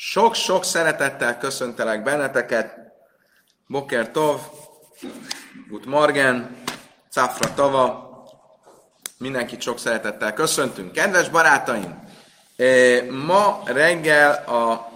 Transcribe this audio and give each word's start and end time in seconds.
Sok-sok 0.00 0.64
szeretettel 0.64 1.38
köszöntelek 1.38 2.02
benneteket. 2.02 2.76
Boker 3.66 4.10
Tov, 4.10 4.40
Gut 5.68 5.86
Morgen, 5.86 6.62
Cafra 7.10 7.54
Tava. 7.54 8.10
Mindenkit 9.16 9.60
sok 9.60 9.78
szeretettel 9.78 10.32
köszöntünk. 10.32 10.92
Kedves 10.92 11.28
barátaim! 11.28 12.02
Ma 13.10 13.62
reggel 13.64 14.32
a 14.32 14.90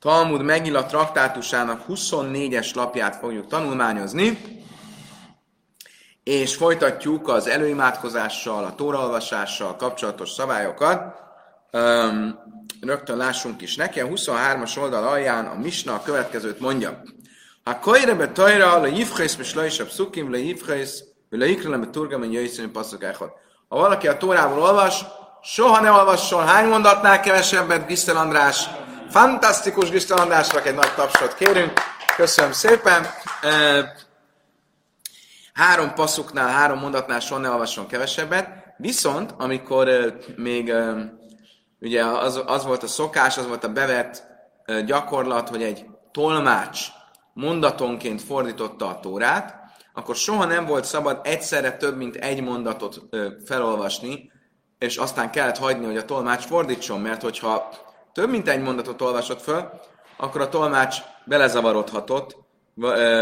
Talmud 0.00 0.42
Megilla 0.42 0.86
traktátusának 0.86 1.84
24-es 1.88 2.74
lapját 2.74 3.16
fogjuk 3.16 3.46
tanulmányozni, 3.46 4.38
és 6.22 6.56
folytatjuk 6.56 7.28
az 7.28 7.46
előimádkozással, 7.46 8.64
a 8.64 8.74
tóraolvasással 8.74 9.76
kapcsolatos 9.76 10.30
szabályokat. 10.30 11.25
Um, 11.76 12.38
rögtön 12.80 13.16
lássunk 13.16 13.62
is 13.62 13.76
neki. 13.76 14.00
A 14.00 14.06
23-as 14.06 14.78
oldal 14.78 15.08
alján 15.08 15.46
a 15.46 15.54
Misna 15.54 15.94
a 15.94 16.02
következőt 16.02 16.60
mondja. 16.60 17.02
Ha 17.64 17.78
kajrebe 17.78 18.32
tajra, 18.32 18.80
le 18.80 18.88
jivhész, 18.88 19.36
és 19.40 19.54
le 19.54 19.66
is 19.66 19.80
a 19.80 19.84
le 20.28 20.38
jivhész, 20.38 21.02
le 21.28 21.46
ikrelem 21.46 21.90
a 21.92 22.24
jöjjszön, 22.24 22.72
passzok 22.72 23.04
Ha 23.68 23.78
valaki 23.78 24.08
a 24.08 24.16
tórából 24.16 24.62
olvas, 24.62 25.04
soha 25.42 25.80
ne 25.80 25.90
olvasson 25.90 26.46
hány 26.46 26.68
mondatnál 26.68 27.20
kevesebbet, 27.20 27.86
Gisztel 27.86 28.16
András. 28.16 28.68
Fantasztikus 29.10 29.90
Gisztel 29.90 30.18
Andrásnak 30.18 30.66
egy 30.66 30.74
nagy 30.74 30.94
tapsot 30.94 31.34
kérünk. 31.34 31.72
Köszönöm 32.16 32.52
szépen. 32.52 33.06
Három 35.52 35.94
passzuknál, 35.94 36.48
három 36.48 36.78
mondatnál 36.78 37.20
soha 37.20 37.40
ne 37.40 37.50
olvasson 37.50 37.86
kevesebbet. 37.86 38.48
Viszont, 38.76 39.34
amikor 39.38 39.88
még 40.36 40.72
ugye 41.80 42.04
az, 42.04 42.42
az 42.46 42.64
volt 42.64 42.82
a 42.82 42.86
szokás, 42.86 43.38
az 43.38 43.46
volt 43.46 43.64
a 43.64 43.72
bevett 43.72 44.22
gyakorlat, 44.86 45.48
hogy 45.48 45.62
egy 45.62 45.86
tolmács 46.12 46.86
mondatonként 47.32 48.22
fordította 48.22 48.86
a 48.88 49.00
tórát, 49.00 49.54
akkor 49.94 50.14
soha 50.14 50.44
nem 50.44 50.66
volt 50.66 50.84
szabad 50.84 51.20
egyszerre 51.22 51.76
több, 51.76 51.96
mint 51.96 52.16
egy 52.16 52.42
mondatot 52.42 53.00
felolvasni, 53.44 54.30
és 54.78 54.96
aztán 54.96 55.30
kellett 55.30 55.58
hagyni, 55.58 55.86
hogy 55.86 55.96
a 55.96 56.04
tolmács 56.04 56.44
fordítson, 56.44 57.00
mert 57.00 57.22
hogyha 57.22 57.70
több 58.12 58.30
mint 58.30 58.48
egy 58.48 58.60
mondatot 58.60 59.02
olvasott 59.02 59.42
föl, 59.42 59.70
akkor 60.16 60.40
a 60.40 60.48
tolmács 60.48 60.96
belezavarodhatott, 61.24 62.36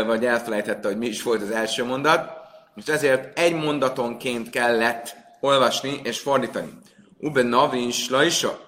vagy 0.07 0.25
elfelejtette, 0.25 0.89
hogy 0.89 0.99
mi 0.99 1.07
is 1.07 1.23
volt 1.23 1.43
az 1.43 1.51
első 1.51 1.85
mondat, 1.85 2.31
és 2.75 2.87
ezért 2.87 3.39
egy 3.39 3.55
mondatonként 3.55 4.51
kellett 4.51 5.17
olvasni 5.41 6.01
és 6.03 6.21
fordítani. 6.21 6.79
Ube 7.25 7.43
Navin 7.43 7.91
Slajsa. 7.91 8.59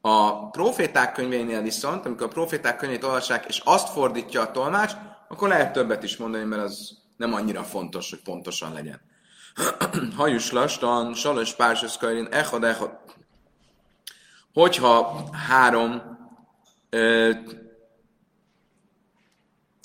A 0.00 0.48
proféták 0.50 1.12
könyvénél 1.12 1.62
viszont, 1.62 2.06
amikor 2.06 2.26
a 2.26 2.28
proféták 2.28 2.76
könyvét 2.76 3.04
olvassák, 3.04 3.44
és 3.48 3.60
azt 3.64 3.88
fordítja 3.88 4.40
a 4.40 4.50
tolmács, 4.50 4.92
akkor 5.28 5.48
lehet 5.48 5.72
többet 5.72 6.02
is 6.02 6.16
mondani, 6.16 6.44
mert 6.44 6.62
az 6.62 6.98
nem 7.16 7.34
annyira 7.34 7.62
fontos, 7.62 8.10
hogy 8.10 8.22
pontosan 8.22 8.72
legyen. 8.72 9.00
Hajus 10.16 10.50
lastan, 10.50 11.14
salos 11.14 11.54
pársos 11.54 11.96
kajrin, 11.96 12.28
echad, 12.30 12.64
echad. 12.64 12.98
Hogyha 14.52 15.24
három 15.32 16.02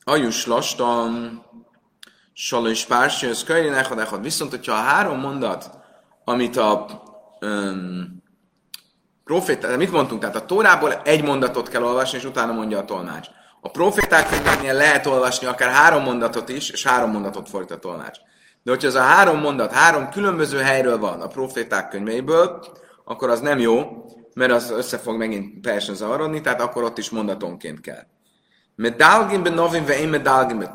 Ajus 0.04 0.46
lastan, 0.46 1.44
salos 2.34 2.86
pársos 2.86 3.44
kajrin, 3.44 3.74
echad, 3.74 4.00
echad. 4.00 4.22
Viszont, 4.22 4.52
hogyha 4.52 4.74
a 4.74 4.82
három 4.82 5.20
mondat, 5.20 5.70
amit 6.24 6.58
a 6.58 7.06
um, 7.42 8.24
proféták, 9.24 9.78
mit 9.78 9.92
mondtunk? 9.92 10.22
Tehát 10.22 10.36
a 10.36 10.46
Tórából 10.46 10.94
egy 10.94 11.24
mondatot 11.24 11.70
kell 11.70 11.84
olvasni, 11.84 12.18
és 12.18 12.26
utána 12.26 12.52
mondja 12.52 12.78
a 12.78 12.86
tolmács. 12.86 13.28
A 13.62 13.70
proféták 13.70 14.30
könyvénél 14.30 14.74
lehet 14.74 15.06
olvasni 15.06 15.48
akár 15.48 15.70
három 15.70 16.04
mondatot 16.04 16.50
is, 16.50 16.70
és 16.70 16.84
három 16.84 17.12
mondatot 17.12 17.50
fordít 17.50 17.72
a 17.72 17.80
tolmács. 17.80 18.18
De 18.64 18.72
hogyha 18.72 18.88
ez 18.88 18.96
a 18.96 19.02
három 19.02 19.40
mondat 19.40 19.72
három 19.72 20.10
különböző 20.10 20.58
helyről 20.58 20.98
van 20.98 21.22
a 21.22 21.28
proféták 21.28 21.90
könyveiből, 21.90 22.66
akkor 23.06 23.30
az 23.30 23.40
nem 23.40 23.60
jó, 23.60 24.06
mert 24.34 24.52
az 24.52 24.72
össze 24.72 24.98
fog 24.98 25.18
megint 25.18 25.62
teljesen 25.62 25.96
zavarodni, 25.96 26.42
tehát 26.42 26.62
akkor 26.62 26.84
ott 26.84 26.98
is 26.98 27.10
mondatonként 27.10 27.82
kell. 27.82 28.04
Medalgin 28.76 29.44
be 29.44 29.50
novin 29.50 29.86
ve 29.86 30.00
én 30.00 30.10
medalgin 30.10 30.60
be 30.60 30.72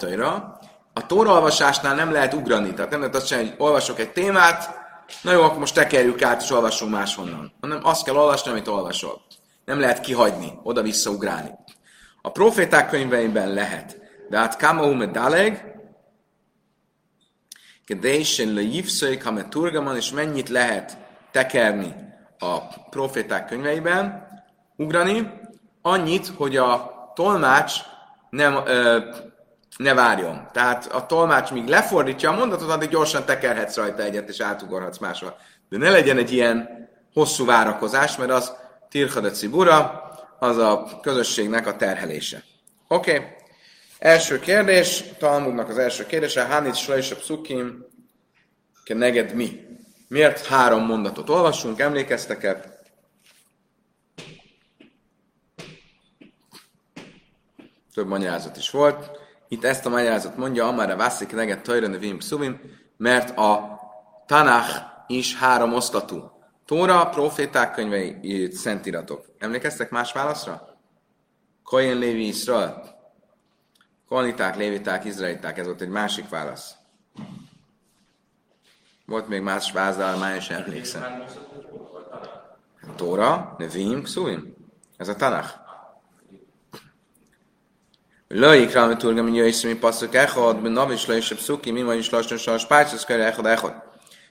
A 0.93 1.07
tóra 1.07 1.33
olvasásnál 1.33 1.95
nem 1.95 2.13
lehet 2.13 2.35
ugrani, 2.35 2.75
tehát 2.75 2.91
nem 2.91 3.01
lehet 3.01 3.15
azt 3.15 3.27
csinálni, 3.27 3.49
hogy 3.49 3.59
olvasok 3.59 3.99
egy 3.99 4.13
témát, 4.13 4.82
Na 5.23 5.33
jó, 5.33 5.43
akkor 5.43 5.59
most 5.59 5.75
tekerjük 5.75 6.23
át, 6.23 6.43
és 6.43 6.51
olvassunk 6.51 6.91
máshonnan. 6.91 7.53
Hanem 7.61 7.81
azt 7.83 8.05
kell 8.05 8.17
olvasni, 8.17 8.51
amit 8.51 8.69
olvasol. 8.69 9.21
Nem 9.65 9.81
lehet 9.81 10.01
kihagyni, 10.01 10.53
oda-vissza 10.63 11.11
ugrálni. 11.11 11.51
A 12.23 12.31
proféták 12.31 12.89
könyveiben 12.89 13.53
lehet. 13.53 14.01
De 14.29 14.39
hát 14.39 14.57
Kamau 14.57 15.11
Daleg, 15.11 15.73
Kedésen 17.85 18.53
le 18.55 18.63
Jivszai 18.63 19.17
Kame 19.19 19.49
Turgaman, 19.49 19.97
és 19.97 20.11
mennyit 20.11 20.49
lehet 20.49 20.97
tekerni 21.31 21.95
a 22.39 22.59
proféták 22.91 23.47
könyveiben, 23.47 24.27
ugrani, 24.77 25.31
annyit, 25.83 26.27
hogy 26.27 26.57
a 26.57 26.93
tolmács 27.15 27.75
nem 28.31 28.63
ö, 28.67 28.99
ne 29.77 29.95
várjon. 29.95 30.49
Tehát 30.53 30.87
a 30.87 31.07
tolmács 31.07 31.51
míg 31.51 31.69
lefordítja 31.69 32.31
a 32.31 32.37
mondatot, 32.37 32.71
addig 32.71 32.89
gyorsan 32.89 33.25
tekerhetsz 33.25 33.77
rajta 33.77 34.03
egyet, 34.03 34.29
és 34.29 34.41
átugorhatsz 34.41 34.99
másra. 34.99 35.37
De 35.69 35.79
ne 35.79 35.91
legyen 35.91 36.19
egy 36.19 36.33
ilyen 36.33 36.89
hosszú 37.13 37.45
várakozás, 37.45 38.17
mert 38.17 38.31
az 38.31 38.53
tirhada 38.89 39.31
cibura, 39.31 40.03
az 40.39 40.57
a 40.57 40.99
közösségnek 41.03 41.67
a 41.67 41.77
terhelése. 41.77 42.43
Oké. 42.89 43.17
Okay. 43.17 43.27
Első 43.99 44.39
kérdés, 44.39 45.05
Talmudnak 45.19 45.69
az 45.69 45.79
első 45.79 46.07
kérdése, 46.07 46.45
Hanit 46.45 46.75
Slajsa 46.75 47.17
Psukim, 47.17 47.87
ke 48.85 48.95
neged 48.95 49.35
mi? 49.35 49.61
Miért 50.09 50.47
három 50.47 50.85
mondatot 50.85 51.29
olvasunk, 51.29 51.81
emlékeztek-e? 51.81 52.81
Több 57.95 58.07
magyarázat 58.07 58.57
is 58.57 58.71
volt. 58.71 59.22
Itt 59.53 59.65
ezt 59.65 59.87
a 59.87 59.89
magyarázat 59.89 60.37
mondja, 60.37 60.67
amára 60.67 60.97
vászik 60.97 61.33
neget 61.33 61.63
tajra 61.63 61.87
nevim 61.87 62.21
szuvim, 62.21 62.61
mert 62.97 63.39
a 63.39 63.81
Tanach 64.27 64.83
is 65.07 65.37
három 65.37 65.75
osztatú. 65.75 66.31
Tóra, 66.67 67.09
proféták 67.09 67.73
könyvei, 67.73 68.51
szentiratok. 68.53 69.27
Emlékeztek 69.39 69.91
más 69.91 70.13
válaszra? 70.13 70.79
Kohen 71.65 71.99
Lévi 71.99 72.27
Israel. 72.27 72.95
Kohaniták, 74.09 74.57
léviták, 74.57 75.05
izraeliták, 75.05 75.59
ez 75.59 75.67
volt 75.67 75.81
egy 75.81 75.89
másik 75.89 76.29
válasz. 76.29 76.75
Volt 79.07 79.29
még 79.29 79.41
más 79.41 79.73
vázálmány, 79.73 80.35
és 80.35 80.49
emlékszem. 80.49 81.25
Tóra, 82.97 83.55
Nevim, 83.59 84.05
Szuvim. 84.05 84.55
Ez 84.97 85.09
a 85.09 85.17
Tanach. 85.17 85.62
לא 88.32 88.56
יקרא 88.56 88.88
מתורגם 88.88 89.26
מן 89.26 89.36
יויסר 89.36 89.70
מפסוק 89.70 90.16
אחד, 90.16 90.64
בנובי 90.64 90.98
שלוש 90.98 91.34
פסוקים, 91.34 91.78
אם 91.78 91.90
is 92.00 92.12
lassan 92.14 92.38
sas 92.38 92.66
párcos 92.66 93.06
körre 93.06 93.28
echad 93.28 93.46
echad. 93.46 93.74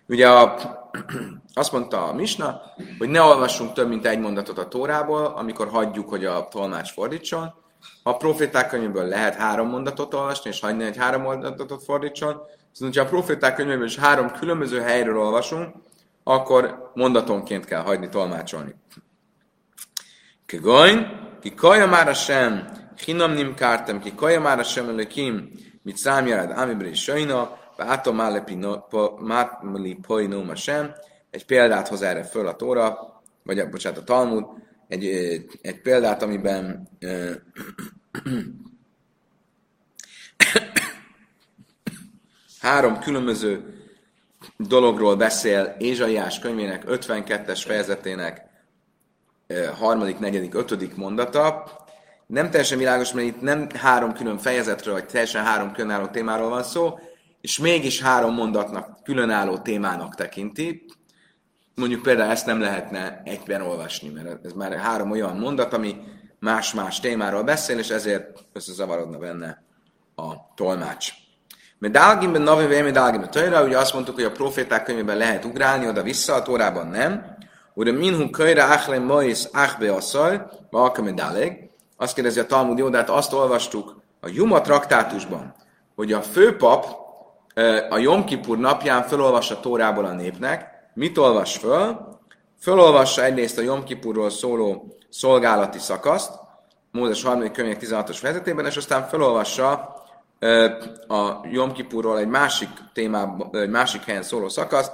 Ugye 0.09 0.29
a, 0.29 0.57
azt 1.55 1.73
mondta 1.73 2.09
a 2.09 2.13
Misna, 2.13 2.61
hogy 2.99 3.09
ne 3.09 3.23
olvassunk 3.23 3.73
több, 3.73 3.89
mint 3.89 4.07
egy 4.07 4.19
mondatot 4.19 4.59
a 4.59 4.69
Tórából, 4.69 5.25
amikor 5.25 5.69
hagyjuk, 5.69 6.09
hogy 6.09 6.25
a 6.25 6.49
tolmács 6.51 6.93
fordítson. 6.93 7.55
Ha 8.03 8.11
a 8.11 8.17
proféták 8.17 8.69
könyvéből 8.69 9.05
lehet 9.05 9.35
három 9.35 9.69
mondatot 9.69 10.15
olvasni, 10.15 10.51
és 10.51 10.61
hagyni, 10.61 10.85
hogy 10.85 10.97
három 10.97 11.23
mondatot 11.23 11.83
fordítson, 11.85 12.41
viszont 12.71 12.97
ha 12.97 13.03
a 13.03 13.07
proféták 13.07 13.55
könyvéből 13.55 13.85
is 13.85 13.97
három 13.97 14.31
különböző 14.31 14.81
helyről 14.81 15.19
olvasunk, 15.19 15.75
akkor 16.25 16.91
mondatonként 16.95 17.65
kell 17.65 17.83
hagyni 17.83 18.09
tolmácsolni. 18.09 18.75
Kigoin, 20.47 21.29
ki 21.41 21.55
kaja 21.55 21.87
már 21.87 22.15
sem, 22.15 22.69
Chinam 23.02 23.32
nim 23.32 23.54
kártem 23.54 24.00
ki 24.00 24.16
kaja 24.16 24.40
már 24.40 24.60
a 24.60 24.64
sem 24.64 24.90
elekim, 24.90 25.52
mit 25.84 25.98
számjárád 25.98 26.52
ámibri 26.52 26.94
sajna, 26.94 27.60
Vátom 27.76 28.22
mátmali 29.20 29.98
poinum 30.08 30.56
sem. 30.56 30.94
Egy 31.30 31.46
példát 31.46 31.88
hoz 31.88 32.02
erre 32.02 32.24
föl 32.24 32.48
a 32.48 32.56
Tóra, 32.56 33.22
vagy 33.44 33.70
bocsánat, 33.70 34.00
a 34.00 34.04
Talmud, 34.04 34.46
egy, 34.88 35.06
egy 35.62 35.82
példát, 35.82 36.22
amiben 36.22 36.90
három 42.60 43.00
különböző 43.00 43.80
dologról 44.58 45.16
beszél 45.16 45.76
Ézsaiás 45.80 46.40
könyvének 46.40 46.84
52-es 46.88 47.62
fejezetének 47.66 48.50
harmadik, 49.78 50.20
negyedik, 50.20 50.54
ötödik 50.54 50.96
mondata, 50.96 51.64
nem 52.32 52.50
teljesen 52.50 52.78
világos, 52.78 53.12
mert 53.12 53.28
itt 53.28 53.42
nem 53.42 53.68
három 53.76 54.14
külön 54.14 54.38
fejezetről, 54.38 54.94
vagy 54.94 55.06
teljesen 55.06 55.44
három 55.44 55.72
különálló 55.72 56.06
témáról 56.06 56.50
van 56.50 56.64
szó, 56.64 57.00
és 57.42 57.58
mégis 57.58 58.02
három 58.02 58.34
mondatnak 58.34 59.04
különálló 59.04 59.58
témának 59.58 60.16
tekinti. 60.16 60.86
mondjuk 61.76 62.02
például 62.02 62.32
ezt 62.32 62.46
nem 62.46 62.62
lehetne 62.62 63.22
egyben 63.26 63.62
olvasni, 63.62 64.10
mert 64.10 64.46
ez 64.46 64.52
már 64.52 64.74
három 64.74 65.12
olyan 65.12 65.38
mondat, 65.38 65.74
ami 65.74 65.96
más-más 66.40 67.00
témáról 67.00 67.44
beszél, 67.44 67.78
és 67.78 67.90
ezért 67.90 68.46
összezavarodna 68.54 69.18
benne 69.18 69.64
a 70.16 70.54
tolmács. 70.56 71.12
Mert 71.80 71.94
Dálgimben, 71.94 72.42
Navi 72.42 72.66
Vémi 72.66 72.92
Dálgimben 72.92 73.32
Töjra, 73.32 73.64
ugye 73.64 73.78
azt 73.78 73.94
mondtuk, 73.94 74.16
hogy 74.16 74.24
a 74.24 74.32
proféták 74.32 74.84
könyvében 74.84 75.18
lehet 75.18 75.46
ugrálni 75.46 75.88
oda-vissza, 75.88 76.34
a 76.34 76.42
Tórában 76.42 76.88
nem. 76.88 77.38
Ugye 77.74 77.92
minhu 77.92 78.30
köjre 78.30 78.64
achle 78.64 79.00
mois 79.00 79.44
achbe 79.52 79.94
asszaj, 79.94 80.42
valkame 80.70 81.12
daleg. 81.12 81.71
Azt 82.02 82.14
kérdezi 82.14 82.40
a 82.40 82.46
Talmud 82.46 82.78
jó, 82.78 82.90
de 82.90 82.98
hát 82.98 83.10
azt 83.10 83.34
olvastuk 83.34 84.02
a 84.22 84.28
Juma 84.30 84.62
traktátusban, 84.62 85.56
hogy 85.96 86.14
a 86.14 86.22
főpap 86.22 86.86
a 87.90 87.98
Jom 87.98 88.26
Kipur 88.26 88.58
napján 88.58 89.04
felolvassa 89.04 89.60
Tórából 89.60 90.06
a 90.06 90.14
népnek. 90.14 90.70
Mit 90.94 91.18
olvas 91.18 91.58
föl? 91.58 92.18
Fölolvassa 92.60 93.24
egyrészt 93.24 93.58
a 93.58 93.62
Jom 93.62 93.84
Kipurról 93.84 94.30
szóló 94.30 94.96
szolgálati 95.10 95.80
szakaszt, 95.80 96.32
Mózes 96.92 97.24
3. 97.24 97.52
könyvek 97.52 97.82
16-os 97.82 98.18
fejezetében, 98.20 98.66
és 98.66 98.78
aztán 98.78 99.08
felolvassa 99.08 99.72
a 101.08 101.48
Jom 101.52 101.72
Kipurról 101.72 102.20
egy 102.20 102.28
másik 102.28 102.70
témában, 102.94 103.50
egy 103.52 103.70
másik 103.70 104.04
helyen 104.04 104.24
szóló 104.24 104.50
szakaszt, 104.50 104.94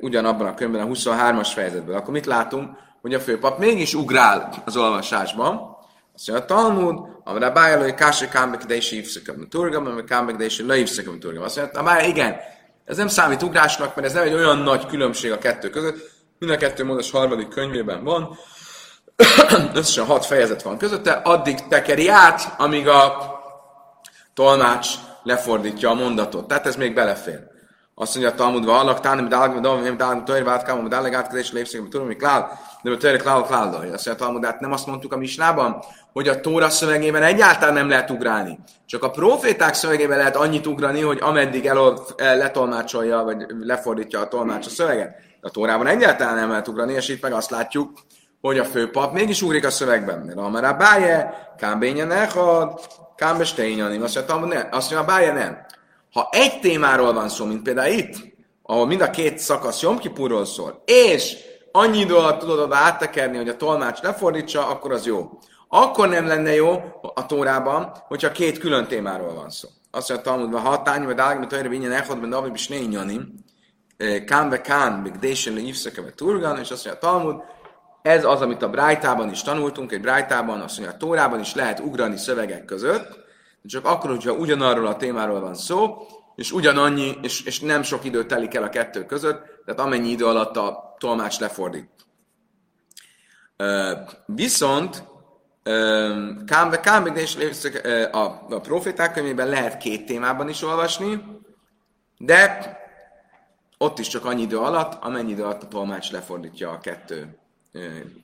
ugyanabban 0.00 0.46
a 0.46 0.54
könyvben 0.54 0.80
a 0.80 0.92
23-as 0.92 1.50
fejezetben. 1.54 1.96
Akkor 1.96 2.12
mit 2.12 2.26
látunk? 2.26 2.82
Hogy 3.00 3.14
a 3.14 3.20
főpap 3.20 3.58
mégis 3.58 3.94
ugrál 3.94 4.62
az 4.64 4.76
olvasásban, 4.76 5.72
azt 6.14 6.28
mondja, 6.28 6.44
a 6.44 6.48
Talmud, 6.48 7.52
bájál, 7.52 7.78
hogy 7.78 7.94
Kási 7.94 8.28
Kámbek 8.28 8.64
Dési 8.64 8.96
Ivszakam 8.96 9.48
Turgam, 9.48 9.86
amire 9.86 10.04
Kámbek 10.04 10.36
Dési 10.36 10.66
Leivszakam 10.66 11.20
Turgam. 11.20 11.42
Azt 11.42 11.56
mondja, 11.56 11.82
bár 11.82 12.08
igen, 12.08 12.36
ez 12.84 12.96
nem 12.96 13.08
számít 13.08 13.42
ugrásnak, 13.42 13.94
mert 13.94 14.06
ez 14.06 14.12
nem 14.12 14.22
egy 14.22 14.34
olyan 14.34 14.58
nagy 14.58 14.86
különbség 14.86 15.32
a 15.32 15.38
kettő 15.38 15.70
között. 15.70 16.10
Mind 16.38 16.52
a 16.52 16.56
kettő 16.56 16.84
módos 16.84 17.10
harmadik 17.10 17.48
könyvében 17.48 18.04
van. 18.04 18.38
Összesen 19.74 20.04
hat 20.04 20.26
fejezet 20.26 20.62
van 20.62 20.78
közötte, 20.78 21.12
addig 21.12 21.66
tekeri 21.68 22.08
át, 22.08 22.54
amíg 22.58 22.88
a 22.88 23.32
tolmács 24.34 24.88
lefordítja 25.22 25.90
a 25.90 25.94
mondatot. 25.94 26.48
Tehát 26.48 26.66
ez 26.66 26.76
még 26.76 26.94
belefér. 26.94 27.40
Azt 27.94 28.14
mondja 28.14 28.32
a 28.32 28.36
Talmudva, 28.36 28.78
allak 28.78 29.00
tánim 29.00 29.28
dálgam, 29.28 29.62
dom, 29.62 29.96
dálgam, 29.96 30.24
tojr, 30.24 30.44
vátkám, 30.44 30.88
dálgam, 30.88 31.14
átkezés, 31.14 31.52
lépszegem, 31.52 31.88
tudom, 31.90 32.06
mi 32.06 32.16
klál, 32.16 32.58
de 32.84 32.90
a 32.90 32.96
tojr, 32.96 33.16
klál, 33.16 33.42
klál, 33.42 33.74
Azt 33.74 33.82
mondja 33.82 34.12
a 34.12 34.14
Talmud, 34.14 34.44
hát 34.44 34.60
nem 34.60 34.72
azt 34.72 34.86
mondtuk 34.86 35.12
a 35.12 35.16
misnában, 35.16 35.84
hogy 36.12 36.28
a 36.28 36.40
Tóra 36.40 36.68
szövegében 36.68 37.22
egyáltalán 37.22 37.74
nem 37.74 37.88
lehet 37.88 38.10
ugrálni. 38.10 38.58
Csak 38.86 39.02
a 39.02 39.10
proféták 39.10 39.74
szövegében 39.74 40.18
lehet 40.18 40.36
annyit 40.36 40.66
ugrani, 40.66 41.00
hogy 41.00 41.18
ameddig 41.20 41.66
el, 41.66 42.04
letolmácsolja, 42.16 43.22
vagy 43.22 43.46
lefordítja 43.60 44.20
a 44.20 44.28
tolmács 44.28 44.66
a 44.66 44.70
szöveget. 44.70 45.16
De 45.40 45.48
a 45.48 45.50
Tórában 45.50 45.86
egyáltalán 45.86 46.34
nem 46.34 46.48
lehet 46.48 46.68
ugrani, 46.68 46.92
és 46.92 47.08
itt 47.08 47.22
meg 47.22 47.32
azt 47.32 47.50
látjuk, 47.50 47.90
hogy 48.40 48.58
a 48.58 48.64
főpap 48.64 49.12
mégis 49.12 49.42
ugrik 49.42 49.66
a 49.66 49.70
szövegben. 49.70 50.18
Mert 50.18 50.38
Amara 50.38 50.72
Báje, 50.72 51.34
Kámbénye 51.58 52.04
Nechad, 52.04 52.80
Kámbe 53.16 53.44
Steinyanim. 53.44 54.02
Azt 54.02 54.14
mondja, 54.14 54.70
mondja, 54.70 55.04
Báje 55.04 55.32
nem. 55.32 55.66
Ha 56.12 56.28
egy 56.32 56.60
témáról 56.60 57.12
van 57.12 57.28
szó, 57.28 57.44
mint 57.44 57.62
például 57.62 57.92
itt, 57.92 58.16
ahol 58.62 58.86
mind 58.86 59.00
a 59.00 59.10
két 59.10 59.38
szakasz 59.38 59.82
Jomkipurról 59.82 60.44
szól, 60.44 60.82
és 60.84 61.36
annyi 61.76 61.98
idő 61.98 62.14
alatt 62.16 62.38
tudod 62.38 62.58
oda 62.58 62.76
áttekerni, 62.76 63.36
hogy 63.36 63.48
a 63.48 63.56
tolmács 63.56 64.00
lefordítsa, 64.00 64.68
akkor 64.68 64.92
az 64.92 65.06
jó. 65.06 65.38
Akkor 65.68 66.08
nem 66.08 66.26
lenne 66.26 66.54
jó 66.54 66.82
a 67.14 67.26
Tórában, 67.26 67.92
hogyha 68.06 68.32
két 68.32 68.58
külön 68.58 68.86
témáról 68.86 69.34
van 69.34 69.50
szó. 69.50 69.68
Azt 69.90 70.08
mondja 70.08 70.30
a 70.30 70.34
Talmudban, 70.34 70.60
ha 70.60 70.82
tányi, 70.82 71.04
vagy 71.04 71.14
dágmi, 71.14 71.46
tojra, 71.46 71.68
vinyen, 71.68 71.92
echod, 71.92 72.18
ben 72.18 72.50
is 72.54 72.68
ne 72.68 72.76
inyanim, 72.76 73.34
kán 74.26 74.50
be 74.50 74.60
kán, 74.60 74.92
meg 74.92 75.18
désen 75.18 75.54
le 75.54 76.10
turgan, 76.14 76.58
és 76.58 76.70
azt 76.70 76.84
mondja 76.84 77.08
a 77.08 77.10
Talmud, 77.10 77.42
ez 78.02 78.24
az, 78.24 78.40
amit 78.40 78.62
a 78.62 78.70
Brájtában 78.70 79.30
is 79.30 79.42
tanultunk, 79.42 79.92
egy 79.92 80.00
Brájtában, 80.00 80.60
azt 80.60 80.78
mondja, 80.78 80.94
a 80.94 80.98
Tórában 80.98 81.40
is 81.40 81.54
lehet 81.54 81.80
ugrani 81.80 82.16
szövegek 82.16 82.64
között, 82.64 83.08
de 83.62 83.68
csak 83.68 83.86
akkor, 83.86 84.10
hogyha 84.10 84.32
ugyanarról 84.32 84.86
a 84.86 84.96
témáról 84.96 85.40
van 85.40 85.54
szó, 85.54 85.96
és 86.34 86.52
ugyanannyi, 86.52 87.18
és, 87.22 87.42
és 87.42 87.60
nem 87.60 87.82
sok 87.82 88.04
idő 88.04 88.26
telik 88.26 88.54
el 88.54 88.62
a 88.62 88.68
kettő 88.68 89.04
között, 89.04 89.42
tehát 89.64 89.80
amennyi 89.80 90.08
idő 90.08 90.26
alatt 90.26 90.56
a 90.56 90.93
tolmács 91.04 91.38
lefordít. 91.38 92.06
Viszont 94.26 95.04
Kámbe, 96.46 96.80
Kámbe, 96.80 97.12
és 97.12 97.36
a, 98.12 98.18
a 98.48 98.60
proféták 98.62 99.12
könyvében 99.12 99.48
lehet 99.48 99.76
két 99.76 100.06
témában 100.06 100.48
is 100.48 100.62
olvasni, 100.62 101.24
de 102.18 102.76
ott 103.78 103.98
is 103.98 104.08
csak 104.08 104.24
annyi 104.24 104.42
idő 104.42 104.58
alatt, 104.58 105.02
amennyi 105.02 105.30
idő 105.30 105.42
alatt 105.42 105.62
a 105.62 105.68
tolmács 105.68 106.10
lefordítja 106.10 106.70
a 106.70 106.78
kettő 106.78 107.38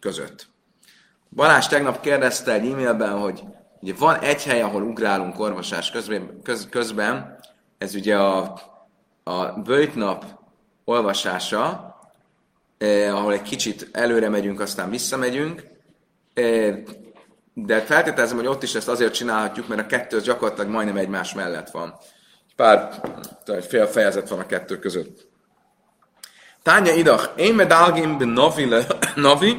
között. 0.00 0.46
Balázs 1.30 1.66
tegnap 1.66 2.00
kérdezte 2.00 2.52
egy 2.52 2.70
e-mailben, 2.70 3.18
hogy 3.18 3.42
ugye 3.80 3.94
van 3.98 4.18
egy 4.18 4.44
hely, 4.44 4.62
ahol 4.62 4.82
ugrálunk 4.82 5.38
orvosás 5.38 5.90
közben, 5.90 6.42
köz, 6.42 6.68
közben 6.70 7.38
ez 7.78 7.94
ugye 7.94 8.18
a, 8.18 8.60
a 9.22 9.52
bőjtnap 9.52 10.24
olvasása, 10.84 11.89
eh, 12.80 13.16
ahol 13.16 13.32
egy 13.32 13.42
kicsit 13.42 13.88
előre 13.92 14.28
megyünk, 14.28 14.60
aztán 14.60 14.90
visszamegyünk, 14.90 15.62
eh, 16.34 16.76
de 17.54 17.80
feltételezem, 17.80 18.36
hogy 18.36 18.46
ott 18.46 18.62
is 18.62 18.74
ezt 18.74 18.88
azért 18.88 19.14
csinálhatjuk, 19.14 19.68
mert 19.68 19.80
a 19.80 19.86
kettő 19.86 20.16
az 20.16 20.22
gyakorlatilag 20.22 20.70
majdnem 20.70 20.96
egymás 20.96 21.34
mellett 21.34 21.70
van. 21.70 21.94
Pár, 22.56 23.00
fél 23.68 23.86
fejezet 23.86 24.28
van 24.28 24.38
a 24.38 24.46
kettő 24.46 24.78
között. 24.78 25.28
Tánya 26.62 26.92
idach, 26.92 27.30
én 27.36 27.54
medálgim 27.54 28.16
navi, 28.16 28.68
navi, 29.14 29.58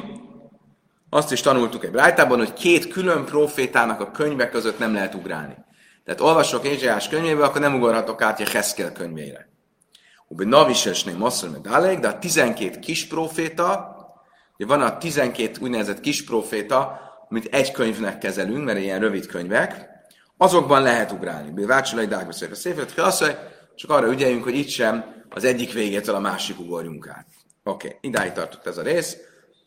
azt 1.10 1.32
is 1.32 1.40
tanultuk 1.40 1.84
egy 1.84 1.90
brájtában, 1.90 2.38
hogy 2.38 2.52
két 2.52 2.88
külön 2.88 3.24
profétának 3.24 4.00
a 4.00 4.10
könyvek 4.10 4.50
között 4.50 4.78
nem 4.78 4.94
lehet 4.94 5.14
ugrálni. 5.14 5.56
Tehát 6.04 6.20
olvasok 6.20 6.64
Ézsaiás 6.64 7.08
könyvébe, 7.08 7.44
akkor 7.44 7.60
nem 7.60 7.74
ugorhatok 7.74 8.22
át 8.22 8.40
a 8.40 8.48
Heszkel 8.50 8.92
könyvére. 8.92 9.51
Navisesné 10.36 11.12
masszor 11.12 11.50
medálég, 11.50 11.98
de 11.98 12.08
a 12.08 12.18
12 12.18 12.78
kis 12.78 13.06
proféta, 13.06 13.96
ugye 14.58 14.66
van 14.66 14.82
a 14.82 14.98
12 14.98 15.58
úgynevezett 15.60 16.00
kis 16.00 16.24
proféta, 16.24 17.00
amit 17.28 17.54
egy 17.54 17.70
könyvnek 17.70 18.18
kezelünk, 18.18 18.64
mert 18.64 18.78
ilyen 18.78 19.00
rövid 19.00 19.26
könyvek, 19.26 19.88
azokban 20.36 20.82
lehet 20.82 21.12
ugrálni. 21.12 21.50
Bővácsolai 21.50 22.06
dágbeszél 22.06 22.50
a 22.50 22.54
széfet, 22.54 22.94
csak 23.74 23.90
arra 23.90 24.06
ügyeljünk, 24.06 24.44
hogy 24.44 24.54
itt 24.54 24.68
sem 24.68 25.24
az 25.28 25.44
egyik 25.44 25.72
végétől 25.72 26.14
a 26.14 26.20
másik 26.20 26.60
ugorjunk 26.60 27.08
át. 27.08 27.26
Oké, 27.64 27.86
okay, 27.86 27.98
idáig 28.00 28.32
tartott 28.32 28.66
ez 28.66 28.78
a 28.78 28.82
rész. 28.82 29.16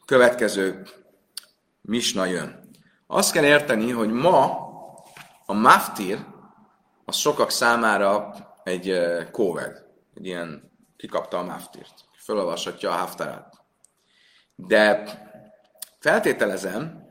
Következő 0.05 0.83
misna 1.81 2.25
jön. 2.25 2.69
Azt 3.07 3.31
kell 3.31 3.43
érteni, 3.43 3.91
hogy 3.91 4.11
ma 4.11 4.65
a 5.45 5.53
maftir 5.53 6.19
az 7.05 7.15
sokak 7.15 7.51
számára 7.51 8.33
egy 8.63 8.97
kóved. 9.31 9.84
Egy 10.15 10.25
ilyen 10.25 10.71
kikapta 10.97 11.37
a 11.37 11.43
maftirt. 11.43 11.93
Fölolvashatja 12.17 12.89
a 12.91 12.95
haftarát. 12.95 13.53
De 14.55 15.03
feltételezem, 15.99 17.07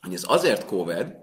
hogy 0.00 0.14
ez 0.14 0.24
azért 0.26 0.64
kóved, 0.64 1.16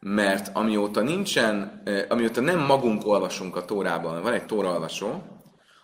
mert 0.00 0.56
amióta 0.56 1.00
nincsen, 1.00 1.82
amióta 2.08 2.40
nem 2.40 2.58
magunk 2.58 3.06
olvasunk 3.06 3.56
a 3.56 3.64
tórában, 3.64 4.22
van 4.22 4.32
egy 4.32 4.46
tóraolvasó, 4.46 5.22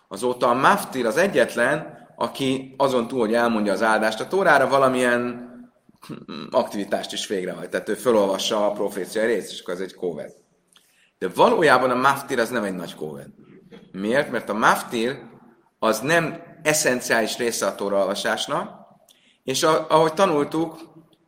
azóta 0.07 0.49
a 0.49 0.53
maftir 0.53 1.05
az 1.05 1.17
egyetlen, 1.17 1.99
aki 2.15 2.75
azon 2.77 3.07
túl, 3.07 3.19
hogy 3.19 3.33
elmondja 3.33 3.71
az 3.71 3.81
áldást, 3.81 4.19
a 4.19 4.27
tórára 4.27 4.67
valamilyen 4.67 5.49
aktivitást 6.51 7.13
is 7.13 7.27
végrehajt. 7.27 7.69
Tehát 7.69 7.89
ő 7.89 7.93
felolvassa 7.93 8.65
a 8.65 8.71
proféciai 8.71 9.25
részt, 9.25 9.51
és 9.51 9.61
akkor 9.61 9.73
ez 9.73 9.79
egy 9.79 9.93
kóved. 9.93 10.31
De 11.17 11.27
valójában 11.27 11.89
a 11.89 11.95
maftir 11.95 12.39
az 12.39 12.49
nem 12.49 12.63
egy 12.63 12.75
nagy 12.75 12.95
kóved. 12.95 13.27
Miért? 13.91 14.31
Mert 14.31 14.49
a 14.49 14.53
maftir 14.53 15.19
az 15.79 15.99
nem 15.99 16.43
eszenciális 16.63 17.37
része 17.37 17.65
a 17.65 17.75
tóraolvasásnak, 17.75 18.79
és 19.43 19.63
ahogy 19.63 20.13
tanultuk, 20.13 20.79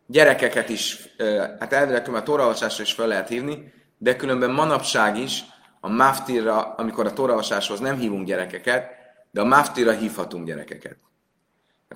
gyerekeket 0.07 0.69
is, 0.69 1.15
hát 1.59 1.73
elvileg 1.73 2.09
a 2.09 2.23
tóraolvasásra 2.23 2.83
is 2.83 2.93
fel 2.93 3.07
lehet 3.07 3.27
hívni, 3.27 3.73
de 3.97 4.15
különben 4.15 4.51
manapság 4.51 5.17
is 5.17 5.43
a 5.79 5.89
maftirra, 5.89 6.61
amikor 6.61 7.05
a 7.05 7.13
tóraolvasáshoz 7.13 7.79
nem 7.79 7.97
hívunk 7.97 8.25
gyerekeket, 8.25 8.85
de 9.31 9.41
a 9.41 9.45
maftirra 9.45 9.91
hívhatunk 9.91 10.45
gyerekeket. 10.45 10.97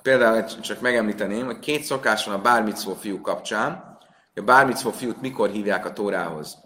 Például 0.02 0.44
csak 0.44 0.82
megemlíteném, 0.82 1.46
hogy 1.46 1.60
két 1.60 1.84
szokás 1.84 2.26
van 2.26 2.36
a 2.36 2.42
bármicvó 2.42 2.94
fiú 2.94 3.22
kapcsán. 3.22 3.98
A 4.36 4.42
bármicvó 4.42 4.92
fiút 4.92 5.22
mikor 5.22 5.50
hívják 5.50 5.86
a 5.86 5.94
tórához? 5.94 6.58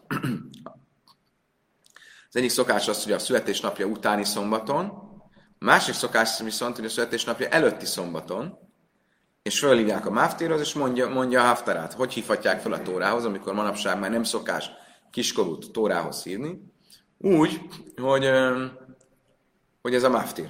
Az 2.34 2.38
egyik 2.38 2.50
szokás 2.50 2.88
az, 2.88 3.04
hogy 3.04 3.12
a 3.12 3.20
születésnapja 3.20 3.86
utáni 3.86 4.26
szombaton, 4.26 4.86
a 5.60 5.66
másik 5.66 5.94
szokás 5.94 6.40
viszont, 6.40 6.76
hogy 6.76 6.86
a 6.86 6.90
születésnapja 6.90 7.48
előtti 7.48 7.86
szombaton, 7.86 8.58
és 9.42 9.60
fölhívják 9.60 10.06
a 10.06 10.12
máftérhoz, 10.12 10.60
és 10.60 10.74
mondja, 10.74 11.10
mondja 11.10 11.42
a 11.42 11.46
haftarát. 11.46 11.94
Hogy 11.94 12.14
hívhatják 12.14 12.62
fel 12.62 12.72
a 12.72 12.82
tórához, 12.82 13.26
amikor 13.26 13.54
manapság 13.54 14.00
már 14.00 14.10
nem 14.10 14.24
szokás 14.24 14.72
kiskorút 15.10 15.72
tórához 15.72 16.24
hívni? 16.24 16.62
Úgy, 17.18 17.62
hogy, 18.02 18.30
hogy 19.82 19.94
ez 19.94 20.04
a 20.04 20.10
máftír. 20.10 20.50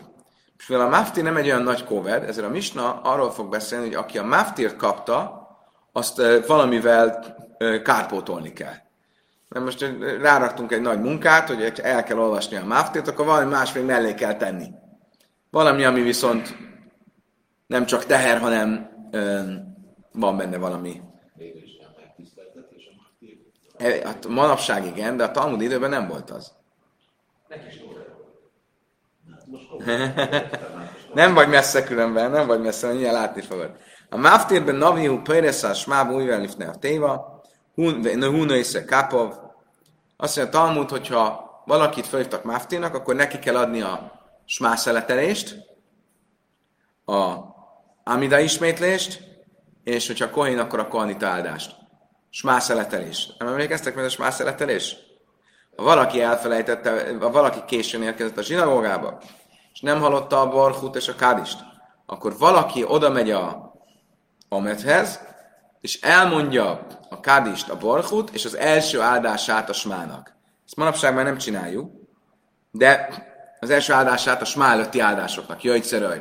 És 0.58 0.68
mivel 0.68 0.86
a 0.86 0.90
maftir 0.90 1.24
nem 1.24 1.38
egy 1.38 1.46
olyan 1.46 1.64
nagy 1.64 1.84
kóved, 1.84 2.24
ezért 2.24 2.46
a 2.46 2.50
misna 2.50 3.02
arról 3.02 3.32
fog 3.32 3.50
beszélni, 3.50 3.86
hogy 3.86 3.96
aki 3.96 4.18
a 4.18 4.24
maftirt 4.24 4.76
kapta, 4.76 5.48
azt 5.92 6.22
valamivel 6.48 7.36
kárpótolni 7.84 8.54
kell. 8.54 8.76
Mert 9.52 9.66
most 9.66 9.86
ráraktunk 10.22 10.72
egy 10.72 10.82
nagy 10.82 11.02
munkát, 11.02 11.48
hogy 11.48 11.74
el 11.82 12.04
kell 12.04 12.18
olvasni 12.18 12.56
a 12.56 12.66
maftirt, 12.66 13.08
akkor 13.08 13.26
valami 13.26 13.50
más 13.50 13.74
még 13.74 13.84
mellé 13.84 14.14
kell 14.14 14.36
tenni. 14.36 14.68
Valami, 15.50 15.84
ami 15.84 16.02
viszont 16.02 16.58
nem 17.68 17.86
csak 17.86 18.06
teher, 18.06 18.40
hanem 18.40 18.90
van 20.12 20.38
benne 20.38 20.58
valami. 20.58 21.02
E, 23.78 24.08
hát 24.08 24.28
manapság 24.28 24.86
igen, 24.86 25.18
de 25.18 25.24
a 25.24 25.32
Talmud 25.32 25.62
időben 25.62 25.90
nem 25.90 26.08
volt 26.08 26.30
az. 26.30 26.52
nem 31.14 31.34
vagy 31.34 31.50
messze 31.50 31.84
különben, 31.84 32.32
nem 32.32 32.48
vagy 32.48 32.62
messze, 32.62 32.94
ilyen 32.94 33.14
látni 33.14 33.42
fogod. 33.42 33.72
A 34.10 34.18
Maftirben 34.18 34.76
Navihu 34.76 35.22
Péresa 35.22 35.74
Smáb 35.74 36.12
újra 36.12 36.38
lifne 36.38 36.68
a 36.68 36.76
téva, 36.76 37.42
Huna 37.76 38.56
észre 38.56 38.86
Kapov. 38.86 39.41
Azt 40.22 40.38
mondja 40.38 40.60
a 40.60 40.64
Talmud, 40.64 40.90
hogyha 40.90 41.50
valakit 41.66 42.08
felhívtak 42.08 42.44
Maftirnak, 42.44 42.96
akkor 42.96 43.16
neki 43.16 43.40
kell 43.40 43.56
adni 43.56 43.82
a 43.82 44.12
smá 44.46 44.76
szeletelést, 44.76 45.56
a 47.06 47.36
Amida 48.04 48.40
ismétlést, 48.40 49.24
és 49.84 50.08
hogyha 50.08 50.30
Kohén, 50.30 50.60
akkor 50.60 50.80
a 50.80 50.88
Kohanita 50.88 51.28
áldást. 51.28 51.76
Smászeletelés. 52.30 53.30
Nem 53.38 53.48
emlékeztek 53.48 53.96
meg 53.96 54.06
a 54.06 54.10
smászeletelés? 54.10 54.96
Ha 55.76 55.84
valaki 55.84 56.22
elfelejtette, 56.22 57.18
ha 57.20 57.32
valaki 57.32 57.60
későn 57.66 58.04
érkezett 58.04 58.38
a 58.38 58.44
zsinagógába, 58.44 59.22
és 59.74 59.80
nem 59.80 60.00
hallotta 60.00 60.42
a 60.42 60.50
barhut 60.50 60.96
és 60.96 61.08
a 61.08 61.16
kádist, 61.16 61.60
akkor 62.06 62.38
valaki 62.38 62.84
oda 62.84 63.10
megy 63.10 63.32
a 63.32 63.74
Amethez, 64.50 65.20
és 65.80 66.02
elmondja 66.02 66.88
a 67.12 67.20
kádist, 67.20 67.70
a 67.70 67.78
barhut, 67.78 68.30
és 68.30 68.46
az 68.46 68.56
első 68.56 69.02
áldását 69.02 69.70
a 69.70 69.74
smának. 69.74 70.36
Ezt 70.66 70.76
manapság 70.76 71.14
már 71.14 71.24
nem 71.24 71.38
csináljuk, 71.38 71.92
de 72.72 73.10
az 73.60 73.70
első 73.70 73.94
áldását 73.94 74.42
a 74.42 74.46
smá 74.46 74.72
előtti 74.72 75.00
áldásoknak. 75.00 75.64
Jöjj, 75.64 75.82
szerölj! 75.82 76.20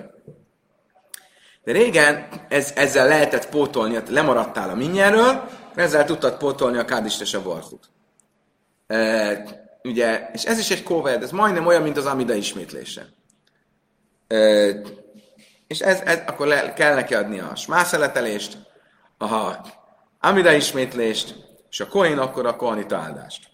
De 1.64 1.73
régen 1.73 2.28
ez, 2.49 2.73
ezzel 2.76 3.09
lehetett 3.09 3.49
pótolni, 3.49 3.99
lemaradtál 4.09 4.70
a 4.70 4.75
minyerről, 4.75 5.49
ezzel 5.75 6.04
tudtad 6.04 6.37
pótolni 6.37 6.78
a 6.78 6.85
kádist 6.85 7.20
és 7.20 7.35
a 7.35 7.42
barhut. 7.42 7.90
E, 8.87 9.42
ugye, 9.82 10.28
és 10.32 10.44
ez 10.44 10.59
is 10.59 10.70
egy 10.70 10.82
kóved, 10.82 11.23
ez 11.23 11.30
majdnem 11.30 11.66
olyan, 11.66 11.82
mint 11.82 11.97
az 11.97 12.06
Amida 12.06 12.35
ismétlése. 12.35 13.06
E, 14.26 14.37
és 15.66 15.80
ez, 15.80 16.00
ez, 16.00 16.18
akkor 16.26 16.47
le, 16.47 16.73
kell 16.73 16.94
neki 16.94 17.14
adni 17.14 17.40
a 17.40 17.56
smászeletelést, 17.56 18.59
a 19.18 19.26
Amida 20.23 20.53
ismétlést, 20.53 21.35
és 21.71 21.81
a 21.81 21.89
koin 21.89 22.19
akkor 22.19 22.47
a 22.47 22.57
kohanita 22.57 22.97
áldást. 22.97 23.49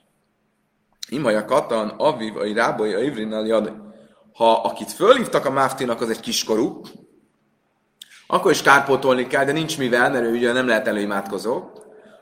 Imaja 1.09 1.45
katan, 1.45 1.89
aviv, 1.89 2.37
a 2.37 2.55
rábai, 2.55 2.95
a 2.95 3.03
ivrinnal 3.03 3.47
jad. 3.47 3.73
Ha 4.33 4.53
akit 4.53 4.93
fölhívtak 4.93 5.45
a 5.45 5.51
máftinak, 5.51 6.01
az 6.01 6.11
egy 6.11 6.21
kiskorú, 6.21 6.81
akkor 8.27 8.51
is 8.51 8.63
kárpótolni 8.63 9.27
kell, 9.27 9.45
de 9.45 9.53
nincs 9.53 9.79
mivel, 9.79 10.11
mert 10.11 10.25
ő 10.25 10.31
ugye 10.31 10.53
nem 10.53 10.67
lehet 10.67 10.87
előimádkozó, 10.87 11.63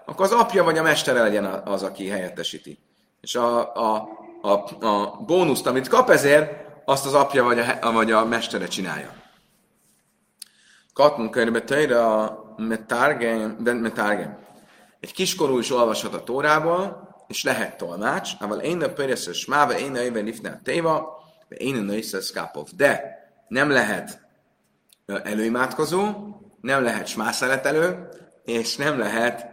akkor 0.07 0.25
az 0.25 0.33
apja 0.33 0.65
vagy 0.65 0.79
a 0.79 0.83
mestere 0.83 1.23
legyen 1.23 1.45
az, 1.45 1.83
aki 1.83 2.09
helyettesíti. 2.09 2.79
És 3.21 3.35
a, 3.35 3.75
a, 3.75 4.09
a, 4.43 4.87
a 4.87 5.23
bónuszt, 5.27 5.67
amit 5.67 5.89
kap 5.89 6.11
ezért, 6.11 6.53
azt 6.85 7.07
az 7.07 7.15
apja 7.15 7.45
vagy 7.45 7.59
a, 7.59 7.93
vagy 7.93 8.13
a 8.13 8.25
mestere 8.25 8.67
csinálja. 8.67 9.24
Tejre 11.65 12.05
a 12.05 12.45
metárgem, 12.57 13.51
metárgem. 13.61 14.39
Egy 15.01 15.13
kiskorú 15.13 15.59
is 15.59 15.71
olvashat 15.71 16.15
a 16.15 16.23
Tórából, 16.23 17.09
és 17.29 17.45
lehet 17.45 17.77
tolmács, 17.77 18.33
ával 18.39 18.59
én 18.59 18.83
a 18.83 18.89
pörjeszes 18.89 19.47
máva, 19.47 19.79
én 19.79 19.95
a 19.95 20.01
éven 20.01 20.25
lifne 20.25 20.61
téva, 20.65 21.23
én 21.49 21.77
a 21.77 21.81
nőszesz 21.81 22.31
kápov. 22.31 22.69
De 22.77 23.19
nem 23.49 23.71
lehet 23.71 24.21
előimádkozó, 25.07 26.13
nem 26.61 26.83
lehet 26.83 27.07
smászeletelő, 27.07 28.09
és 28.45 28.77
nem 28.77 28.99
lehet, 28.99 29.47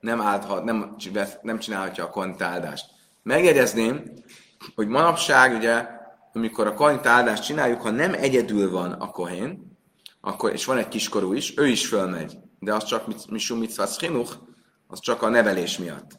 nem, 0.00 0.20
áldhat, 0.20 0.64
nem, 0.64 0.96
nem 1.42 1.58
csinálhatja 1.58 2.04
a 2.04 2.10
kontáldást. 2.10 2.86
Megjegyezném, 3.22 4.02
hogy 4.74 4.88
manapság 4.88 5.54
ugye, 5.54 5.86
amikor 6.32 6.66
a 6.66 6.74
kontáldást 6.74 7.44
csináljuk, 7.44 7.80
ha 7.80 7.90
nem 7.90 8.14
egyedül 8.14 8.70
van 8.70 8.92
a 8.92 9.10
kohén, 9.10 9.71
akkor, 10.24 10.52
és 10.52 10.64
van 10.64 10.78
egy 10.78 10.88
kiskorú 10.88 11.32
is, 11.32 11.54
ő 11.56 11.66
is 11.66 11.86
fölmegy, 11.86 12.38
de 12.58 12.74
az 12.74 12.84
csak 12.84 13.28
misum 13.30 13.58
mitzvah 13.58 13.88
chinuch, 13.88 14.36
az 14.86 15.00
csak 15.00 15.22
a 15.22 15.28
nevelés 15.28 15.78
miatt. 15.78 16.10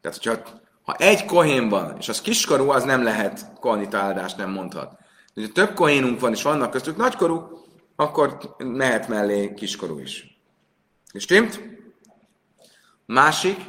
Tehát, 0.00 0.22
hogyha 0.22 0.60
ha 0.82 0.94
egy 0.94 1.24
kohén 1.24 1.68
van, 1.68 1.96
és 1.98 2.08
az 2.08 2.20
kiskorú, 2.20 2.70
az 2.70 2.84
nem 2.84 3.02
lehet 3.02 3.52
kohanita 3.60 3.98
áldást 3.98 4.36
nem 4.36 4.50
mondhat. 4.50 4.98
De 5.34 5.42
ha 5.42 5.48
több 5.52 5.74
kohénunk 5.74 6.20
van, 6.20 6.32
és 6.32 6.42
vannak 6.42 6.70
köztük 6.70 6.96
nagykorú, 6.96 7.42
akkor 7.96 8.38
mehet 8.58 9.08
mellé 9.08 9.54
kiskorú 9.54 9.98
is. 9.98 10.40
És 11.12 11.22
stimmt? 11.22 11.60
Másik, 13.06 13.60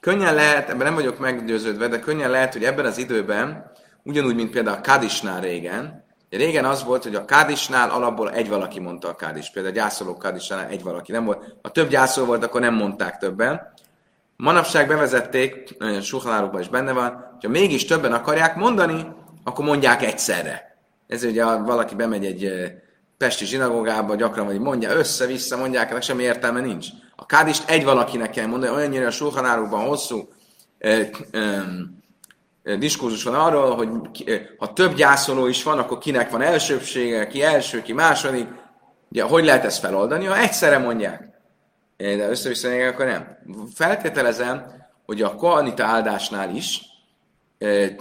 könnyen 0.00 0.34
lehet, 0.34 0.68
ebben 0.68 0.86
nem 0.86 0.94
vagyok 0.94 1.18
meggyőződve, 1.18 1.88
de 1.88 1.98
könnyen 1.98 2.30
lehet, 2.30 2.52
hogy 2.52 2.64
ebben 2.64 2.86
az 2.86 2.98
időben, 2.98 3.70
ugyanúgy, 4.02 4.34
mint 4.34 4.50
például 4.50 4.76
a 4.76 4.80
Kadisnál 4.80 5.40
régen, 5.40 6.05
régen 6.30 6.64
az 6.64 6.84
volt, 6.84 7.02
hogy 7.02 7.14
a 7.14 7.24
Kádisnál 7.24 7.90
alapból 7.90 8.32
egy 8.32 8.48
valaki 8.48 8.80
mondta 8.80 9.08
a 9.08 9.16
Kádis. 9.16 9.50
Például 9.50 9.74
a 9.74 9.78
gyászoló 9.78 10.16
Kádisnál 10.16 10.66
egy 10.66 10.82
valaki 10.82 11.12
nem 11.12 11.24
volt. 11.24 11.56
Ha 11.62 11.68
több 11.68 11.88
gyászoló 11.88 12.26
volt, 12.26 12.44
akkor 12.44 12.60
nem 12.60 12.74
mondták 12.74 13.18
többen. 13.18 13.72
Manapság 14.36 14.88
bevezették, 14.88 15.76
suhalárukban 16.02 16.60
is 16.60 16.68
benne 16.68 16.92
van, 16.92 17.28
hogyha 17.32 17.48
mégis 17.48 17.84
többen 17.84 18.12
akarják 18.12 18.56
mondani, 18.56 19.06
akkor 19.44 19.64
mondják 19.64 20.02
egyszerre. 20.02 20.76
Ez 21.06 21.24
ugye 21.24 21.44
valaki 21.44 21.94
bemegy 21.94 22.24
egy 22.24 22.72
pesti 23.18 23.44
zsinagógába, 23.44 24.14
gyakran 24.14 24.46
vagy 24.46 24.58
mondja 24.58 24.90
össze-vissza, 24.90 25.56
mondják, 25.56 25.90
ennek 25.90 26.02
semmi 26.02 26.22
értelme 26.22 26.60
nincs. 26.60 26.86
A 27.16 27.26
kádist 27.26 27.70
egy 27.70 27.84
valakinek 27.84 28.30
kell 28.30 28.46
mondani, 28.46 28.74
olyannyira 28.74 29.06
a 29.06 29.10
suhalárukban 29.10 29.86
hosszú 29.86 30.28
eh, 30.78 31.08
eh, 31.30 31.62
diskurzus 32.78 33.22
van 33.22 33.34
arról, 33.34 33.74
hogy 33.74 33.88
ha 34.58 34.72
több 34.72 34.94
gyászoló 34.94 35.46
is 35.46 35.62
van, 35.62 35.78
akkor 35.78 35.98
kinek 35.98 36.30
van 36.30 36.42
elsőbsége, 36.42 37.26
ki 37.26 37.42
első, 37.42 37.82
ki 37.82 37.92
második. 37.92 38.48
Ugye, 39.10 39.22
hogy 39.22 39.44
lehet 39.44 39.64
ezt 39.64 39.80
feloldani? 39.80 40.24
Ha 40.24 40.38
egyszerre 40.38 40.78
mondják. 40.78 41.28
De 41.96 42.28
össze 42.28 42.88
akkor 42.88 43.06
nem. 43.06 43.36
Feltételezem, 43.74 44.64
hogy 45.04 45.22
a 45.22 45.34
kohanita 45.34 45.84
áldásnál 45.84 46.54
is 46.54 46.80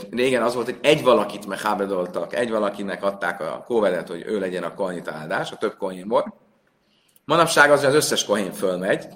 régen 0.10 0.44
az 0.44 0.54
volt, 0.54 0.66
hogy 0.66 0.80
egy 0.82 1.04
valakit 1.04 1.48
meghábedoltak, 1.48 2.36
egy 2.36 2.50
valakinek 2.50 3.04
adták 3.04 3.42
a 3.42 3.64
kóvedet, 3.66 4.08
hogy 4.08 4.24
ő 4.26 4.40
legyen 4.40 4.64
a 4.64 4.74
kohanita 4.74 5.12
áldás, 5.12 5.52
a 5.52 5.58
több 5.58 5.78
kohén 5.78 6.08
volt. 6.08 6.34
Manapság 7.26 7.72
az, 7.72 7.80
hogy 7.80 7.90
az 7.90 7.96
összes 7.96 8.26
kohén 8.26 8.52
fölmegy, 8.52 9.08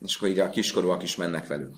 és 0.00 0.16
akkor 0.16 0.28
így 0.28 0.38
a 0.38 0.50
kiskorúak 0.50 1.02
is 1.02 1.16
mennek 1.16 1.46
velük. 1.46 1.74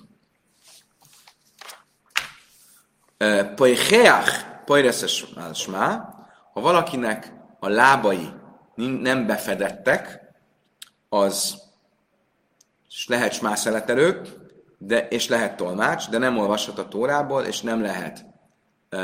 Pajcheach, 3.55 4.45
pajreszes 4.65 5.25
smá, 5.53 6.09
ha 6.53 6.61
valakinek 6.61 7.33
a 7.59 7.67
lábai 7.67 8.29
nem 8.75 9.25
befedettek, 9.25 10.21
az 11.09 11.65
és 12.87 13.07
lehet 13.07 13.33
smászeletelő, 13.33 14.21
de, 14.77 15.07
és 15.07 15.27
lehet 15.27 15.55
tolmács, 15.55 16.09
de 16.09 16.17
nem 16.17 16.37
olvashat 16.37 16.79
a 16.79 16.87
tórából, 16.87 17.43
és 17.43 17.61
nem 17.61 17.81
lehet 17.81 18.25
e, 18.89 18.99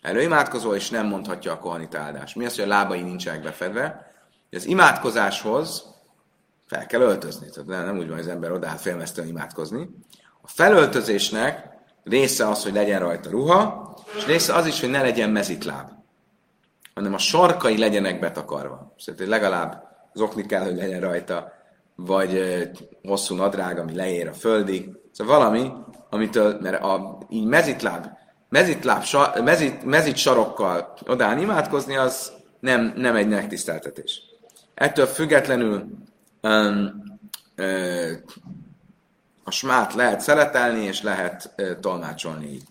előimádkozó, 0.00 0.74
és 0.74 0.90
nem 0.90 1.06
mondhatja 1.06 1.52
a 1.52 1.58
kohanita 1.58 1.98
áldást. 1.98 2.36
Mi 2.36 2.44
az, 2.44 2.54
hogy 2.54 2.64
a 2.64 2.68
lábai 2.68 3.02
nincsenek 3.02 3.42
befedve? 3.42 4.12
Az 4.50 4.66
imádkozáshoz 4.66 5.84
fel 6.66 6.86
kell 6.86 7.00
öltözni. 7.00 7.50
Tehát 7.50 7.86
nem 7.86 7.98
úgy 7.98 8.06
van, 8.06 8.16
hogy 8.16 8.26
az 8.26 8.32
ember 8.32 8.52
odáll 8.52 8.76
félmeztően 8.76 9.28
imádkozni. 9.28 9.88
A 10.42 10.48
felöltözésnek 10.48 11.77
része 12.08 12.48
az, 12.48 12.62
hogy 12.62 12.72
legyen 12.72 13.00
rajta 13.00 13.30
ruha, 13.30 13.94
és 14.16 14.26
része 14.26 14.54
az 14.54 14.66
is, 14.66 14.80
hogy 14.80 14.90
ne 14.90 15.02
legyen 15.02 15.30
mezitláb, 15.30 15.88
hanem 16.94 17.14
a 17.14 17.18
sarkai 17.18 17.78
legyenek 17.78 18.20
betakarva. 18.20 18.94
Szóval 18.98 19.26
legalább 19.26 19.82
zokni 20.14 20.46
kell, 20.46 20.64
hogy 20.64 20.76
legyen 20.76 21.00
rajta, 21.00 21.52
vagy 21.94 22.42
hosszú 23.02 23.34
nadrág, 23.34 23.78
ami 23.78 23.94
leér 23.94 24.28
a 24.28 24.32
földig. 24.32 24.90
Szóval 25.12 25.38
valami, 25.38 25.72
amitől, 26.10 26.58
mert 26.60 26.82
a, 26.82 27.18
így 27.28 27.44
mezitláb, 27.44 28.06
mezitláb, 28.48 29.04
mezit, 29.44 29.84
mezit 29.84 30.16
sarokkal 30.16 30.94
odáll 31.06 31.38
imádkozni, 31.38 31.96
az 31.96 32.32
nem, 32.60 32.92
nem 32.96 33.16
egy 33.16 33.28
megtiszteltetés. 33.28 34.22
Ettől 34.74 35.06
függetlenül 35.06 35.86
um, 36.42 37.02
a 39.48 39.50
smát 39.50 39.94
lehet 39.94 40.20
szeletelni, 40.20 40.84
és 40.84 41.02
lehet 41.02 41.54
uh, 41.56 41.80
tolmácsolni 41.80 42.46
így. 42.46 42.62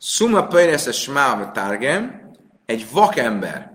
Suma 0.00 0.46
pöjresze 0.46 0.92
smá 0.92 1.50
tárgem, 1.50 2.30
egy 2.66 2.90
vakember 2.92 3.70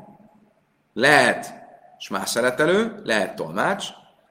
lehet 0.94 1.54
smá 2.00 2.26
szeretelő, 2.26 3.02
lehet 3.04 3.36
tolmács, 3.36 3.88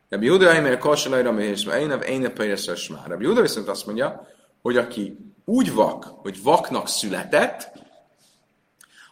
Rabbi 0.08 0.26
Juda 0.26 0.48
Aimer 0.50 0.78
Korsalajra 0.78 1.32
Mehésve 1.32 1.72
Einev 1.72 2.00
Eine 2.02 2.28
Pöjresze 2.28 2.74
smá. 2.74 3.06
Rabbi 3.06 3.40
viszont 3.40 3.68
azt 3.68 3.86
mondja, 3.86 4.26
hogy 4.62 4.76
aki 4.76 5.16
úgy 5.44 5.72
vak, 5.72 6.04
hogy 6.04 6.42
vaknak 6.42 6.88
született, 6.88 7.72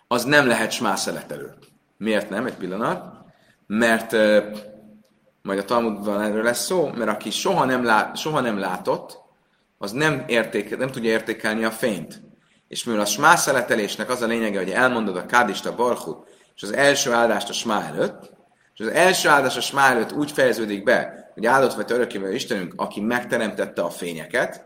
az 0.09 0.25
nem 0.25 0.47
lehet 0.47 0.70
smá 0.70 0.94
szeretelő. 0.94 1.54
Miért 1.97 2.30
nem? 2.30 2.47
Egy 2.47 2.54
pillanat. 2.54 3.14
Mert 3.66 4.16
majd 5.42 5.59
a 5.59 5.64
Talmudban 5.64 6.20
erről 6.20 6.42
lesz 6.42 6.64
szó, 6.64 6.90
mert 6.94 7.11
aki 7.11 7.30
soha 7.30 7.64
nem, 7.64 7.85
lát, 7.85 8.16
soha 8.16 8.40
nem 8.40 8.59
látott, 8.59 9.18
az 9.78 9.92
nem, 9.92 10.25
értéke, 10.26 10.76
nem 10.76 10.90
tudja 10.90 11.11
értékelni 11.11 11.64
a 11.64 11.70
fényt. 11.70 12.23
És 12.68 12.85
mivel 12.85 13.00
a 13.00 13.04
smá 13.04 13.37
szeletelésnek 13.37 14.11
az 14.11 14.23
a 14.23 14.26
lényege, 14.26 14.59
hogy 14.59 14.70
elmondod 14.70 15.16
a 15.16 15.26
kádista 15.26 15.75
barchut, 15.75 16.28
és 16.56 16.62
az 16.62 16.75
első 16.75 17.12
áldást 17.12 17.49
a 17.49 17.52
smá 17.52 17.87
előtt, 17.87 18.32
és 18.75 18.87
az 18.87 18.92
első 18.92 19.28
áldás 19.28 19.56
a 19.56 19.61
smá 19.61 19.90
előtt 19.90 20.12
úgy 20.12 20.30
fejeződik 20.32 20.85
be, 20.85 21.30
hogy 21.35 21.47
áldott 21.47 21.75
vagy 21.75 21.92
örökkével 21.92 22.32
Istenünk, 22.32 22.73
aki 22.76 23.00
megteremtette 23.00 23.82
a 23.82 23.90
fényeket, 23.90 24.64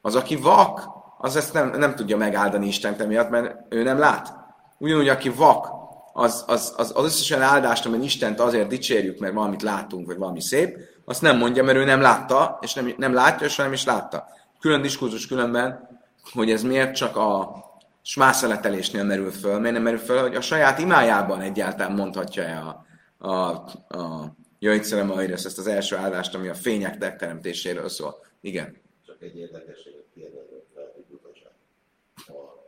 az, 0.00 0.14
aki 0.14 0.36
vak, 0.36 0.88
az 1.18 1.36
ezt 1.36 1.52
nem, 1.52 1.70
nem 1.70 1.94
tudja 1.94 2.16
megáldani 2.16 2.66
Istent 2.66 3.00
emiatt, 3.00 3.30
mert 3.30 3.56
ő 3.68 3.82
nem 3.82 3.98
lát. 3.98 4.34
Ugyanúgy, 4.78 5.08
aki 5.08 5.28
vak, 5.28 5.68
az, 6.18 6.44
az, 6.46 6.72
az, 6.76 6.92
az 6.94 7.04
összes 7.04 7.30
olyan 7.30 7.42
áldást, 7.42 7.86
amin 7.86 8.02
Istent 8.02 8.40
azért 8.40 8.68
dicsérjük, 8.68 9.18
mert 9.18 9.34
valamit 9.34 9.62
látunk, 9.62 10.06
vagy 10.06 10.16
valami 10.16 10.40
szép, 10.40 10.78
azt 11.04 11.22
nem 11.22 11.36
mondja, 11.36 11.62
mert 11.62 11.78
ő 11.78 11.84
nem 11.84 12.00
látta, 12.00 12.58
és 12.60 12.74
nem, 12.74 12.94
nem 12.96 13.14
látja, 13.14 13.46
és 13.46 13.56
nem 13.56 13.72
is 13.72 13.84
látta. 13.84 14.28
Külön 14.60 14.82
diskurzus 14.82 15.26
különben, 15.26 15.88
hogy 16.32 16.50
ez 16.50 16.62
miért 16.62 16.94
csak 16.94 17.16
a 17.16 17.54
smászeletelésnél 18.02 19.04
merül 19.04 19.30
föl, 19.30 19.58
miért 19.58 19.74
nem 19.74 19.82
merül 19.82 19.98
föl, 19.98 20.20
hogy 20.20 20.34
a 20.34 20.40
saját 20.40 20.78
imájában 20.78 21.40
egyáltalán 21.40 21.92
mondhatja-e 21.92 22.58
a, 22.58 22.84
a, 23.28 23.30
a 23.96 24.34
Jöjtszerem 24.58 25.10
ezt 25.10 25.58
az 25.58 25.66
első 25.66 25.96
áldást, 25.96 26.34
ami 26.34 26.48
a 26.48 26.54
fények 26.54 27.16
teremtéséről 27.16 27.88
szól. 27.88 28.24
Igen. 28.40 28.76
Csak 29.06 29.22
egy 29.22 29.50
fel, 30.74 30.92
hogy 30.94 31.04
utaság. 31.08 31.52
Ha 32.26 32.66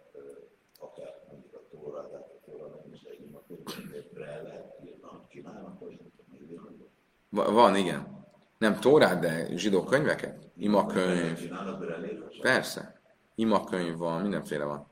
akár 0.79 1.15
mondjuk 1.31 1.55
a 1.55 1.63
Tóra, 1.71 2.09
tehát 2.11 2.27
a 2.27 2.51
Tóra 2.51 2.67
nem 2.67 2.93
is 2.93 3.03
egy 3.03 3.21
ima 3.27 3.41
könyvre 4.19 4.43
lehet 4.43 4.77
írnak, 4.85 5.29
csinálnak, 5.29 5.31
hogy 5.31 5.38
Van, 7.31 7.77
igen. 7.77 8.27
Nem 8.59 8.81
Tórát, 8.81 9.21
de 9.21 9.57
zsidó 9.57 9.85
könyveket? 9.85 10.51
Imakönyv. 10.57 11.51
Persze. 12.41 13.01
Imakönyv 13.35 13.97
van, 13.97 14.21
mindenféle 14.23 14.65
van. 14.65 14.87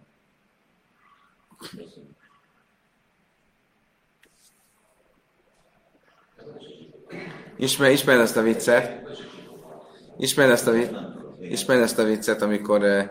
Ismer, 7.56 7.90
ismer 7.90 8.18
ezt 8.18 8.36
a 8.36 8.42
viccet. 8.42 9.08
Ismer 10.18 10.50
ezt 10.50 10.66
a, 10.66 10.72
ismer 11.40 11.78
ezt 11.78 11.98
a 11.98 12.04
viccet, 12.04 12.42
amikor 12.42 12.82
uh, 12.82 13.04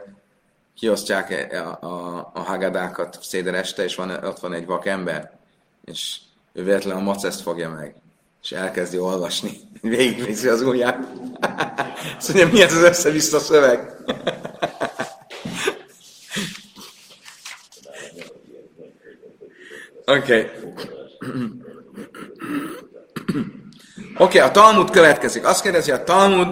kiosztják 0.73 1.51
a, 1.51 1.85
a, 1.85 2.31
a 2.33 2.39
hagadákat 2.39 3.23
széder 3.23 3.53
este, 3.53 3.83
és 3.83 3.95
van, 3.95 4.09
ott 4.09 4.39
van 4.39 4.53
egy 4.53 4.65
vak 4.65 4.85
ember, 4.85 5.39
és 5.83 6.19
ő 6.55 6.63
véletlenül 6.63 6.99
a 6.99 7.03
maceszt 7.03 7.41
fogja 7.41 7.69
meg, 7.69 7.95
és 8.41 8.51
elkezdi 8.51 8.97
olvasni. 8.97 9.59
Végignézi 9.81 10.47
az 10.47 10.61
ujját. 10.61 11.07
Azt 12.17 12.33
mondja, 12.33 12.53
mi 12.53 12.61
ez 12.61 12.73
az 12.73 12.83
össze-vissza 12.83 13.39
szöveg? 13.39 13.79
Oké. 20.05 20.17
Okay. 20.17 20.49
Oké, 24.17 24.37
okay, 24.37 24.39
a 24.39 24.51
Talmud 24.51 24.89
következik. 24.89 25.45
Azt 25.45 25.61
kérdezi 25.61 25.91
a 25.91 26.03
Talmud, 26.03 26.47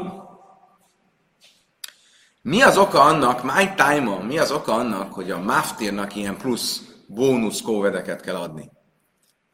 mi 2.41 2.61
az 2.61 2.77
oka 2.77 3.01
annak, 3.01 3.43
my 3.43 3.73
time 3.75 4.23
mi 4.23 4.37
az 4.37 4.51
oka 4.51 4.73
annak, 4.73 5.13
hogy 5.13 5.31
a 5.31 5.39
Maftirnak 5.39 6.15
ilyen 6.15 6.37
plusz 6.37 6.81
bónusz 7.07 7.61
kóvedeket 7.61 8.21
kell 8.21 8.35
adni? 8.35 8.71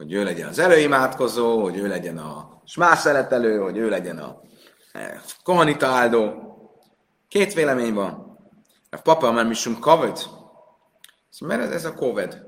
Hogy 0.00 0.12
ő 0.12 0.24
legyen 0.24 0.48
az 0.48 0.58
előimádkozó, 0.58 1.62
hogy 1.62 1.76
ő 1.76 1.86
legyen 1.86 2.18
a 2.18 2.62
smászeletelő, 2.64 3.58
hogy 3.58 3.76
ő 3.76 3.88
legyen 3.88 4.18
a 4.18 4.40
eh, 4.92 5.20
kohanita 5.42 5.86
áldó. 5.86 6.34
Két 7.28 7.54
vélemény 7.54 7.94
van. 7.94 8.38
A 8.90 8.96
papa 8.96 9.32
már 9.32 9.46
misum 9.46 9.78
kaved. 9.78 10.18
Mert 11.40 11.62
ez, 11.62 11.70
ez 11.70 11.84
a 11.84 11.94
kóved. 11.94 12.42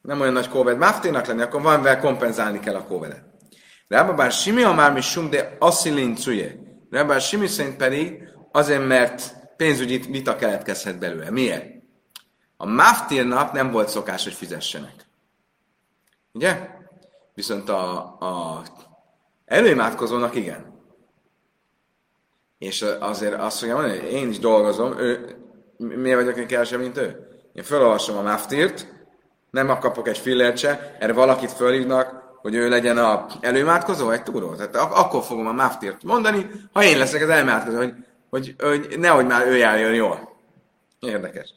Nem 0.00 0.20
olyan 0.20 0.32
nagy 0.32 0.48
kóved. 0.48 0.78
Maftirnak 0.78 1.26
lenni, 1.26 1.42
akkor 1.42 1.62
van 1.62 1.82
vel 1.82 2.00
kompenzálni 2.00 2.60
kell 2.60 2.74
a 2.74 2.84
kóvedet. 2.86 3.24
Rába 3.88 4.14
bár 4.14 4.32
Simi 4.32 4.62
a 4.62 4.72
már 4.72 4.92
misum, 4.92 5.30
de 5.30 5.56
asszilin 5.58 6.16
cuje. 6.16 6.54
Rába 6.90 7.08
bár 7.08 7.20
Simi 7.20 7.46
szerint 7.46 7.76
pedig 7.76 8.28
azért, 8.52 8.86
mert 8.86 9.34
pénzügyi 9.56 9.98
vita 9.98 10.36
keletkezhet 10.36 10.98
belőle. 10.98 11.30
Miért? 11.30 11.66
A 12.56 12.66
máftírnak 12.66 13.52
nem 13.52 13.70
volt 13.70 13.88
szokás, 13.88 14.24
hogy 14.24 14.34
fizessenek. 14.34 15.08
Ugye? 16.32 16.68
Viszont 17.34 17.68
a, 17.68 17.98
a 18.18 18.62
előimádkozónak 19.44 20.34
igen. 20.34 20.78
És 22.58 22.82
azért 23.00 23.40
azt 23.40 23.58
fogja 23.58 23.74
mondani, 23.74 23.98
hogy 23.98 24.12
én 24.12 24.28
is 24.28 24.38
dolgozom, 24.38 24.98
ő, 24.98 25.36
miért 25.76 26.20
vagyok 26.20 26.36
én 26.36 26.46
kevesebb, 26.46 26.80
mint 26.80 26.96
ő? 26.96 27.28
Én 27.52 27.62
felolvasom 27.62 28.16
a 28.16 28.22
máftírt, 28.22 28.94
nem 29.50 29.78
kapok 29.78 30.08
egy 30.08 30.18
fillert 30.18 30.56
se, 30.58 30.96
erre 30.98 31.12
valakit 31.12 31.52
fölhívnak, 31.52 32.22
hogy 32.40 32.54
ő 32.54 32.68
legyen 32.68 32.98
a 32.98 33.26
előimádkozó, 33.40 34.10
egy 34.10 34.22
túró. 34.22 34.54
Tehát 34.54 34.76
ak- 34.76 34.96
akkor 34.96 35.22
fogom 35.22 35.46
a 35.46 35.52
máftírt 35.52 36.02
mondani, 36.02 36.50
ha 36.72 36.84
én 36.84 36.98
leszek 36.98 37.22
az 37.22 37.28
előimádkozó, 37.28 37.76
hogy, 37.76 37.94
hogy, 38.30 38.54
hogy 38.58 38.98
nehogy 38.98 39.26
már 39.26 39.46
ő 39.46 39.56
járjon 39.56 39.94
jól. 39.94 40.36
Érdekes. 41.00 41.54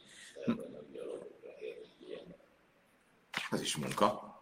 Ez 3.50 3.60
is 3.60 3.76
munka. 3.76 4.33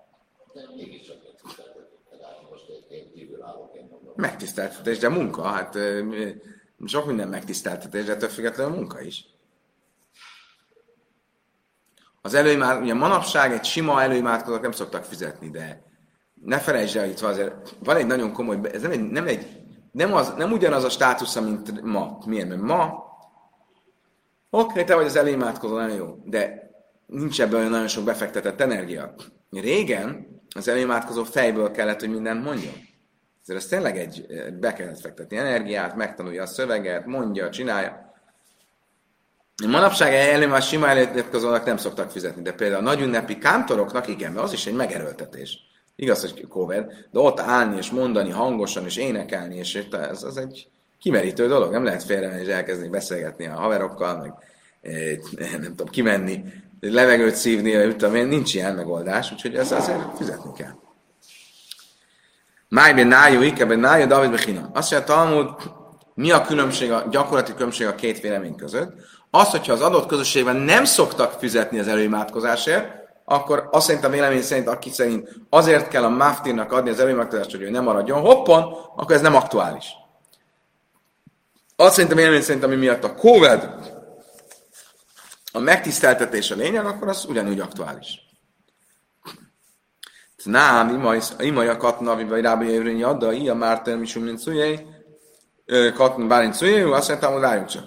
Megtiszteltetés, 4.16 4.98
de 4.98 5.08
munka. 5.08 5.42
Hát 5.42 5.78
sok 6.86 7.06
minden 7.06 7.28
megtiszteltetés, 7.28 8.04
de 8.04 8.16
több 8.16 8.30
függetlenül 8.30 8.74
munka 8.74 9.00
is. 9.00 9.24
Az 12.22 12.34
előimád, 12.34 12.82
ugye 12.82 12.94
manapság 12.94 13.52
egy 13.52 13.64
sima 13.64 14.02
előimádkozók 14.02 14.60
nem 14.60 14.72
szoktak 14.72 15.04
fizetni, 15.04 15.50
de 15.50 15.82
ne 16.34 16.58
felejtsd 16.58 16.96
el, 16.96 17.08
itt 17.08 17.20
azért, 17.20 17.74
van 17.78 17.96
egy 17.96 18.06
nagyon 18.06 18.32
komoly, 18.32 18.60
ez 18.72 18.82
nem, 18.82 18.90
egy, 18.90 19.10
nem, 19.10 19.26
egy, 19.26 19.46
nem, 19.92 20.14
az, 20.14 20.34
nem 20.36 20.52
ugyanaz 20.52 20.84
a 20.84 20.88
státusza, 20.88 21.40
mint 21.40 21.82
ma. 21.82 22.18
Miért? 22.26 22.48
Mert 22.48 22.60
ma, 22.60 23.04
oké, 24.50 24.84
te 24.84 24.94
vagy 24.94 25.06
az 25.06 25.16
előimádkozó, 25.16 25.74
nagyon 25.74 25.96
jó, 25.96 26.18
de 26.24 26.70
nincs 27.06 27.40
ebben 27.40 27.70
nagyon 27.70 27.88
sok 27.88 28.04
befektetett 28.04 28.60
energia. 28.60 29.14
Régen 29.50 30.31
az 30.54 30.68
előimádkozó 30.68 31.24
fejből 31.24 31.70
kellett, 31.70 32.00
hogy 32.00 32.10
mindent 32.10 32.44
mondjon. 32.44 32.74
Ezért 33.42 33.58
ez 33.58 33.66
tényleg 33.66 33.98
egy, 33.98 34.26
be 34.60 34.72
kellett 34.72 35.00
fektetni 35.00 35.36
energiát, 35.36 35.96
megtanulja 35.96 36.42
a 36.42 36.46
szöveget, 36.46 37.06
mondja, 37.06 37.50
csinálja. 37.50 38.12
Manapság 39.66 40.14
előimádkozó 40.14 40.70
sima 40.70 40.88
előimádkozónak 40.88 41.64
nem 41.64 41.76
szoktak 41.76 42.10
fizetni, 42.10 42.42
de 42.42 42.52
például 42.52 42.86
a 42.86 42.94
nagy 42.94 43.38
kántoroknak 43.38 44.08
igen, 44.08 44.32
mert 44.32 44.44
az 44.44 44.52
is 44.52 44.66
egy 44.66 44.74
megerőltetés. 44.74 45.58
Igaz, 45.96 46.20
hogy 46.20 46.46
cover, 46.48 46.86
de 47.10 47.18
ott 47.18 47.40
állni 47.40 47.76
és 47.76 47.90
mondani 47.90 48.30
hangosan 48.30 48.84
és 48.84 48.96
énekelni, 48.96 49.56
és 49.56 49.86
ez 49.90 50.22
az 50.22 50.36
egy 50.36 50.68
kimerítő 50.98 51.46
dolog. 51.46 51.72
Nem 51.72 51.84
lehet 51.84 52.02
félremenni 52.02 52.42
és 52.42 52.48
elkezdeni 52.48 52.88
beszélgetni 52.88 53.46
a 53.46 53.54
haverokkal, 53.54 54.16
meg 54.16 54.32
eh, 54.80 55.18
nem 55.50 55.62
tudom, 55.62 55.88
kimenni, 55.88 56.44
levegőt 56.90 57.34
szívni, 57.34 57.96
tudom 57.96 58.14
én, 58.14 58.26
nincs 58.26 58.54
ilyen 58.54 58.74
megoldás, 58.74 59.32
úgyhogy 59.32 59.54
ez 59.54 59.72
azért 59.72 60.16
fizetni 60.16 60.52
kell. 60.56 60.72
Májben 62.68 63.06
nájú, 63.06 63.40
ikeben 63.40 63.78
nájú, 63.78 64.06
David 64.06 64.30
Bechinam. 64.30 64.70
Azt 64.72 64.90
mondja, 64.90 65.14
Talmud, 65.14 65.48
mi 66.14 66.30
a 66.30 66.42
különbség, 66.42 66.92
a 66.92 67.06
gyakorlati 67.10 67.54
különbség 67.54 67.86
a 67.86 67.94
két 67.94 68.20
vélemény 68.20 68.56
között? 68.56 68.92
Az, 69.30 69.48
hogyha 69.48 69.72
az 69.72 69.80
adott 69.80 70.06
közösségben 70.06 70.56
nem 70.56 70.84
szoktak 70.84 71.32
fizetni 71.38 71.78
az 71.78 71.88
előimádkozásért, 71.88 72.86
akkor 73.24 73.68
azt 73.70 73.86
szerint 73.86 74.04
a 74.04 74.08
vélemény 74.08 74.42
szerint, 74.42 74.68
aki 74.68 74.90
szerint 74.90 75.28
azért 75.50 75.88
kell 75.88 76.04
a 76.04 76.08
Maftirnak 76.08 76.72
adni 76.72 76.90
az 76.90 77.00
előmegtadást, 77.00 77.50
hogy 77.50 77.62
ő 77.62 77.70
nem 77.70 77.84
maradjon 77.84 78.20
hoppon, 78.20 78.62
akkor 78.96 79.14
ez 79.14 79.20
nem 79.20 79.34
aktuális. 79.34 79.86
Azt 81.76 81.94
szerint 81.94 82.12
a 82.12 82.16
vélemény 82.16 82.42
szerint, 82.42 82.64
ami 82.64 82.74
miatt 82.74 83.04
a 83.04 83.14
COVID 83.14 83.68
a 85.52 85.58
megtiszteltetés 85.58 86.50
a 86.50 86.54
lényeg, 86.54 86.86
akkor 86.86 87.08
az 87.08 87.24
ugyanúgy 87.24 87.60
aktuális. 87.60 88.20
Nem, 90.44 91.10
imaj 91.38 91.68
a 91.68 91.76
katna, 91.76 92.26
vagy 92.26 92.42
rába 92.42 92.62
jövőnyi 92.62 93.02
adda, 93.02 93.32
ilyen 93.32 93.56
már 93.56 93.82
termésül, 93.82 94.22
mint 94.22 94.38
szüljei, 94.38 94.86
katna 95.94 96.26
bárint 96.26 96.54
szüljei, 96.54 96.82
azt 96.82 97.08
mondtam, 97.08 97.32
hogy 97.32 97.40
várjunk 97.40 97.68
csak. 97.68 97.84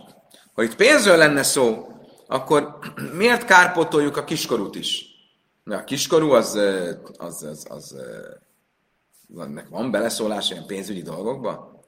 Ha 0.53 0.63
itt 0.63 0.75
pénzről 0.75 1.17
lenne 1.17 1.43
szó, 1.43 1.87
akkor 2.27 2.77
miért 3.17 3.45
kárpotoljuk 3.45 4.17
a 4.17 4.23
kiskorút 4.23 4.75
is? 4.75 5.05
Mert 5.63 5.81
a 5.81 5.83
kiskorú 5.83 6.31
az, 6.31 6.59
az, 7.17 7.43
az, 7.43 7.67
az, 7.69 7.95
nek 9.27 9.69
van 9.69 9.91
beleszólás 9.91 10.49
ilyen 10.49 10.65
pénzügyi 10.65 11.01
dolgokba? 11.01 11.83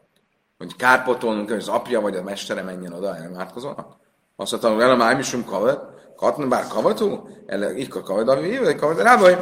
Hogy 0.58 0.76
kárpotolnunk, 0.76 1.50
hogy 1.50 1.58
az 1.58 1.68
apja 1.68 2.02
vagy 2.02 2.16
a 2.16 2.24
mestere 2.24 2.62
menjen 2.62 2.94
oda, 2.94 3.14
nem 3.14 3.40
átkozolnak? 3.40 4.07
Azt 4.40 4.52
mondta, 4.52 4.74
hogy 4.74 4.82
elem 4.82 5.02
ájmisum 5.02 5.46
kavet, 5.46 5.80
katna 6.16 6.48
bár 6.48 6.68
kavatú, 6.68 7.30
ele 7.46 7.76
ikka 7.76 8.02
kavet, 8.02 8.30
ami 8.30 8.76
kavet, 8.76 9.02
rábaj, 9.02 9.38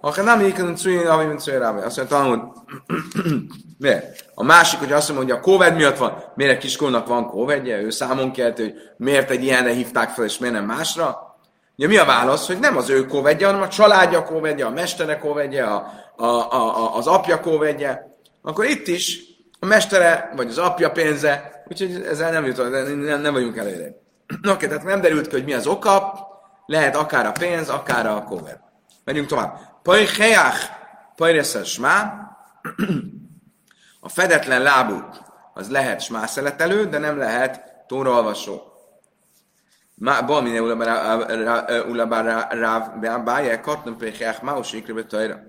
ha 0.00 0.22
nem 0.22 0.40
így 0.40 0.76
cújén, 0.76 1.06
ami 1.06 1.24
mint 1.24 1.40
cújén 1.40 1.60
rábaj. 1.60 1.84
Azt 1.84 1.96
mondta, 1.96 2.22
hogy 2.22 2.40
miért? 3.78 4.24
A 4.34 4.44
másik, 4.44 4.78
hogy 4.78 4.92
azt 4.92 5.14
mondja, 5.14 5.34
hogy 5.34 5.42
a 5.44 5.46
Covid 5.50 5.74
miatt 5.74 5.96
van, 5.96 6.22
miért 6.34 6.52
egy 6.52 6.58
kiskorúnak 6.58 7.06
van 7.06 7.26
Covidje, 7.26 7.80
ő 7.80 7.90
számon 7.90 8.32
kelt, 8.32 8.58
hogy 8.58 8.74
miért 8.96 9.30
egy 9.30 9.44
ilyenre 9.44 9.70
hívták 9.70 10.10
fel, 10.10 10.24
és 10.24 10.38
miért 10.38 10.54
nem 10.54 10.64
másra? 10.64 11.36
Ugye 11.76 11.86
mi 11.86 11.96
a 11.96 12.04
válasz, 12.04 12.46
hogy 12.46 12.58
nem 12.58 12.76
az 12.76 12.90
ő 12.90 13.06
kóvedje, 13.06 13.46
hanem 13.46 13.62
a 13.62 13.68
családja 13.68 14.24
kóvedje, 14.24 14.66
a 14.66 14.70
mestere 14.70 15.18
kóvedje, 15.18 15.64
a, 15.64 15.92
a, 16.16 16.24
a, 16.24 16.76
a, 16.76 16.96
az 16.96 17.06
apja 17.06 17.40
kóvedje. 17.40 18.16
Akkor 18.42 18.64
itt 18.64 18.86
is 18.86 19.20
a 19.60 19.66
mestere, 19.66 20.32
vagy 20.36 20.48
az 20.48 20.58
apja 20.58 20.90
pénze, 20.90 21.62
úgyhogy 21.68 22.02
ezzel 22.10 22.32
nem 22.32 22.44
jutott, 22.44 22.70
nem, 22.70 23.20
nem 23.20 23.32
vagyunk 23.32 23.56
előre. 23.56 24.06
Oké, 24.36 24.48
okay, 24.50 24.68
tehát 24.68 24.84
nem 24.84 25.00
derült 25.00 25.26
ki, 25.26 25.34
hogy 25.34 25.44
mi 25.44 25.52
az 25.52 25.66
oka, 25.66 26.26
lehet 26.66 26.96
akár 26.96 27.26
a 27.26 27.32
pénz, 27.32 27.68
akár 27.68 28.06
a 28.06 28.24
kóved. 28.24 28.60
Menjünk 29.04 29.28
tovább. 29.28 29.58
Paj 29.82 30.04
heach, 30.04 30.70
pajreszes 31.16 31.78
má, 31.78 32.26
a 34.00 34.08
fedetlen 34.08 34.62
lábú, 34.62 35.02
az 35.54 35.70
lehet 35.70 36.00
smászeletelő, 36.00 36.86
de 36.86 36.98
nem 36.98 37.18
lehet 37.18 37.84
tóraolvasó. 37.86 38.62
Ba 40.26 40.40
mine 40.40 40.60
ulabár 41.88 42.48
ráv 42.50 43.24
báje, 43.24 43.60
katnom 43.60 43.96
péheach 43.96 44.42
máusik 44.42 45.06
tajra. 45.06 45.40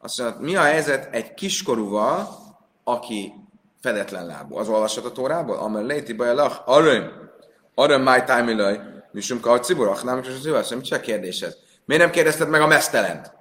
Azt 0.00 0.18
mondja, 0.18 0.40
mi 0.40 0.56
a 0.56 0.62
helyzet 0.62 1.14
egy 1.14 1.34
kiskorúval, 1.34 2.28
aki 2.84 3.34
fedetlen 3.80 4.26
lábú? 4.26 4.56
Az 4.56 4.68
olvashat 4.68 5.04
a 5.04 5.12
tórából? 5.12 5.56
Amel 5.56 5.84
léti 5.84 6.12
bajalach, 6.12 6.62
arön, 6.64 7.27
arön 7.78 8.00
máj 8.00 8.24
tájmilaj, 8.24 8.80
misum 9.12 9.40
ka 9.40 9.50
a 9.50 9.60
ciburach, 9.60 10.04
nem 10.04 10.18
is 10.18 10.28
az 10.48 10.70
mit 10.70 10.84
csak 10.84 11.00
kérdésed? 11.00 11.56
Miért 11.84 12.02
nem 12.02 12.12
kérdezted 12.12 12.48
meg 12.48 12.60
a 12.60 12.66
mesztelent? 12.66 13.32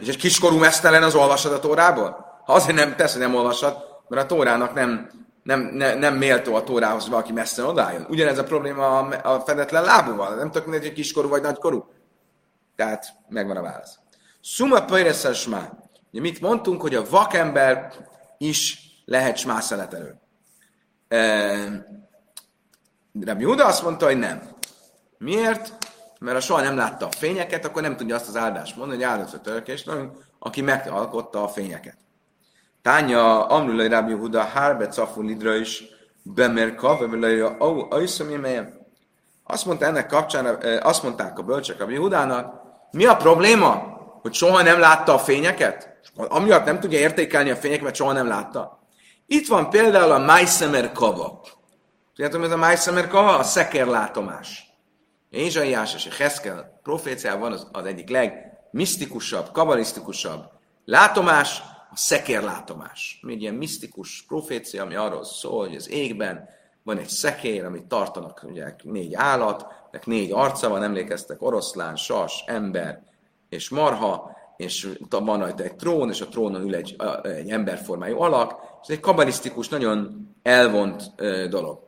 És 0.00 0.08
egy 0.08 0.16
kiskorú 0.16 0.58
mesztelen 0.58 1.02
az 1.02 1.14
olvashat 1.14 1.52
a 1.52 1.58
tórából? 1.58 2.40
Ha 2.44 2.52
azért 2.52 2.76
nem 2.76 2.96
tesz, 2.96 3.16
nem 3.16 3.34
olvashat, 3.34 3.84
mert 4.08 4.22
a 4.22 4.26
tórának 4.26 4.74
nem 4.74 5.10
nem, 5.42 5.60
ne, 5.60 5.94
nem 5.94 6.14
méltó 6.14 6.54
a 6.54 6.64
tórához, 6.64 7.02
hogy 7.02 7.10
valaki 7.10 7.32
messze 7.32 7.64
odálljon. 7.64 8.06
Ugyanez 8.08 8.38
a 8.38 8.44
probléma 8.44 8.98
a, 8.98 9.34
a 9.34 9.40
fedetlen 9.40 9.84
lábúval. 9.84 10.34
Nem 10.34 10.50
tudok 10.50 10.66
mindegy, 10.66 10.86
hogy 10.86 10.96
kiskorú 10.96 11.28
vagy 11.28 11.42
nagykorú. 11.42 11.84
Tehát 12.76 13.06
megvan 13.28 13.56
a 13.56 13.62
válasz. 13.62 13.98
Suma 14.40 14.84
pöjreszel 14.84 15.32
smá. 15.32 15.72
Mit 16.10 16.40
mondtunk, 16.40 16.80
hogy 16.80 16.94
a 16.94 17.08
vakember 17.10 17.92
is 18.38 18.78
lehet 19.04 19.36
smá 19.36 19.60
szeletelő. 19.60 20.14
E, 21.08 22.05
Rabbi 23.24 23.44
Huda 23.44 23.66
azt 23.66 23.82
mondta, 23.82 24.06
hogy 24.06 24.18
nem. 24.18 24.42
Miért? 25.18 25.72
Mert 26.18 26.34
ha 26.34 26.40
soha 26.40 26.60
nem 26.60 26.76
látta 26.76 27.06
a 27.06 27.10
fényeket, 27.10 27.64
akkor 27.64 27.82
nem 27.82 27.96
tudja 27.96 28.14
azt 28.14 28.28
az 28.28 28.36
áldást 28.36 28.76
mondani, 28.76 29.02
hogy 29.02 29.12
áldott 29.12 29.32
a 29.32 29.40
törkés, 29.40 29.84
aki 30.38 30.60
megalkotta 30.60 31.42
a 31.42 31.48
fényeket. 31.48 31.96
Tánya 32.82 33.46
Amrulai 33.46 33.88
Rábi 33.88 34.12
Huda 34.12 34.42
Hárbe 34.42 34.88
Cafu 34.88 35.22
Lidra 35.22 35.54
is 35.54 35.84
bemerka, 36.22 36.98
Aiszom 37.90 38.46
Azt 39.44 39.66
mondta 39.66 39.84
ennek 39.84 40.06
kapcsán, 40.06 40.58
azt 40.82 41.02
mondták 41.02 41.38
a 41.38 41.42
bölcsek 41.42 41.78
Rabbi 41.78 41.96
Hudának, 41.96 42.54
mi 42.90 43.04
a 43.04 43.16
probléma, 43.16 43.94
hogy 44.22 44.34
soha 44.34 44.62
nem 44.62 44.78
látta 44.78 45.14
a 45.14 45.18
fényeket? 45.18 46.00
Amiatt 46.16 46.64
nem 46.64 46.80
tudja 46.80 46.98
értékelni 46.98 47.50
a 47.50 47.56
fényeket, 47.56 47.84
mert 47.84 47.96
soha 47.96 48.12
nem 48.12 48.28
látta. 48.28 48.78
Itt 49.26 49.48
van 49.48 49.70
például 49.70 50.12
a 50.12 50.18
Májszemer 50.18 50.92
kava. 50.92 51.40
Tudjátok, 52.16 52.44
ez 52.44 52.50
a 52.50 52.56
Májszemer 52.56 53.08
kava? 53.08 53.38
A 53.38 53.42
szekerlátomás. 53.42 54.72
Ézsaiás 55.30 55.94
és 55.94 56.16
Heszkel 56.16 56.80
proféciában 56.82 57.52
az, 57.52 57.66
az 57.72 57.84
egyik 57.84 58.08
legmisztikusabb, 58.08 59.52
kabalisztikusabb 59.52 60.44
látomás, 60.84 61.62
a 61.90 61.96
szekérlátomás. 61.96 63.18
Ami 63.22 63.32
egy 63.32 63.40
ilyen 63.40 63.54
misztikus 63.54 64.24
profécia, 64.28 64.82
ami 64.82 64.94
arról 64.94 65.24
szól, 65.24 65.66
hogy 65.66 65.76
az 65.76 65.90
égben 65.90 66.48
van 66.82 66.98
egy 66.98 67.08
szekér, 67.08 67.64
amit 67.64 67.84
tartanak 67.84 68.44
ugye, 68.46 68.74
négy 68.82 69.14
állat, 69.14 69.66
négy 70.04 70.32
arca 70.32 70.68
van, 70.68 70.82
emlékeztek, 70.82 71.42
oroszlán, 71.42 71.96
sas, 71.96 72.44
ember 72.46 73.02
és 73.48 73.68
marha, 73.68 74.36
és 74.56 74.88
van 75.08 75.38
rajta 75.38 75.62
egy 75.62 75.76
trón, 75.76 76.08
és 76.08 76.20
a 76.20 76.28
trónon 76.28 76.62
ül 76.62 76.74
egy, 76.74 76.96
egy 77.22 77.50
emberformájú 77.50 78.20
alak, 78.20 78.54
ez 78.82 78.90
egy 78.90 79.00
kabalisztikus, 79.00 79.68
nagyon 79.68 80.28
elvont 80.42 81.14
dolog. 81.48 81.85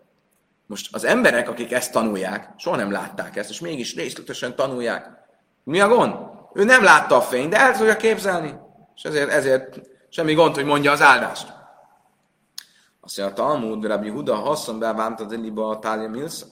Most 0.68 0.94
az 0.94 1.04
emberek, 1.04 1.48
akik 1.48 1.72
ezt 1.72 1.92
tanulják, 1.92 2.48
soha 2.56 2.76
nem 2.76 2.90
látták 2.90 3.36
ezt, 3.36 3.50
és 3.50 3.60
mégis 3.60 3.94
részletesen 3.94 4.56
tanulják. 4.56 5.06
Mi 5.64 5.80
a 5.80 5.88
gond? 5.88 6.14
Ő 6.54 6.64
nem 6.64 6.82
látta 6.82 7.16
a 7.16 7.20
fényt, 7.20 7.50
de 7.50 7.58
el 7.60 7.76
tudja 7.76 7.96
képzelni. 7.96 8.54
És 8.96 9.02
ezért, 9.02 9.30
ezért 9.30 9.80
semmi 10.08 10.34
gond, 10.34 10.54
hogy 10.54 10.64
mondja 10.64 10.92
az 10.92 11.02
áldást. 11.02 11.52
Azt 13.00 13.18
mondja, 13.18 13.34
a 13.34 13.46
Talmud, 13.46 13.84
Rabbi 13.84 14.08
Huda, 14.08 14.34
haszon 14.34 14.78
be 14.78 14.92
vámt 14.92 15.20
az 15.20 15.32
Eliba 15.32 15.68
a 15.68 15.78
Tália 15.78 16.08
Milsa. 16.08 16.46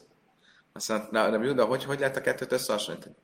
Azt 0.72 0.88
mondja, 0.88 1.30
Rabbi 1.30 1.46
Huda, 1.46 1.64
hogy, 1.64 1.84
hogy 1.84 1.98
lehet 1.98 2.16
a 2.16 2.20
kettőt 2.20 2.52
összehasonlítani? 2.52 3.14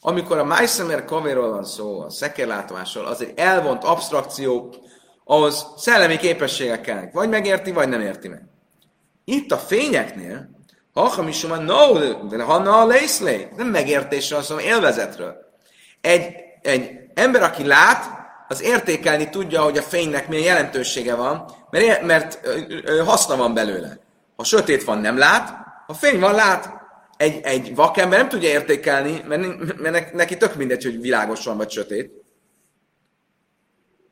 Amikor 0.00 0.38
a 0.38 0.44
Meissner 0.44 1.04
kavéról 1.04 1.50
van 1.50 1.64
szó, 1.64 2.00
a 2.00 2.10
szekerlátomásról, 2.10 3.06
az 3.06 3.22
egy 3.22 3.32
elvont 3.36 3.84
abstrakció, 3.84 4.74
ahhoz 5.24 5.66
szellemi 5.76 6.16
képességek 6.16 6.80
kellnek. 6.80 7.12
Vagy 7.12 7.28
megérti, 7.28 7.72
vagy 7.72 7.88
nem 7.88 8.00
érti 8.00 8.28
meg. 8.28 8.42
Itt 9.28 9.52
a 9.52 9.56
fényeknél, 9.56 10.50
ha 10.92 11.24
is 11.28 11.44
van, 11.44 11.62
no, 11.62 11.94
ha 12.44 12.58
na 12.58 12.80
a 12.80 12.86
nem 13.56 13.66
megértésről, 13.66 14.40
hanem 14.40 14.64
élvezetről. 14.64 15.36
Egy, 16.00 16.34
egy 16.62 16.90
ember, 17.14 17.42
aki 17.42 17.66
lát, 17.66 18.04
az 18.48 18.62
értékelni 18.62 19.30
tudja, 19.30 19.62
hogy 19.62 19.78
a 19.78 19.82
fénynek 19.82 20.28
milyen 20.28 20.44
jelentősége 20.44 21.14
van, 21.14 21.50
mert, 21.70 22.02
mert 22.02 22.40
haszna 23.04 23.36
van 23.36 23.54
belőle. 23.54 23.98
Ha 24.36 24.44
sötét 24.44 24.84
van, 24.84 24.98
nem 24.98 25.18
lát, 25.18 25.48
ha 25.86 25.94
fény 25.94 26.20
van, 26.20 26.34
lát. 26.34 26.72
Egy, 27.16 27.40
egy 27.42 27.74
vakember 27.74 28.18
nem 28.18 28.28
tudja 28.28 28.48
értékelni, 28.48 29.22
mert, 29.26 29.78
mert 29.78 30.12
neki 30.12 30.36
tök 30.36 30.54
mindegy, 30.54 30.84
hogy 30.84 31.00
világos 31.00 31.44
van 31.44 31.56
vagy 31.56 31.70
sötét. 31.70 32.12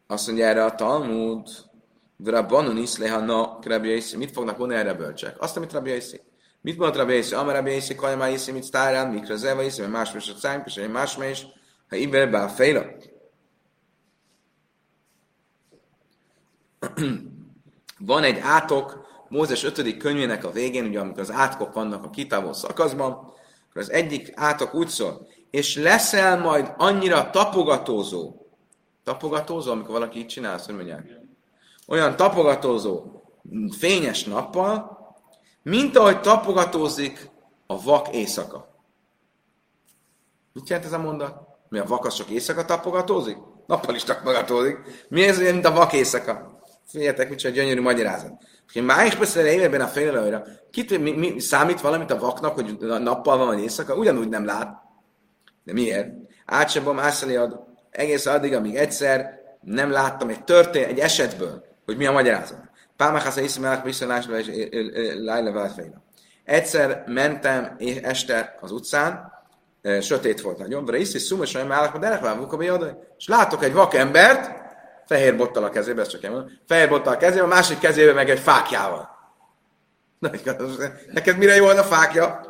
Azt 0.06 0.26
mondja 0.26 0.46
erre 0.46 0.64
a 0.64 0.74
Talmud, 0.74 1.48
Drabanon 2.16 2.76
iszlehanna 2.76 3.58
Rabbi 3.62 4.02
Mit 4.16 4.30
fognak 4.30 4.58
mondani 4.58 4.80
erre 4.80 4.90
a 4.90 4.96
bölcsek? 4.96 5.40
Azt, 5.40 5.56
amit 5.56 5.72
Rabbi 5.72 5.90
Mit 6.66 6.78
mondott 6.78 6.96
Rabbi 6.96 7.14
Yossi? 7.14 7.34
Amar 7.34 7.54
Rabbi 7.54 7.72
Yossi, 7.72 7.94
Kajmá 7.94 8.28
Yossi, 8.28 8.52
mit 8.52 8.62
sztárán, 8.62 9.10
mikra 9.10 9.36
zeva 9.36 9.62
Yossi, 9.62 9.80
mert 9.80 9.92
más 9.92 10.14
a 10.14 10.20
szánk, 10.38 10.66
és 10.66 10.80
más 10.92 11.16
is, 11.30 11.46
ha 11.88 11.96
iber 11.96 12.30
bá 12.30 12.48
fejla. 12.48 12.84
Van 17.98 18.22
egy 18.22 18.38
átok, 18.38 19.06
Mózes 19.28 19.64
5. 19.64 19.96
könyvének 19.96 20.44
a 20.44 20.50
végén, 20.50 20.84
ugye 20.86 21.00
amikor 21.00 21.20
az 21.20 21.30
átkok 21.30 21.72
vannak 21.72 22.04
a 22.04 22.10
kitávol 22.10 22.52
szakaszban, 22.52 23.10
akkor 23.68 23.82
az 23.82 23.90
egyik 23.90 24.32
átok 24.34 24.74
úgy 24.74 24.88
szól, 24.88 25.26
és 25.50 25.76
leszel 25.76 26.38
majd 26.38 26.72
annyira 26.76 27.30
tapogatózó, 27.30 28.46
tapogatózó, 29.04 29.70
amikor 29.70 29.90
valaki 29.90 30.18
így 30.18 30.26
csinál, 30.26 30.54
azt 30.54 30.72
mondják, 30.72 31.25
olyan 31.86 32.16
tapogatózó, 32.16 33.02
fényes 33.78 34.24
nappal, 34.24 34.98
mint 35.62 35.96
ahogy 35.96 36.20
tapogatózik 36.20 37.30
a 37.66 37.82
vak 37.82 38.14
éjszaka. 38.14 38.74
Mit 40.52 40.68
jelent 40.68 40.86
ez 40.86 40.92
a 40.92 40.98
mondat? 40.98 41.40
Mi 41.68 41.78
a 41.78 41.84
vak 41.84 42.04
az 42.04 42.14
csak 42.14 42.28
éjszaka 42.28 42.64
tapogatózik? 42.64 43.36
Nappal 43.66 43.94
is 43.94 44.04
tapogatózik. 44.04 44.76
Mi 45.08 45.22
ez, 45.22 45.38
mint 45.38 45.66
a 45.66 45.72
vak 45.72 45.92
éjszaka? 45.92 46.60
Figyeljetek, 46.86 47.28
micsoda 47.28 47.54
gyönyörű 47.54 47.80
magyarázat. 47.80 48.32
Én 48.72 48.82
máig 48.82 49.18
beszél 49.18 49.46
évben 49.46 49.80
a 49.80 49.86
félelőre. 49.86 50.44
Kit, 50.70 50.98
mi, 50.98 51.10
mi, 51.10 51.40
számít 51.40 51.80
valamit 51.80 52.10
a 52.10 52.18
vaknak, 52.18 52.54
hogy 52.54 52.76
nappal 52.78 53.36
van, 53.36 53.46
vagy 53.46 53.60
éjszaka? 53.60 53.94
Ugyanúgy 53.94 54.28
nem 54.28 54.44
lát. 54.44 54.76
De 55.64 55.72
miért? 55.72 56.08
Átsebom, 56.44 56.98
ászali 56.98 57.36
ad, 57.36 57.60
egész 57.90 58.26
addig, 58.26 58.54
amíg 58.54 58.76
egyszer 58.76 59.40
nem 59.60 59.90
láttam 59.90 60.28
egy 60.28 60.44
történ, 60.44 60.84
egy 60.84 60.98
esetből, 60.98 61.64
hogy 61.86 61.96
mi 61.96 62.06
a 62.06 62.12
magyarázat. 62.12 62.58
Pálmáhász 62.96 63.36
észre 63.36 63.60
melek 63.60 63.84
viszonylásba 63.84 64.38
és 64.38 64.68
lájle 65.24 65.72
Egyszer 66.44 67.04
mentem 67.06 67.76
este 68.02 68.56
az 68.60 68.70
utcán, 68.70 69.32
sötét 70.00 70.40
volt 70.40 70.58
nagyon, 70.58 70.84
de 70.84 70.98
iszi 70.98 71.18
szumos 71.18 71.54
olyan 71.54 71.66
mellek, 71.66 71.98
de 71.98 72.08
ne 72.08 72.18
és 73.18 73.28
látok 73.28 73.64
egy 73.64 73.72
vakembert, 73.72 74.64
fehér 75.06 75.36
bottal 75.36 75.64
a 75.64 75.70
kezébe, 75.70 76.00
ezt 76.00 76.10
csak 76.10 76.22
én 76.22 76.30
mondom, 76.30 76.50
fehér 76.66 76.88
bottal 76.88 77.12
a 77.12 77.16
kezébe, 77.16 77.42
a 77.42 77.46
másik 77.46 77.78
kezébe 77.78 78.12
meg 78.12 78.30
egy 78.30 78.38
fákjával. 78.38 79.08
Na, 80.18 80.30
neked 81.12 81.36
mire 81.36 81.56
jó 81.56 81.66
a 81.66 81.82
fákja? 81.82 82.40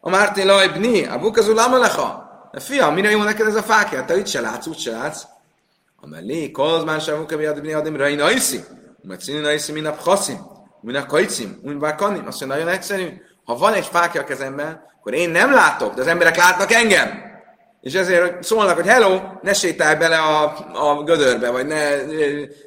A 0.00 0.10
Márti 0.10 0.44
Lajbni, 0.44 1.06
a 1.06 1.18
Bukazul 1.18 1.58
Amalecha. 1.58 2.30
Fiam, 2.52 2.94
mire 2.94 3.10
jó 3.10 3.22
neked 3.22 3.46
ez 3.46 3.54
a 3.54 3.62
fákja? 3.62 4.04
Te 4.04 4.16
itt 4.16 4.26
se 4.26 4.40
látsz, 4.40 4.66
úgy 4.66 4.78
se 4.78 4.90
látsz. 4.90 5.22
Bukabi 7.16 7.44
Adibni 7.44 7.72
Adim 7.72 7.96
Raina 7.96 8.30
Iszi. 8.30 8.60
Mert 9.02 9.20
színű 9.20 9.52
Iszi, 9.52 9.72
mint 9.72 9.86
a 9.86 9.96
Chaszim. 10.04 10.38
Mint 10.80 10.96
a 10.96 11.06
Kajcim. 11.06 11.58
Mint 11.62 11.78
bár 11.78 11.94
Kanim. 11.94 12.26
Azt 12.26 12.40
mondja, 12.40 12.58
nagyon 12.58 12.68
egyszerű. 12.68 13.22
Ha 13.44 13.56
van 13.56 13.72
egy 13.72 13.86
fákja 13.86 14.20
a 14.20 14.24
kezemben, 14.24 14.82
akkor 14.98 15.14
én 15.14 15.30
nem 15.30 15.52
látok, 15.52 15.94
de 15.94 16.00
az 16.00 16.06
emberek 16.06 16.36
látnak 16.36 16.72
engem. 16.72 17.30
És 17.80 17.94
ezért 17.94 18.42
szólnak, 18.42 18.74
hogy 18.74 18.86
hello, 18.86 19.20
ne 19.42 19.52
sétálj 19.52 19.96
bele 19.96 20.18
a, 20.18 20.56
a 20.72 21.02
gödörbe, 21.02 21.50
vagy 21.50 21.66
ne, 21.66 21.96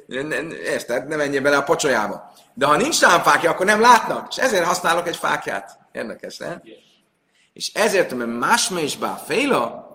ne, 0.06 0.22
ne, 0.22 0.54
érted, 0.54 1.08
ne 1.08 1.16
menjél 1.16 1.40
bele 1.40 1.56
a 1.56 1.62
pocsolyába. 1.62 2.32
De 2.54 2.66
ha 2.66 2.76
nincs 2.76 2.98
fákja, 2.98 3.50
akkor 3.50 3.66
nem 3.66 3.80
látnak, 3.80 4.26
és 4.30 4.36
ezért 4.36 4.64
használok 4.64 5.08
egy 5.08 5.16
fákját. 5.16 5.78
Érdekes, 5.92 6.36
nem? 6.36 6.62
És 7.52 7.70
ezért, 7.74 8.14
mert 8.14 8.38
másma 8.38 8.80
is 8.80 8.96
bá 8.96 9.22
féla, 9.26 9.85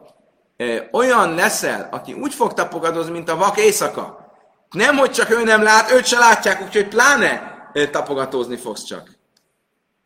olyan 0.91 1.34
leszel, 1.34 1.88
aki 1.91 2.13
úgy 2.13 2.34
fog 2.34 2.54
tapogadozni, 2.54 3.12
mint 3.12 3.30
a 3.30 3.36
vak 3.36 3.58
éjszaka. 3.58 4.32
Nem, 4.69 4.97
hogy 4.97 5.12
csak 5.12 5.30
ő 5.30 5.43
nem 5.43 5.63
lát, 5.63 5.91
őt 5.91 6.06
se 6.06 6.19
látják, 6.19 6.62
úgyhogy 6.62 6.88
pláne 6.88 7.50
tapogatózni 7.91 8.56
fogsz 8.56 8.84
csak. 8.84 9.17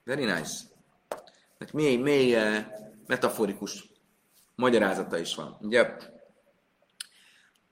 Very 0.03 0.25
nice. 0.25 0.53
Mély, 1.71 1.97
mély 1.97 2.37
metaforikus 3.07 3.89
magyarázata 4.55 5.17
is 5.17 5.35
van. 5.35 5.57
Ugye, 5.61 5.95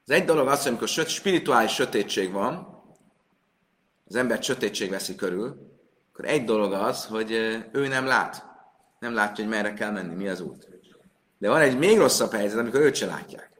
az 0.05 0.11
egy 0.11 0.25
dolog 0.25 0.47
az, 0.47 0.59
hogy 0.59 0.67
amikor 0.67 0.87
söt, 0.87 1.07
spirituális 1.07 1.73
sötétség 1.73 2.31
van, 2.31 2.81
az 4.07 4.15
ember 4.15 4.43
sötétség 4.43 4.89
veszi 4.89 5.15
körül, 5.15 5.71
akkor 6.11 6.25
egy 6.25 6.43
dolog 6.43 6.73
az, 6.73 7.05
hogy 7.05 7.31
ő 7.71 7.87
nem 7.87 8.05
lát. 8.05 8.45
Nem 8.99 9.13
látja, 9.13 9.43
hogy 9.43 9.53
merre 9.53 9.73
kell 9.73 9.91
menni, 9.91 10.13
mi 10.13 10.27
az 10.27 10.41
út. 10.41 10.72
De 11.43 11.49
van 11.49 11.62
egy 11.62 11.77
még 11.77 11.97
rosszabb 11.97 12.32
helyzet, 12.32 12.60
amikor 12.60 12.79
őt 12.79 12.95
se 12.95 13.06
látják. 13.06 13.51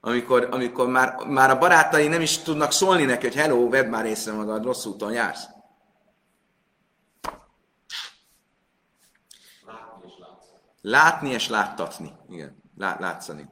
Amikor, 0.00 0.48
amikor 0.50 0.88
már, 0.88 1.14
már 1.26 1.50
a 1.50 1.58
barátai 1.58 2.08
nem 2.08 2.20
is 2.20 2.38
tudnak 2.38 2.72
szólni 2.72 3.04
neki, 3.04 3.26
hogy 3.26 3.34
hello, 3.34 3.68
vedd 3.68 3.88
már 3.88 4.06
észre 4.06 4.32
magad, 4.32 4.64
rossz 4.64 4.84
úton 4.84 5.12
jársz. 5.12 5.44
Látni 10.80 11.30
és 11.30 11.48
láttatni. 11.48 12.12
Igen, 12.28 12.62
Lá, 12.76 12.96
látszani. 13.00 13.48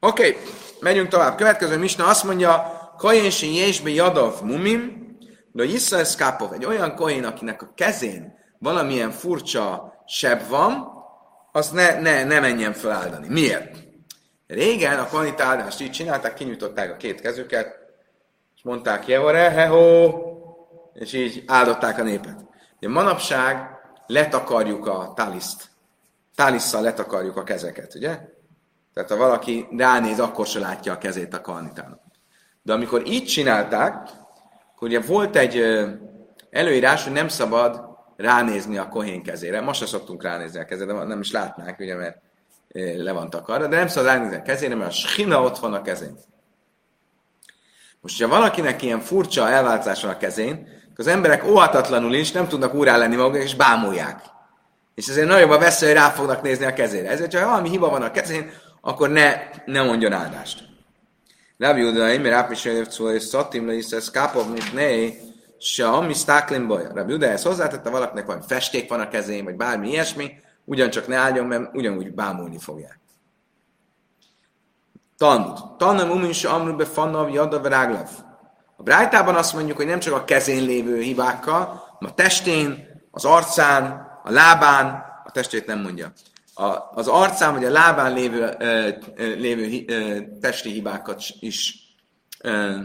Oké, 0.00 0.28
okay, 0.28 0.42
megyünk 0.80 1.08
tovább. 1.08 1.36
Következő 1.36 1.78
misna 1.78 2.06
azt 2.06 2.24
mondja, 2.24 2.72
Kajensi 2.96 3.54
Jésbe 3.54 3.90
Jadav 3.90 4.42
Mumim, 4.42 5.16
de 5.52 5.64
Iszrael 5.64 6.04
Szkápov, 6.04 6.52
egy 6.52 6.64
olyan 6.64 6.94
kohén, 6.94 7.24
akinek 7.24 7.62
a 7.62 7.72
kezén 7.74 8.38
valamilyen 8.58 9.10
furcsa 9.10 9.92
seb 10.06 10.48
van, 10.48 10.96
az 11.52 11.70
ne, 11.70 12.00
ne, 12.00 12.24
ne 12.24 12.40
menjen 12.40 12.72
feláldani. 12.72 13.28
Miért? 13.28 13.76
Régen 14.46 14.98
a 14.98 15.06
kohonit 15.08 15.40
áldást 15.40 15.80
így 15.80 15.90
csinálták, 15.90 16.34
kinyújtották 16.34 16.90
a 16.90 16.96
két 16.96 17.20
kezüket, 17.20 17.78
és 18.56 18.62
mondták, 18.62 19.06
Jevore, 19.06 19.50
heho, 19.50 20.12
és 20.94 21.12
így 21.12 21.44
áldották 21.46 21.98
a 21.98 22.02
népet. 22.02 22.44
De 22.78 22.88
manapság 22.88 23.70
letakarjuk 24.06 24.86
a 24.86 25.12
taliszt. 25.16 25.68
Talisszal 26.34 26.82
letakarjuk 26.82 27.36
a 27.36 27.42
kezeket, 27.42 27.94
ugye? 27.94 28.18
Tehát 28.94 29.10
ha 29.10 29.16
valaki 29.16 29.66
ránéz, 29.76 30.20
akkor 30.20 30.46
se 30.46 30.58
látja 30.58 30.92
a 30.92 30.98
kezét 30.98 31.34
a 31.34 31.40
karnitának. 31.40 32.00
De 32.62 32.72
amikor 32.72 33.06
így 33.06 33.24
csinálták, 33.24 33.94
akkor 34.74 34.88
ugye 34.88 35.00
volt 35.00 35.36
egy 35.36 35.62
előírás, 36.50 37.04
hogy 37.04 37.12
nem 37.12 37.28
szabad 37.28 37.87
ránézni 38.18 38.76
a 38.78 38.88
kohén 38.88 39.22
kezére. 39.22 39.60
Most 39.60 39.80
se 39.80 39.86
szoktunk 39.86 40.22
ránézni 40.22 40.60
a 40.60 40.64
kezére, 40.64 40.92
de 40.92 41.04
nem 41.04 41.20
is 41.20 41.32
látnánk, 41.32 41.78
ugye, 41.78 41.94
mert 41.94 42.16
le 42.96 43.12
van 43.12 43.30
takarva, 43.30 43.66
de 43.66 43.76
nem 43.76 43.88
szabad 43.88 44.10
ránézni 44.10 44.36
a 44.36 44.42
kezére, 44.42 44.74
mert 44.74 44.90
a 44.90 44.94
schina 44.94 45.42
ott 45.42 45.58
van 45.58 45.74
a 45.74 45.82
kezén. 45.82 46.18
Most, 48.00 48.22
ha 48.22 48.28
valakinek 48.28 48.82
ilyen 48.82 49.00
furcsa 49.00 49.48
elváltás 49.48 50.02
van 50.02 50.10
a 50.10 50.16
kezén, 50.16 50.68
az 50.96 51.06
emberek 51.06 51.46
óhatatlanul 51.46 52.14
is 52.14 52.32
nem 52.32 52.48
tudnak 52.48 52.74
úrá 52.74 52.96
lenni 52.96 53.16
maguk, 53.16 53.42
és 53.42 53.54
bámulják. 53.54 54.20
És 54.94 55.08
ezért 55.08 55.28
nagyobb 55.28 55.50
a 55.50 55.58
veszély, 55.58 55.88
hogy 55.88 55.98
rá 55.98 56.08
fognak 56.08 56.42
nézni 56.42 56.64
a 56.64 56.72
kezére. 56.72 57.08
Ezért, 57.08 57.34
ha 57.34 57.46
valami 57.46 57.68
hiba 57.68 57.88
van 57.88 58.02
a 58.02 58.10
kezén, 58.10 58.50
akkor 58.80 59.10
ne, 59.10 59.34
ne 59.64 59.82
mondjon 59.82 60.12
áldást. 60.12 60.64
Rabbi 61.58 61.82
Uda, 61.82 62.04
mert 62.04 62.34
áprilisőjév 62.34 62.88
szó, 62.88 63.10
és 63.10 63.22
szatim 63.22 63.66
le 63.66 63.72
is 63.74 63.90
ez 63.90 64.10
kápov, 64.10 64.48
mint 64.52 64.72
ne, 64.72 64.90
se 65.58 65.88
ami 65.88 66.14
stáklin 66.14 66.66
baj. 66.66 66.86
Rabbi 66.94 67.12
Uda 67.12 67.30
hozzátette, 67.42 67.90
valakinek 67.90 68.26
valami 68.26 68.44
festék 68.46 68.88
van 68.88 69.00
a 69.00 69.08
kezén, 69.08 69.44
vagy 69.44 69.56
bármi 69.56 69.88
ilyesmi, 69.88 70.30
ugyancsak 70.64 71.06
ne 71.06 71.16
álljon, 71.16 71.46
mert 71.46 71.74
ugyanúgy 71.74 72.14
bámulni 72.14 72.58
fogják. 72.58 73.00
Talmud. 75.16 75.76
Talmud 75.76 76.10
umin 76.10 76.32
se 76.32 76.48
amru 76.48 76.76
be 76.76 76.84
fannav 76.84 77.30
jadav 77.30 77.64
ráglav. 77.64 78.08
A 78.76 78.82
Brájtában 78.82 79.34
azt 79.34 79.54
mondjuk, 79.54 79.76
hogy 79.76 79.86
nem 79.86 79.98
csak 79.98 80.14
a 80.14 80.24
kezén 80.24 80.64
lévő 80.64 81.00
hibákkal, 81.00 81.64
hanem 81.64 82.12
a 82.12 82.14
testén, 82.14 82.86
az 83.10 83.24
arcán, 83.24 84.06
a 84.24 84.30
lábán, 84.30 85.04
a 85.24 85.30
testét 85.30 85.66
nem 85.66 85.80
mondja, 85.80 86.12
a, 86.54 86.90
az 86.94 87.08
arcán 87.08 87.52
vagy 87.52 87.64
a 87.64 87.70
lábán 87.70 88.12
lévő, 88.12 88.54
ö, 88.58 88.88
ö, 89.14 89.34
lévő 89.34 89.84
ö, 89.86 90.20
testi 90.40 90.70
hibákat 90.70 91.22
is 91.40 91.74
ö, 92.40 92.78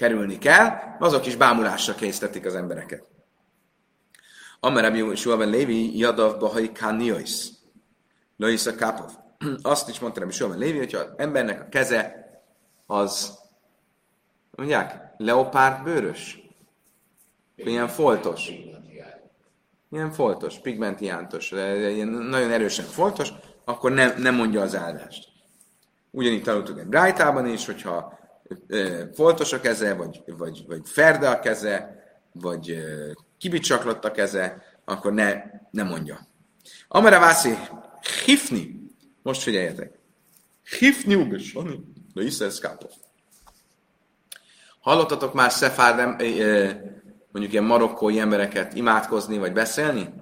kerülni 0.00 0.38
kell, 0.38 0.96
azok 0.98 1.26
is 1.26 1.36
bámulásra 1.36 1.94
készítették 1.94 2.46
az 2.46 2.54
embereket. 2.54 3.04
Amerem 4.60 5.14
Suaben 5.14 5.48
Lévi 5.48 5.98
Jadav 5.98 6.38
Bahai 6.38 6.72
Kaniois. 6.72 7.48
Lois 8.36 8.66
a 8.66 8.74
Kapov. 8.74 9.10
Azt 9.62 9.88
is 9.88 9.98
mondta 9.98 10.20
Rabbi 10.20 10.32
Suaben 10.32 10.58
Lévi, 10.58 10.78
hogyha 10.78 10.98
az 10.98 11.12
embernek 11.16 11.60
a 11.60 11.68
keze 11.68 12.30
az, 12.86 13.38
mondják, 14.50 15.14
leopárd 15.16 15.82
bőrös? 15.82 16.38
Ilyen 17.56 17.88
foltos. 17.88 18.50
Ilyen 19.90 20.10
foltos, 20.10 20.58
pigmentiántos, 20.58 21.50
ilyen 21.50 22.08
nagyon 22.08 22.50
erősen 22.50 22.84
foltos, 22.84 23.32
akkor 23.64 23.92
nem, 23.92 24.14
nem 24.18 24.34
mondja 24.34 24.60
az 24.60 24.76
áldást. 24.76 25.28
Ugyanígy 26.10 26.42
tanultuk 26.42 26.78
egy 26.78 26.86
brájtában 26.86 27.46
is, 27.46 27.66
hogyha 27.66 28.19
foltos 29.14 29.52
a 29.52 29.60
keze, 29.60 29.94
vagy, 29.94 30.22
vagy, 30.26 30.64
vagy 30.66 30.80
ferde 30.84 31.28
a 31.28 31.40
keze, 31.40 32.04
vagy 32.32 32.84
kibicsaklott 33.38 34.04
a 34.04 34.10
keze, 34.10 34.62
akkor 34.84 35.12
ne, 35.12 35.42
ne 35.70 35.82
mondja. 35.82 36.26
Amara 36.88 37.18
vászi, 37.18 37.58
hifni, 38.24 38.80
most 39.22 39.42
figyeljetek, 39.42 39.98
hifni 40.78 41.14
ubesani, 41.14 41.80
de 42.14 42.22
iszesz 42.22 42.58
kápov. 42.58 42.90
Hallottatok 44.80 45.34
már 45.34 45.52
szefárd, 45.52 46.20
mondjuk 47.30 47.52
ilyen 47.52 47.64
marokkói 47.64 48.18
embereket 48.18 48.74
imádkozni, 48.74 49.38
vagy 49.38 49.52
beszélni? 49.52 50.14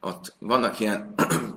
Ott 0.00 0.34
vannak 0.38 0.80
ilyen 0.80 1.14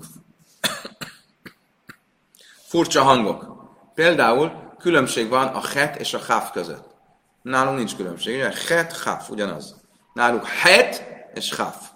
furcsa 2.70 3.04
hangok. 3.04 3.56
Például 3.94 4.67
különbség 4.88 5.30
van 5.30 5.48
a 5.48 5.62
het 5.68 5.96
és 5.96 6.14
a 6.14 6.20
háf 6.28 6.52
között. 6.52 6.96
Nálunk 7.42 7.78
nincs 7.78 7.96
különbség. 7.96 8.36
Ugye? 8.36 8.52
Het, 8.68 8.98
háf, 9.04 9.30
ugyanaz. 9.30 9.76
Náluk 10.14 10.46
het 10.46 11.04
és 11.34 11.56
háf. 11.56 11.90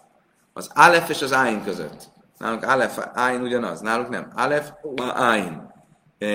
Az 0.54 0.70
alef 0.74 1.10
és 1.10 1.22
az 1.22 1.34
áin 1.34 1.64
között. 1.64 2.10
Nálunk 2.38 2.64
alef, 2.64 2.98
áin 3.14 3.42
ugyanaz. 3.42 3.82
Náluk 3.82 4.10
nem. 4.10 4.32
Alef, 4.36 4.70
áin. 5.14 5.74
E, 6.18 6.28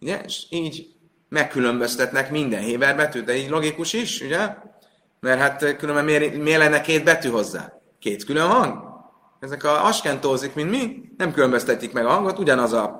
ugye? 0.00 0.20
És 0.24 0.46
így 0.50 0.86
megkülönböztetnek 1.28 2.30
minden 2.30 2.60
héber 2.60 2.96
betűt, 2.96 3.24
de 3.24 3.36
így 3.36 3.48
logikus 3.48 3.92
is, 3.92 4.20
ugye? 4.20 4.54
Mert 5.20 5.40
hát 5.40 5.76
különben 5.76 6.04
miért, 6.04 6.36
miért 6.36 6.58
lenne 6.58 6.80
két 6.80 7.04
betű 7.04 7.28
hozzá? 7.28 7.72
Két 7.98 8.24
külön 8.24 8.48
hang? 8.48 8.82
Ezek 9.40 9.64
a 9.64 9.84
askentózik, 9.84 10.54
mint 10.54 10.70
mi, 10.70 11.02
nem 11.16 11.32
különböztetik 11.32 11.92
meg 11.92 12.06
a 12.06 12.10
hangot, 12.10 12.38
ugyanaz 12.38 12.72
a... 12.72 12.98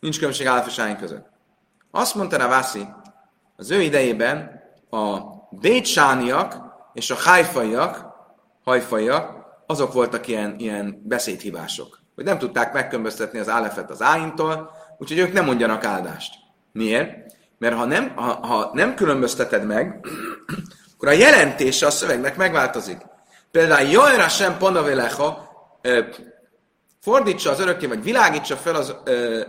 Nincs 0.00 0.16
különbség 0.16 0.46
álfesáink 0.46 0.98
között. 0.98 1.33
Azt 1.96 2.14
mondta 2.14 2.36
rá 2.36 2.48
Vászi, 2.48 2.88
az 3.56 3.70
ő 3.70 3.80
idejében 3.80 4.62
a 4.90 5.18
bécsániak 5.50 6.56
és 6.92 7.10
a 7.10 7.14
hajfaiak, 7.14 8.06
hajfaiak, 8.64 9.44
azok 9.66 9.92
voltak 9.92 10.26
ilyen, 10.26 10.54
ilyen 10.58 11.02
beszédhibások. 11.04 11.98
Hogy 12.14 12.24
nem 12.24 12.38
tudták 12.38 12.72
megkülönböztetni 12.72 13.38
az 13.38 13.48
álefet 13.48 13.90
az 13.90 14.02
áintól, 14.02 14.70
úgyhogy 14.98 15.18
ők 15.18 15.32
nem 15.32 15.44
mondjanak 15.44 15.84
áldást. 15.84 16.34
Miért? 16.72 17.32
Mert 17.58 17.76
ha 17.76 17.84
nem, 17.84 18.12
ha, 18.16 18.46
ha 18.46 18.70
nem 18.72 18.94
különbözteted 18.94 19.64
meg, 19.64 20.00
akkor 20.94 21.08
a 21.08 21.12
jelentése 21.12 21.86
a 21.86 21.90
szövegnek 21.90 22.36
megváltozik. 22.36 22.98
Például 23.50 23.88
Jajra 23.88 24.28
sem 24.28 24.58
panavélecha, 24.58 25.48
fordítsa 27.00 27.50
az 27.50 27.60
örökké, 27.60 27.86
vagy 27.86 28.02
világítsa 28.02 28.56
fel 28.56 28.74
az 28.74 28.94
ö, 29.04 29.40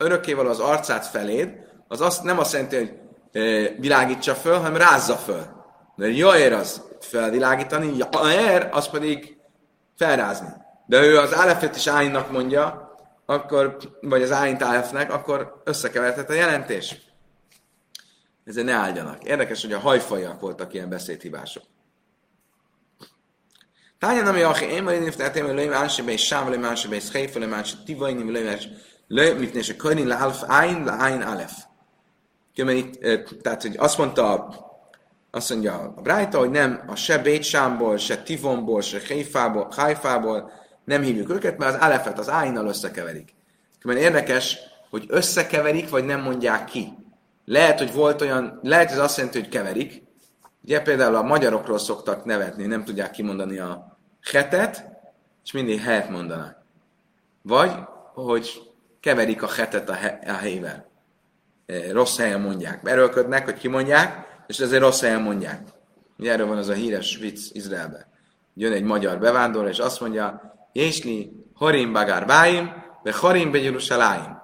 örökkéval 0.00 0.48
az 0.48 0.58
arcát 0.58 1.06
feléd, 1.06 1.68
az 1.88 2.00
azt 2.00 2.22
nem 2.22 2.38
azt 2.38 2.52
jelenti, 2.52 2.76
hogy 2.76 2.98
ö, 3.32 3.64
világítsa 3.78 4.34
föl, 4.34 4.56
hanem 4.56 4.76
rázza 4.76 5.16
föl. 5.16 5.46
Mert 5.96 6.16
Jair 6.16 6.52
az 6.52 6.82
felvilágítani, 7.00 7.96
Jair 7.96 8.68
az 8.70 8.88
pedig 8.88 9.36
felrázni. 9.96 10.48
De 10.86 11.02
ő 11.02 11.18
az 11.18 11.34
álefet 11.34 11.76
is 11.76 11.86
ájnak 11.86 12.30
mondja, 12.30 12.94
akkor, 13.26 13.76
vagy 14.00 14.22
az 14.22 14.32
ájnt 14.32 14.62
álefnek, 14.62 15.12
akkor 15.12 15.62
összekeverhet 15.64 16.30
a 16.30 16.32
jelentés. 16.32 16.96
Ezért 18.44 18.66
ne 18.66 18.72
áldjanak. 18.72 19.24
Érdekes, 19.24 19.62
hogy 19.62 19.72
a 19.72 19.78
hajfajak 19.78 20.40
voltak 20.40 20.74
ilyen 20.74 20.88
beszédhibások. 20.88 21.62
Tányan, 23.98 24.26
ami 24.26 24.42
aki 24.42 24.64
én 24.64 24.82
majd 24.82 25.02
nifteltem, 25.02 25.46
hogy 25.46 25.54
lőjön 25.54 25.72
ánsi 25.72 26.02
be, 26.02 26.16
sáv 26.16 26.48
lőjön 26.48 26.64
ánsi 26.64 26.88
be, 26.88 27.00
szhéfa 27.00 27.38
lőjön 27.38 28.78
lőjön, 29.10 29.36
mifnés 29.36 29.68
a 29.68 29.76
könyni 29.76 30.04
le 30.04 30.14
alf 30.14 30.42
ájn, 30.46 30.84
le 30.84 30.92
ájn 30.92 31.22
alef. 31.22 31.52
Tehát, 33.42 33.62
hogy 33.62 33.76
azt 33.78 33.98
mondta, 33.98 34.48
azt 35.30 35.50
mondja 35.50 35.74
a 35.74 36.00
Brájta, 36.02 36.38
hogy 36.38 36.50
nem 36.50 36.82
a 36.86 36.94
se 36.94 37.18
Bécsámból, 37.18 37.96
se 37.96 38.22
Tivonból, 38.22 38.80
se 38.80 39.00
Haifából, 39.08 39.68
Haifából 39.70 40.52
nem 40.84 41.02
hívjuk 41.02 41.30
őket, 41.30 41.58
mert 41.58 41.74
az 41.74 41.80
alefet 41.80 42.18
az 42.18 42.28
ájnal 42.28 42.66
összekeverik. 42.66 43.34
Mert 43.82 43.98
érdekes, 43.98 44.58
hogy 44.90 45.04
összekeverik, 45.08 45.88
vagy 45.88 46.04
nem 46.04 46.20
mondják 46.20 46.64
ki. 46.64 46.92
Lehet, 47.44 47.78
hogy 47.78 47.92
volt 47.92 48.20
olyan, 48.20 48.58
lehet, 48.62 48.90
ez 48.90 48.98
azt 48.98 49.16
jelenti, 49.16 49.38
hogy 49.40 49.48
keverik. 49.48 50.02
Ugye 50.64 50.82
például 50.82 51.14
a 51.14 51.22
magyarokról 51.22 51.78
szoktak 51.78 52.24
nevetni, 52.24 52.66
nem 52.66 52.84
tudják 52.84 53.10
kimondani 53.10 53.58
a 53.58 53.98
hetet, 54.32 54.84
és 55.44 55.52
mindig 55.52 55.80
het 55.80 56.10
mondanak. 56.10 56.56
Vagy, 57.42 57.72
hogy 58.14 58.69
keverik 59.00 59.42
a 59.42 59.48
hetet 59.48 59.88
a, 59.88 59.92
he, 59.92 60.18
a 60.26 60.32
helyvel. 60.32 60.90
E, 61.66 61.92
rossz 61.92 62.18
helyen 62.18 62.40
mondják. 62.40 62.80
Erőlködnek, 62.84 63.44
hogy 63.44 63.58
kimondják, 63.58 64.26
és 64.46 64.58
ezért 64.58 64.82
rossz 64.82 65.00
helyen 65.00 65.22
mondják. 65.22 65.60
Ugye 66.18 66.32
erről 66.32 66.46
van 66.46 66.56
az 66.56 66.68
a 66.68 66.72
híres 66.72 67.16
vicc 67.16 67.50
Izraelben. 67.52 68.06
Jön 68.54 68.72
egy 68.72 68.82
magyar 68.82 69.18
bevándorló, 69.18 69.68
és 69.68 69.78
azt 69.78 70.00
mondja, 70.00 70.54
Jésli 70.72 71.32
Harim 71.54 71.92
Bagár 71.92 72.26
Báim, 72.26 72.72
de 73.02 73.12
Harim 73.12 73.50
Begyurusaláim. 73.50 74.38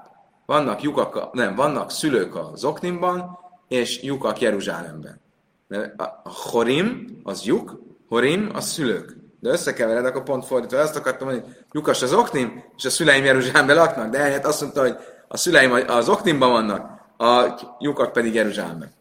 Vannak 0.47 0.83
lyukak, 0.83 1.33
nem, 1.33 1.55
vannak 1.55 1.91
szülők 1.91 2.35
a 2.35 2.51
Zoknimban, 2.55 3.39
és 3.69 4.03
lyukak 4.03 4.41
Jeruzsálemben. 4.41 5.21
Mert 5.69 6.01
a 6.01 6.23
Horim 6.25 7.21
az 7.23 7.45
lyuk, 7.45 7.81
Horim 8.09 8.51
az 8.55 8.65
szülők. 8.65 9.16
De 9.41 9.51
összekevered, 9.51 10.07
akkor 10.07 10.23
pont 10.23 10.47
fordítva. 10.47 10.79
Azt 10.79 10.97
akartam 10.97 11.29
mondani, 11.29 11.53
lyukas 11.73 12.03
az 12.03 12.13
Oknim, 12.13 12.65
és 12.77 12.85
a 12.85 12.91
szüleim 12.91 13.25
Jeruzsálemben 13.25 13.77
laknak. 13.77 14.11
De 14.11 14.19
ehhez 14.19 14.47
azt 14.47 14.61
mondta, 14.61 14.81
hogy 14.81 14.97
a 15.29 15.37
szüleim 15.37 15.73
az 15.87 16.09
Oknimban 16.09 16.51
vannak, 16.51 16.91
a 17.19 17.55
lyukak 17.79 18.13
pedig 18.13 18.35
Jeruzsálemben. 18.35 18.95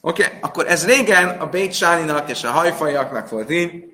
Oké, 0.00 0.24
okay, 0.24 0.38
akkor 0.40 0.66
ez 0.66 0.86
régen 0.86 1.28
a 1.28 1.46
Bét 1.46 1.72
Sáninak 1.72 2.30
és 2.30 2.44
a 2.44 2.50
hajfajaknak 2.50 3.28
volt 3.28 3.50
így. 3.50 3.84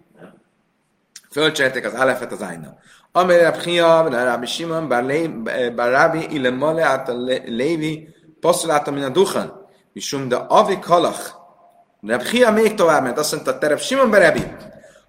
Fölcserték 1.30 1.86
az 1.86 1.94
Alefet 1.94 2.32
az 2.32 2.42
Ájnak. 2.42 2.78
Amely 3.12 3.42
Rab 3.42 3.56
Chia, 3.56 4.08
Rabbi 4.24 4.46
Shimon, 4.46 4.88
Bar 4.88 5.90
Rabbi, 5.90 6.26
Ile 6.34 6.50
Male, 6.50 6.84
át 6.84 7.08
a 7.08 7.12
Lévi, 7.44 8.08
passzoláltam 8.40 8.94
min 8.94 9.02
a 9.02 9.08
Duchan. 9.08 9.66
Misum 9.92 10.28
de 10.28 10.36
Avi 10.36 10.78
Kalach. 10.78 11.34
Rab 12.06 12.22
Chia 12.22 12.50
még 12.50 12.74
tovább 12.74 13.02
ment, 13.02 13.18
azt 13.18 13.32
mondta, 13.32 13.58
te 13.58 13.68
Rab 13.68 13.78
Shimon 13.78 14.10
Berebi, 14.10 14.42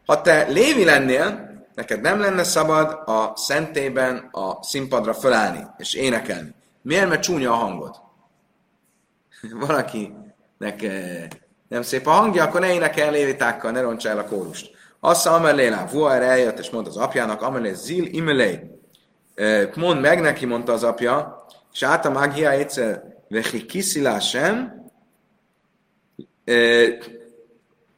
ha 0.10 0.22
te 0.22 0.48
Lévi 0.48 0.84
lennél, 0.84 1.50
neked 1.76 2.02
nem 2.02 2.20
lenne 2.20 2.44
szabad 2.44 3.02
a 3.06 3.34
szentében 3.36 4.30
a 4.32 4.64
színpadra 4.64 5.14
fölállni 5.14 5.68
és 5.78 5.94
énekelni. 5.94 6.54
Miért? 6.82 7.08
Mert 7.08 7.22
csúnya 7.22 7.52
a 7.52 7.56
hangod. 7.56 7.96
Valakinek 9.66 10.86
nem 11.68 11.82
szép 11.82 12.08
a 12.08 12.12
hangja, 12.12 12.44
akkor 12.44 12.60
ne 12.60 12.74
énekel 12.74 13.12
lévitákkal, 13.12 13.72
ne 13.72 13.82
roncs 13.82 14.08
el 14.08 14.18
a 14.18 14.24
kórust. 14.24 14.72
Assza 15.00 15.34
Amelélá, 15.34 15.86
Vuar 15.92 16.22
eljött, 16.22 16.60
és 16.60 16.70
mondta 16.70 16.90
az 16.90 16.98
apjának, 16.98 17.42
Amelé 17.42 17.74
Zil 17.74 18.06
Imelé. 18.06 18.60
Mond 19.76 20.02
meg 20.02 20.22
neki, 20.22 20.46
mondta 20.46 20.72
az 20.72 20.84
apja, 20.84 21.46
és 21.74 21.84
át 21.84 22.06
a 22.06 22.10
magia 22.10 22.52
egyszer, 22.52 23.04
vechi 23.28 23.66
kiszilá 23.66 24.20
sem, 24.20 24.78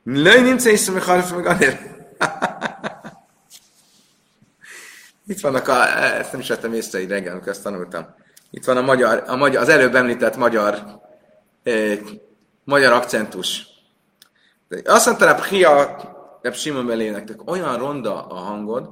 Lőj 0.04 0.42
nincs 0.42 0.66
észre, 0.66 1.02
harfa 1.02 1.36
meg 1.36 1.46
anél. 1.46 1.91
Itt 5.28 5.40
vannak 5.40 5.68
a, 5.68 5.98
ezt 5.98 6.32
nem 6.32 6.42
is 6.42 6.48
vettem 6.48 6.74
észre 6.74 7.02
így 7.02 7.10
reggel, 7.10 7.32
amikor 7.32 7.52
ezt 7.52 7.64
tanultam. 7.64 8.06
Itt 8.50 8.66
van 8.66 8.78
a 8.78 8.82
magyar, 8.82 9.24
a 9.28 9.36
magyar 9.36 9.62
az 9.62 9.70
előbb 9.70 9.96
említett 9.96 10.38
magyar, 10.38 11.02
eh, 11.64 12.00
magyar 12.64 12.92
akcentus. 12.92 13.68
Azt 14.84 15.06
mondta, 15.06 15.34
hogy 15.34 15.50
Pia 15.50 15.98
Reb 16.42 16.54
Simon 16.54 16.86
belénektek, 16.86 17.50
olyan 17.50 17.78
ronda 17.78 18.28
a 18.28 18.36
hangod, 18.36 18.90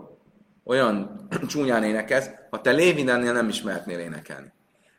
olyan 0.64 1.28
csúnyán 1.50 1.84
énekelsz, 1.84 2.30
ha 2.50 2.62
te 2.62 2.72
Lévinennél 2.72 3.34
nem 3.34 3.50
ismertnél 3.50 4.00
énekelni. 4.00 4.54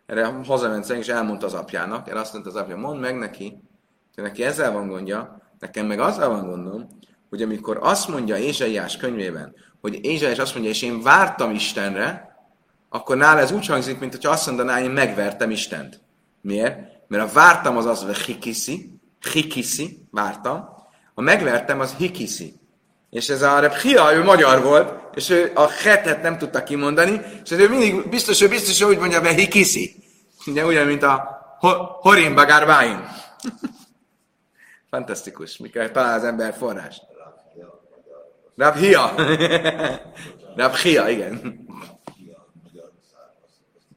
Erre 0.06 0.26
hazament 0.46 0.88
és 0.88 1.08
elmondta 1.08 1.46
az 1.46 1.54
apjának, 1.54 2.08
erre 2.08 2.20
azt 2.20 2.32
mondta 2.32 2.50
az 2.50 2.56
apja, 2.56 2.76
mondd 2.76 3.00
meg 3.00 3.18
neki, 3.18 3.62
hogy 4.14 4.24
neki 4.24 4.44
ezzel 4.44 4.72
van 4.72 4.88
gondja, 4.88 5.42
nekem 5.58 5.86
meg 5.86 6.00
azzal 6.00 6.28
van 6.28 6.46
gondom, 6.46 6.98
hogy 7.30 7.42
amikor 7.42 7.78
azt 7.80 8.08
mondja 8.08 8.36
Ézsaiás 8.36 8.96
könyvében, 8.96 9.54
hogy 9.80 10.04
Ézsaiás 10.04 10.38
azt 10.38 10.52
mondja, 10.52 10.70
és 10.70 10.82
én 10.82 11.02
vártam 11.02 11.50
Istenre, 11.50 12.36
akkor 12.88 13.16
nála 13.16 13.40
ez 13.40 13.52
úgy 13.52 13.66
hangzik, 13.66 13.98
mint 13.98 14.14
hogy 14.14 14.26
azt 14.26 14.46
mondaná, 14.46 14.80
én 14.80 14.90
megvertem 14.90 15.50
Istent. 15.50 16.00
Miért? 16.40 16.78
Mert 17.08 17.30
a 17.30 17.32
vártam 17.32 17.76
az 17.76 17.86
az, 17.86 18.02
hogy 18.02 18.16
hikiszi, 18.16 19.00
hikiszi, 19.32 20.06
vártam, 20.10 20.68
a 21.14 21.20
megvertem, 21.20 21.80
az 21.80 21.94
hikiszi. 21.94 22.54
És 23.10 23.28
ez 23.28 23.42
a 23.42 23.58
Rebhia, 23.58 24.14
ő 24.14 24.22
magyar 24.22 24.62
volt, 24.62 25.16
és 25.16 25.30
ő 25.30 25.50
a 25.54 25.68
hetet 25.68 26.22
nem 26.22 26.38
tudta 26.38 26.62
kimondani, 26.62 27.20
és 27.44 27.50
ő 27.50 27.68
mindig 27.68 28.08
biztos, 28.08 28.40
hogy 28.40 28.48
biztos, 28.48 28.82
hogy 28.82 28.94
úgy 28.94 29.00
mondja, 29.00 29.20
hogy 29.20 29.28
hikiszi. 29.28 29.94
Ugye 30.46 30.64
ugyan, 30.64 30.86
mint 30.86 31.02
a 31.02 31.38
Horim 32.00 32.34
Bagár 32.34 32.66
Fantasztikus, 34.90 35.56
mikor 35.56 35.90
talál 35.90 36.18
az 36.18 36.24
ember 36.24 36.56
forrás. 38.60 38.74
Rabhia. 38.74 39.14
Rabhia, 40.56 41.08
igen. 41.08 41.58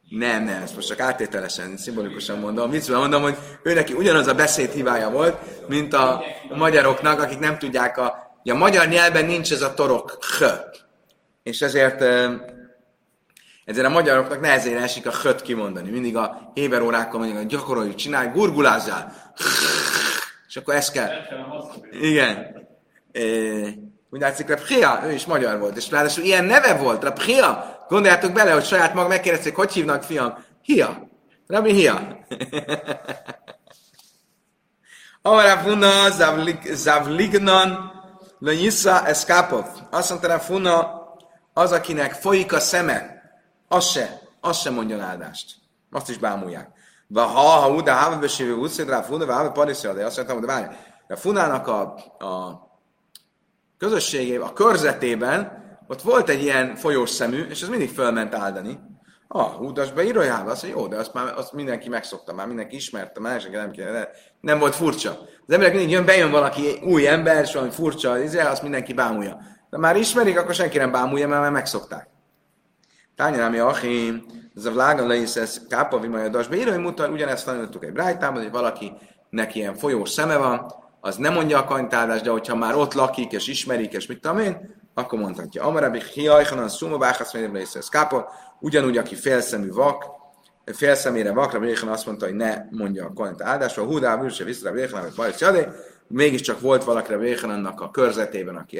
Nem, 0.10 0.43
nem, 0.43 0.62
ezt 0.62 0.76
most 0.76 0.88
csak 0.88 0.99
áttételesen, 0.99 1.78
szimbolikusan 1.78 2.39
mondom. 2.39 2.69
Mit 2.69 2.88
mondom, 2.88 3.21
hogy 3.21 3.38
ő 3.63 3.73
neki 3.73 3.93
ugyanaz 3.93 4.28
a 4.28 4.34
beszédhibája 4.34 5.10
volt, 5.10 5.67
mint 5.67 5.93
a 5.93 6.23
magyaroknak, 6.49 7.21
akik 7.21 7.39
nem 7.39 7.58
tudják, 7.58 7.97
a, 7.97 8.34
a 8.43 8.54
magyar 8.54 8.88
nyelven 8.88 9.26
nincs 9.26 9.52
ez 9.52 9.62
a 9.62 9.73
torok 9.73 10.17
h. 10.39 10.43
És 11.43 11.62
ezért 11.62 12.02
ezért 13.65 13.86
a 13.86 13.89
magyaroknak 13.89 14.39
nehezére 14.39 14.82
esik 14.82 15.08
a 15.08 15.12
höt 15.12 15.41
kimondani. 15.41 15.89
Mindig 15.89 16.17
a 16.17 16.52
héber 16.54 16.82
órákkal 16.82 17.17
mondjuk, 17.17 17.38
hogy 17.38 17.47
gyakoroljuk, 17.47 17.95
csinálj, 17.95 18.28
gurgulázzál. 18.28 19.13
És 20.47 20.58
akkor 20.58 20.76
ezt 20.76 20.91
kell. 20.91 21.10
Igen. 22.02 22.67
Úgy 24.13 24.19
látszik, 24.19 24.47
Rabhia, 24.47 25.02
ő 25.06 25.12
is 25.12 25.26
magyar 25.26 25.60
volt, 25.60 25.78
és 25.78 25.89
ráadásul 25.89 26.23
ilyen 26.23 26.43
neve 26.43 26.76
volt, 26.76 27.04
Rabhia. 27.04 27.84
Gondoljátok 27.88 28.32
bele, 28.32 28.52
hogy 28.52 28.65
saját 28.65 28.93
maga 28.93 29.08
megkérdezték, 29.08 29.56
hogy 29.56 29.71
hívnak 29.71 30.04
fiam? 30.04 30.45
Hia. 30.62 31.08
Rabbi 31.47 31.73
Hia. 31.73 32.26
Amara 35.21 35.58
Funa 35.58 36.10
Zavlignan 36.73 37.91
Lenyissa 38.39 39.06
Eskapov. 39.06 39.65
Azt 39.91 40.10
mondta 40.10 40.39
Funa, 40.39 41.04
az, 41.54 41.71
akinek 41.71 42.12
folyik 42.13 42.54
a 42.54 42.60
szeme, 42.60 43.21
az 43.67 43.86
se, 43.86 44.19
az 44.41 44.58
se 44.58 44.69
mondjon 44.69 45.02
áldást. 45.02 45.56
Azt 45.91 46.10
is 46.10 46.17
bámulják. 46.17 46.69
Va 47.08 47.23
ha, 47.23 47.41
ha 47.41 47.69
uda, 47.69 47.93
ha 47.93 48.19
besívő 48.19 48.54
útszéd 48.54 48.89
rá 48.89 49.02
Funa, 49.02 49.26
va 49.26 49.34
ha 49.34 49.65
de 49.93 50.06
azt 50.06 50.15
mondtam, 50.15 50.38
hogy 50.38 50.45
várj, 50.45 50.65
a 51.08 51.15
Funának 51.15 51.67
a, 51.67 51.82
a 52.26 52.62
közösségében, 53.84 54.48
a 54.48 54.54
körzetében 54.54 55.62
ott 55.88 56.02
volt 56.02 56.29
egy 56.29 56.42
ilyen 56.42 56.75
folyós 56.75 57.10
szemű, 57.10 57.42
és 57.50 57.62
az 57.62 57.69
mindig 57.69 57.90
fölment 57.90 58.36
áldani. 58.36 58.79
Ah, 59.27 59.73
be 59.96 60.04
írójába, 60.04 60.52
azt 60.52 60.63
mondja, 60.63 60.81
jó, 60.81 60.88
de 60.88 60.96
azt 60.96 61.13
már 61.13 61.34
azt 61.38 61.54
mindenki 61.54 61.90
megszokta, 61.90 62.34
már 62.34 62.48
mindenki 62.48 62.75
ismerte, 62.75 63.19
már 63.19 63.42
senki 63.42 63.56
nem, 63.56 63.71
kéne, 63.71 64.10
nem 64.42 64.60
volt 64.60 64.75
furcsa. 64.75 65.10
Az 65.48 65.54
emberek 65.54 65.73
mindig 65.73 65.92
jön, 65.92 66.06
bejön 66.06 66.31
valaki 66.31 66.79
új 66.84 67.08
ember, 67.08 67.44
és 67.44 67.54
valami 67.54 67.71
furcsa, 67.71 68.19
izé, 68.19 68.40
azt 68.40 68.62
mindenki 68.62 68.94
bámulja. 68.94 69.38
De 69.69 69.77
már 69.77 69.96
ismerik, 69.96 70.38
akkor 70.38 70.54
senki 70.54 70.77
nem 70.77 70.92
bámulja, 70.92 71.27
mert 71.27 71.42
már 71.42 71.52
megszokták. 71.52 72.08
Tányámi 73.15 73.58
Achim, 73.58 74.25
ez 74.56 74.65
a 74.65 74.71
vlágan 74.71 75.08
le 75.08 75.15
is 75.15 75.36
ez 75.36 75.67
kápa 75.69 76.00
vimajadas. 76.00 76.48
Beírói 76.48 76.77
mutat, 76.77 77.10
ugyanezt 77.10 77.46
tanultuk 77.46 77.86
egy 77.86 77.94
brájtában, 77.94 78.42
hogy 78.42 78.52
valakinek 78.52 79.56
ilyen 79.56 79.75
folyós 79.75 80.10
szeme 80.10 80.38
van, 80.38 80.83
az 81.06 81.15
nem 81.15 81.33
mondja 81.33 81.58
a 81.58 81.63
kanytáldást, 81.63 82.23
de 82.23 82.29
hogyha 82.29 82.56
már 82.56 82.75
ott 82.75 82.93
lakik, 82.93 83.31
és 83.31 83.47
ismerik, 83.47 83.93
és 83.93 84.08
mit 84.08 84.21
tudom 84.21 84.39
én, 84.39 84.75
akkor 84.93 85.19
mondhatja. 85.19 85.63
Amarabi 85.63 86.01
hiajhanan 86.13 86.69
szuma 86.69 86.97
báhasz 86.97 87.33
ez 87.75 87.87
kápa, 87.87 88.29
ugyanúgy, 88.60 88.97
aki 88.97 89.15
félszemű 89.15 89.71
vak, 89.71 90.06
félszemére 90.65 91.31
vakra, 91.31 91.60
Béhan 91.60 91.89
azt 91.89 92.06
mondta, 92.06 92.25
hogy 92.25 92.35
ne 92.35 92.56
mondja 92.69 93.06
a 93.06 93.13
konet 93.13 93.41
áldásra, 93.41 93.83
húdá, 93.83 94.15
bűrse, 94.15 94.43
vissza, 94.43 94.71
Béhan, 94.71 95.01
vagy 95.01 95.13
bajsz 95.15 95.39
jadé, 95.39 95.67
mégiscsak 96.08 96.60
volt 96.60 96.83
valakire 96.83 97.17
Véhanannak 97.17 97.81
a 97.81 97.91
körzetében, 97.91 98.56
aki 98.56 98.79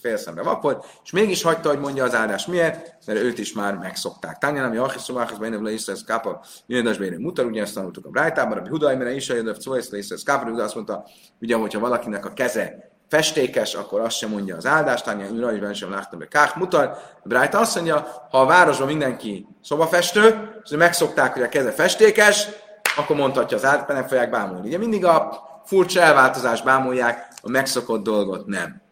félszemre 0.00 0.42
vapolt, 0.42 0.86
és 1.04 1.10
mégis 1.10 1.42
hagyta, 1.42 1.68
hogy 1.68 1.78
mondja 1.78 2.04
az 2.04 2.14
áldás 2.14 2.46
miért, 2.46 3.06
mert 3.06 3.18
őt 3.18 3.38
is 3.38 3.52
már 3.52 3.74
megszokták. 3.74 4.38
Tányán, 4.38 4.64
ami 4.64 4.76
Achiszobához 4.76 5.38
bejön, 5.38 5.62
le 5.62 5.72
Iszrael 5.72 5.98
Kápa, 6.06 6.44
jöjjön 6.66 6.96
Béré 6.98 7.16
mutar, 7.16 7.44
ugye 7.46 7.62
ezt 7.62 7.74
tanultuk 7.74 8.06
a 8.06 8.10
Brájtában, 8.10 8.58
a 8.58 8.68
Hudai, 8.68 8.96
mert 8.96 9.16
is 9.16 9.30
a 9.30 9.34
jöjjön, 9.34 9.56
le 9.64 9.98
Iszrael 9.98 10.20
Kápa, 10.24 10.62
azt 10.62 10.74
mondta, 10.74 11.04
ugye, 11.40 11.56
hogyha 11.56 11.80
valakinek 11.80 12.26
a 12.26 12.32
keze 12.32 12.90
festékes, 13.12 13.74
akkor 13.74 14.00
azt 14.00 14.16
sem 14.16 14.30
mondja 14.30 14.56
az 14.56 14.66
áldást, 14.66 15.04
Tanya 15.04 15.28
Ura 15.28 15.74
sem 15.74 15.90
láttam, 15.90 16.18
hogy 16.18 16.28
Kák 16.28 16.54
mutar. 16.54 16.98
Brájta 17.24 17.58
azt 17.58 17.74
mondja, 17.74 18.06
ha 18.30 18.40
a 18.40 18.46
városban 18.46 18.86
mindenki 18.86 19.46
szobafestő, 19.62 20.50
és 20.64 20.70
megszokták, 20.70 21.32
hogy 21.32 21.42
a 21.42 21.48
keze 21.48 21.70
festékes, 21.70 22.48
akkor 22.96 23.16
mondhatja 23.16 23.56
az 23.56 23.64
áldást, 23.64 23.88
nem 23.88 24.06
fogják 24.06 24.30
bámulni. 24.30 24.66
Ugye 24.66 24.78
mindig 24.78 25.04
a 25.04 25.42
furcsa 25.64 26.00
elváltozás 26.00 26.62
bámulják, 26.62 27.28
a 27.42 27.48
megszokott 27.48 28.02
dolgot 28.02 28.46
nem. 28.46 28.82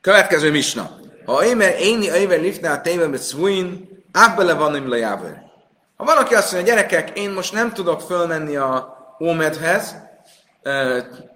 Következő 0.00 0.50
misna. 0.50 1.00
Ha 1.24 1.44
én 1.44 1.60
éni 1.60 2.04
éve 2.06 2.34
lifne 2.34 2.70
a 2.70 2.80
téve 2.80 3.06
mit 3.06 3.20
szvúin, 3.20 3.88
ábbele 4.12 4.54
van 4.54 4.76
im 4.76 4.88
Ha 5.96 6.04
valaki 6.04 6.34
azt 6.34 6.52
mondja, 6.52 6.74
gyerekek, 6.74 7.18
én 7.18 7.30
most 7.30 7.52
nem 7.52 7.72
tudok 7.72 8.00
fölmenni 8.00 8.56
a 8.56 9.00
Ómedhez, 9.20 9.96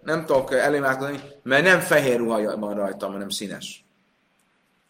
nem 0.02 0.24
tudok 0.24 0.52
elémálkodni, 0.52 1.20
mert 1.42 1.64
nem 1.64 1.80
fehér 1.80 2.18
ruha 2.18 2.56
van 2.56 2.74
rajtam, 2.74 3.12
hanem 3.12 3.28
színes. 3.28 3.84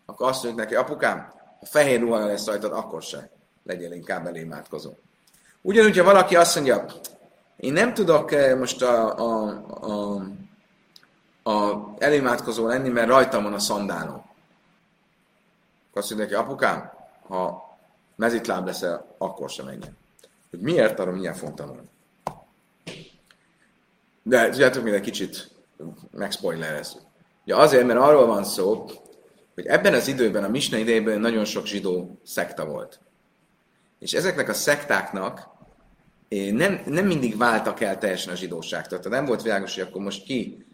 Akkor 0.06 0.28
azt 0.28 0.42
mondjuk 0.42 0.64
neki, 0.64 0.74
apukám, 0.74 1.32
ha 1.60 1.66
fehér 1.66 2.00
ruha 2.00 2.26
lesz 2.26 2.46
rajtad, 2.46 2.72
akkor 2.72 3.02
se 3.02 3.30
legyél 3.64 3.92
inkább 3.92 4.26
elémátkozó. 4.26 4.90
Ugyanúgy, 5.62 5.98
ha 5.98 6.04
valaki 6.04 6.36
azt 6.36 6.54
mondja, 6.54 6.84
én 7.56 7.72
nem 7.72 7.94
tudok 7.94 8.30
most 8.58 8.82
a, 8.82 9.18
a, 9.18 9.62
a, 9.80 10.22
a 11.50 11.94
elémátkozó 11.98 12.66
lenni, 12.66 12.88
mert 12.88 13.08
rajtam 13.08 13.42
van 13.42 13.52
a 13.52 13.58
szandálom. 13.58 14.24
Azt 15.92 16.10
mondja 16.10 16.26
neki, 16.28 16.46
apukám, 16.46 16.92
ha 17.28 17.66
mezitláb 18.16 18.66
leszel, 18.66 19.14
akkor 19.18 19.50
sem 19.50 19.64
menjen. 19.66 19.96
Hogy 20.50 20.60
miért, 20.60 20.98
arra 20.98 21.12
milyen 21.12 21.34
fogom 21.34 21.54
tanulni. 21.54 21.88
De 24.22 24.48
tudjátok, 24.48 24.88
egy 24.88 25.00
kicsit 25.00 25.50
megspoilerezzük. 26.10 27.00
Ugye 27.44 27.56
azért, 27.56 27.86
mert 27.86 27.98
arról 27.98 28.26
van 28.26 28.44
szó, 28.44 28.86
hogy 29.54 29.66
ebben 29.66 29.94
az 29.94 30.08
időben, 30.08 30.44
a 30.44 30.48
Misna 30.48 30.76
idejében 30.76 31.20
nagyon 31.20 31.44
sok 31.44 31.66
zsidó 31.66 32.18
szekta 32.24 32.64
volt. 32.64 33.00
És 33.98 34.12
ezeknek 34.12 34.48
a 34.48 34.54
szektáknak 34.54 35.38
eh, 35.38 35.46
nem, 36.28 36.80
nem 36.86 37.06
mindig 37.06 37.36
váltak 37.36 37.80
el 37.80 37.98
teljesen 37.98 38.32
a 38.32 38.36
zsidóságtól. 38.36 38.98
Tehát 38.98 39.18
nem 39.18 39.26
volt 39.26 39.42
világos, 39.42 39.74
hogy 39.74 39.84
akkor 39.88 40.02
most 40.02 40.22
ki 40.22 40.66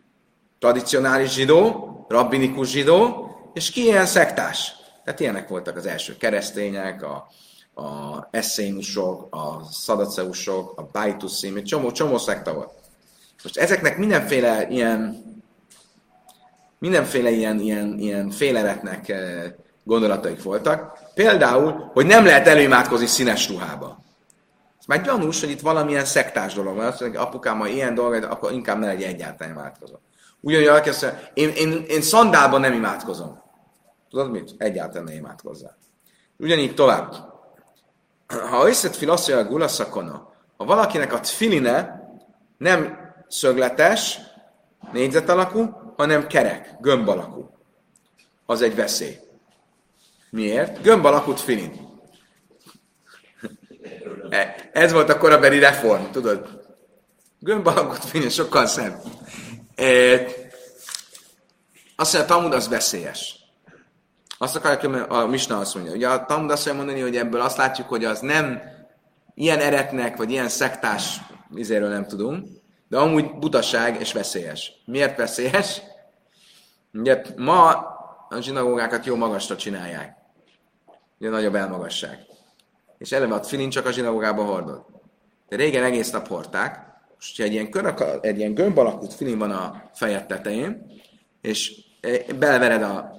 tradicionális 0.59 1.33
zsidó, 1.33 2.07
rabbinikus 2.09 2.71
zsidó, 2.71 3.31
és 3.55 3.71
ki 3.71 3.83
ilyen 3.83 4.07
szektás. 4.07 4.73
Tehát 5.05 5.21
ilyenek 5.21 5.49
voltak 5.49 5.77
az 5.77 5.87
első 5.87 6.17
keresztények, 6.17 7.03
a, 7.03 7.27
a 7.83 8.29
eszénusok, 8.31 9.35
a 9.35 9.65
szadaceusok, 9.71 10.79
a 10.79 10.89
bajtuszim, 10.93 11.57
egy 11.57 11.65
csomó, 11.65 11.91
csomó 11.91 12.19
szekta 12.19 12.55
volt. 12.55 12.71
Most 13.43 13.57
ezeknek 13.57 13.99
mindenféle 13.99 14.69
ilyen 14.69 15.31
mindenféle 16.83 17.31
ilyen, 17.31 17.61
ilyen, 17.61 17.99
ilyen 17.99 18.31
féleletnek 18.31 19.09
eh, 19.09 19.53
gondolataik 19.85 20.43
voltak. 20.43 20.99
Például, 21.15 21.91
hogy 21.93 22.07
nem 22.07 22.25
lehet 22.25 22.47
előimádkozni 22.47 23.07
színes 23.07 23.49
ruhába. 23.49 24.03
Már 24.93 25.03
gyanús, 25.03 25.40
hogy 25.40 25.51
itt 25.51 25.61
valamilyen 25.61 26.05
szektás 26.05 26.55
dolog 26.55 26.76
van. 26.76 26.86
Azt 26.86 27.01
mondja, 27.01 27.20
apukám, 27.20 27.59
ha 27.59 27.66
ilyen 27.66 27.95
dolog, 27.95 28.22
akkor 28.22 28.53
inkább 28.53 28.78
ne 28.78 28.86
legyen 28.86 29.09
egyáltalán 29.09 29.53
imádkozó. 29.53 29.95
Ugyanúgy 30.40 30.68
mondja, 30.68 31.30
én, 31.34 31.49
én, 31.49 31.84
én 31.88 32.03
szandálban 32.03 32.61
nem 32.61 32.72
imádkozom. 32.72 33.43
Tudod 34.11 34.30
mit? 34.30 34.55
Egyáltalán 34.59 35.05
ne 35.05 35.14
imádkozzál. 35.14 35.76
Ugyanígy 36.36 36.74
tovább. 36.74 37.14
Ha 38.51 38.68
összetfil 38.68 39.11
azt 39.11 39.28
mondja 39.28 39.47
a 39.47 39.51
gulaszakona, 39.51 40.32
ha 40.57 40.64
valakinek 40.64 41.12
a 41.12 41.20
tfiline 41.20 42.01
nem 42.59 42.99
szögletes, 43.28 44.18
négyzet 44.93 45.28
alakú, 45.28 45.93
hanem 45.97 46.26
kerek, 46.26 46.76
gömb 46.80 47.09
alakú. 47.09 47.51
Az 48.47 48.62
egy 48.62 48.74
veszély. 48.74 49.18
Miért? 50.30 50.82
Gömb 50.82 51.05
alakú 51.05 51.32
tfilin. 51.32 51.91
E, 54.31 54.70
ez 54.73 54.93
volt 54.93 55.09
a 55.09 55.18
korabeli 55.18 55.59
reform, 55.59 56.03
tudod? 56.11 56.61
Gömb 57.39 57.66
alakú 57.66 57.95
tfilin 57.95 58.29
sokkal 58.29 58.66
szebb. 58.66 59.03
E, 59.75 59.85
azt 61.97 62.12
mondja, 62.12 62.35
a 62.35 62.37
Talmud 62.37 62.55
az 62.55 62.68
veszélyes. 62.68 63.37
Azt 64.39 64.57
akarják, 64.57 65.11
a 65.11 65.27
Misna 65.27 65.59
azt 65.59 65.75
mondja. 65.75 65.93
Ugye 65.93 66.09
a 66.09 66.25
Talmud 66.25 66.51
azt 66.51 66.66
mondja 66.66 66.85
mondani, 66.85 67.07
hogy 67.09 67.16
ebből 67.16 67.41
azt 67.41 67.57
látjuk, 67.57 67.89
hogy 67.89 68.05
az 68.05 68.20
nem 68.20 68.62
ilyen 69.35 69.59
eretnek, 69.59 70.16
vagy 70.16 70.31
ilyen 70.31 70.49
szektás 70.49 71.20
izéről 71.55 71.89
nem 71.89 72.07
tudunk, 72.07 72.49
de 72.89 72.99
amúgy 72.99 73.39
butaság 73.39 74.01
és 74.01 74.12
veszélyes. 74.12 74.73
Miért 74.85 75.16
veszélyes? 75.16 75.83
Ugye 76.93 77.23
ma 77.37 77.68
a 78.29 78.41
zsinagógákat 78.41 79.07
jó 79.07 79.16
magasra 79.16 79.57
csinálják. 79.57 80.16
Ugye 81.18 81.31
nagyobb 81.31 81.55
elmagasság. 81.55 82.27
És 83.03 83.13
eleve 83.13 83.35
a 83.35 83.43
filin 83.43 83.71
csak 83.71 83.87
a 83.87 83.93
zsinagógába 83.93 84.45
hordod. 84.45 84.85
De 85.49 85.57
régen 85.57 85.85
egész 85.85 86.11
nap 86.11 86.29
hordták, 86.29 86.79
most 87.15 87.41
egy 87.41 87.53
ilyen, 87.53 87.71
kör, 87.71 87.95
egy 88.21 88.39
ilyen 88.39 88.55
gömb 88.55 88.79
alakú 88.79 89.07
filin 89.07 89.39
van 89.39 89.51
a 89.51 89.91
fejed 89.95 90.27
tetején, 90.27 90.93
és 91.41 91.73
e, 92.01 92.33
belevered 92.39 92.83
a 92.83 93.11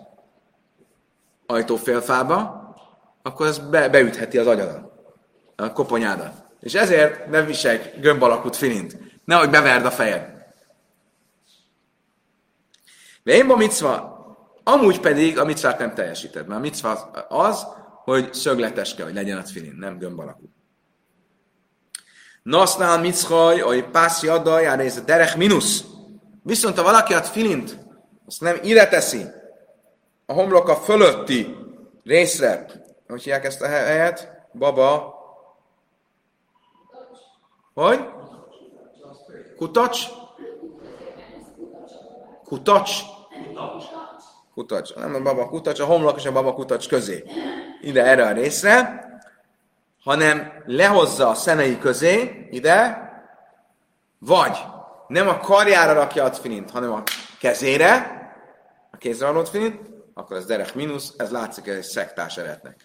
ajtófélfába, 1.46 2.62
akkor 3.22 3.48
az 3.48 3.58
be, 3.58 3.90
beütheti 3.90 4.38
az 4.38 4.48
agyadat, 4.48 4.92
a 5.56 5.72
koponyádat. 5.72 6.46
És 6.60 6.74
ezért 6.74 7.30
nem 7.30 7.46
visek 7.46 8.00
gömb 8.00 8.24
alakú 8.24 8.52
filint. 8.52 8.98
Nehogy 9.26 9.50
beverd 9.50 9.86
a 9.86 9.92
fejed. 9.92 10.32
De 13.24 13.34
én 13.34 13.50
a 13.50 13.56
micva, 13.56 14.18
amúgy 14.64 15.00
pedig 15.00 15.40
a 15.40 15.46
micvát 15.46 15.80
nem 15.80 15.94
teljesíted, 15.94 16.48
mert 16.48 16.60
a 16.60 16.64
micva 16.64 16.92
az 17.30 17.68
hogy 18.04 18.34
szögletes 18.34 18.96
kell, 18.96 19.06
hogy 19.06 19.16
legyen 19.16 19.38
a 19.38 19.44
filin, 19.44 19.76
nem 19.78 19.98
gömb 19.98 20.20
alakú. 20.20 20.50
Nasznál 22.44 23.00
miczhaj, 23.00 23.60
hogy 23.60 23.86
pászi 23.86 24.28
adaj, 24.28 24.66
ez 24.66 24.98
a 24.98 25.02
derek 25.02 25.38
minusz. 25.38 25.84
Viszont 26.44 26.78
ha 26.78 26.84
valaki 26.84 27.14
a 27.14 27.22
filint, 27.22 27.80
azt 28.28 28.42
nem 28.42 28.58
ide 28.64 28.88
teszi, 28.88 29.26
a 30.26 30.34
homloka 30.34 30.76
fölötti 30.76 31.56
részre, 32.04 32.66
hogy 33.08 33.24
hívják 33.24 33.46
ezt 33.46 33.62
a 33.62 33.68
helyet? 33.68 34.32
Baba. 34.54 35.14
Hogy? 37.74 38.00
Kutacs? 39.56 40.08
Kutacs? 42.44 42.92
Kutacs. 43.38 44.03
Nem 44.96 45.16
a 45.16 45.22
baba 45.22 45.48
kutacs, 45.48 45.80
a 45.80 45.86
homlok 45.86 46.18
és 46.18 46.26
a 46.26 46.32
baba 46.32 46.54
kutacs 46.54 46.88
közé. 46.88 47.24
Ide 47.82 48.04
erre 48.06 48.26
a 48.26 48.32
részre, 48.32 49.06
hanem 50.04 50.64
lehozza 50.66 51.30
a 51.30 51.34
szemei 51.34 51.80
közé, 51.80 52.48
ide, 52.52 53.08
vagy 54.20 54.58
nem 55.08 55.28
a 55.28 55.38
karjára 55.38 55.94
rakja 55.94 56.24
a 56.24 56.32
finint, 56.32 56.72
hanem 56.72 56.92
a 56.92 57.04
kezére, 57.40 58.22
a 58.92 58.98
kézre 58.98 59.28
adott 59.28 59.50
finint, 59.50 59.80
akkor 60.14 60.38
ez 60.38 60.46
derek 60.46 60.76
mínusz, 60.76 61.14
ez 61.18 61.32
látszik 61.32 61.68
egy 61.68 61.84
szektás 61.84 62.38
eretnek. 62.38 62.76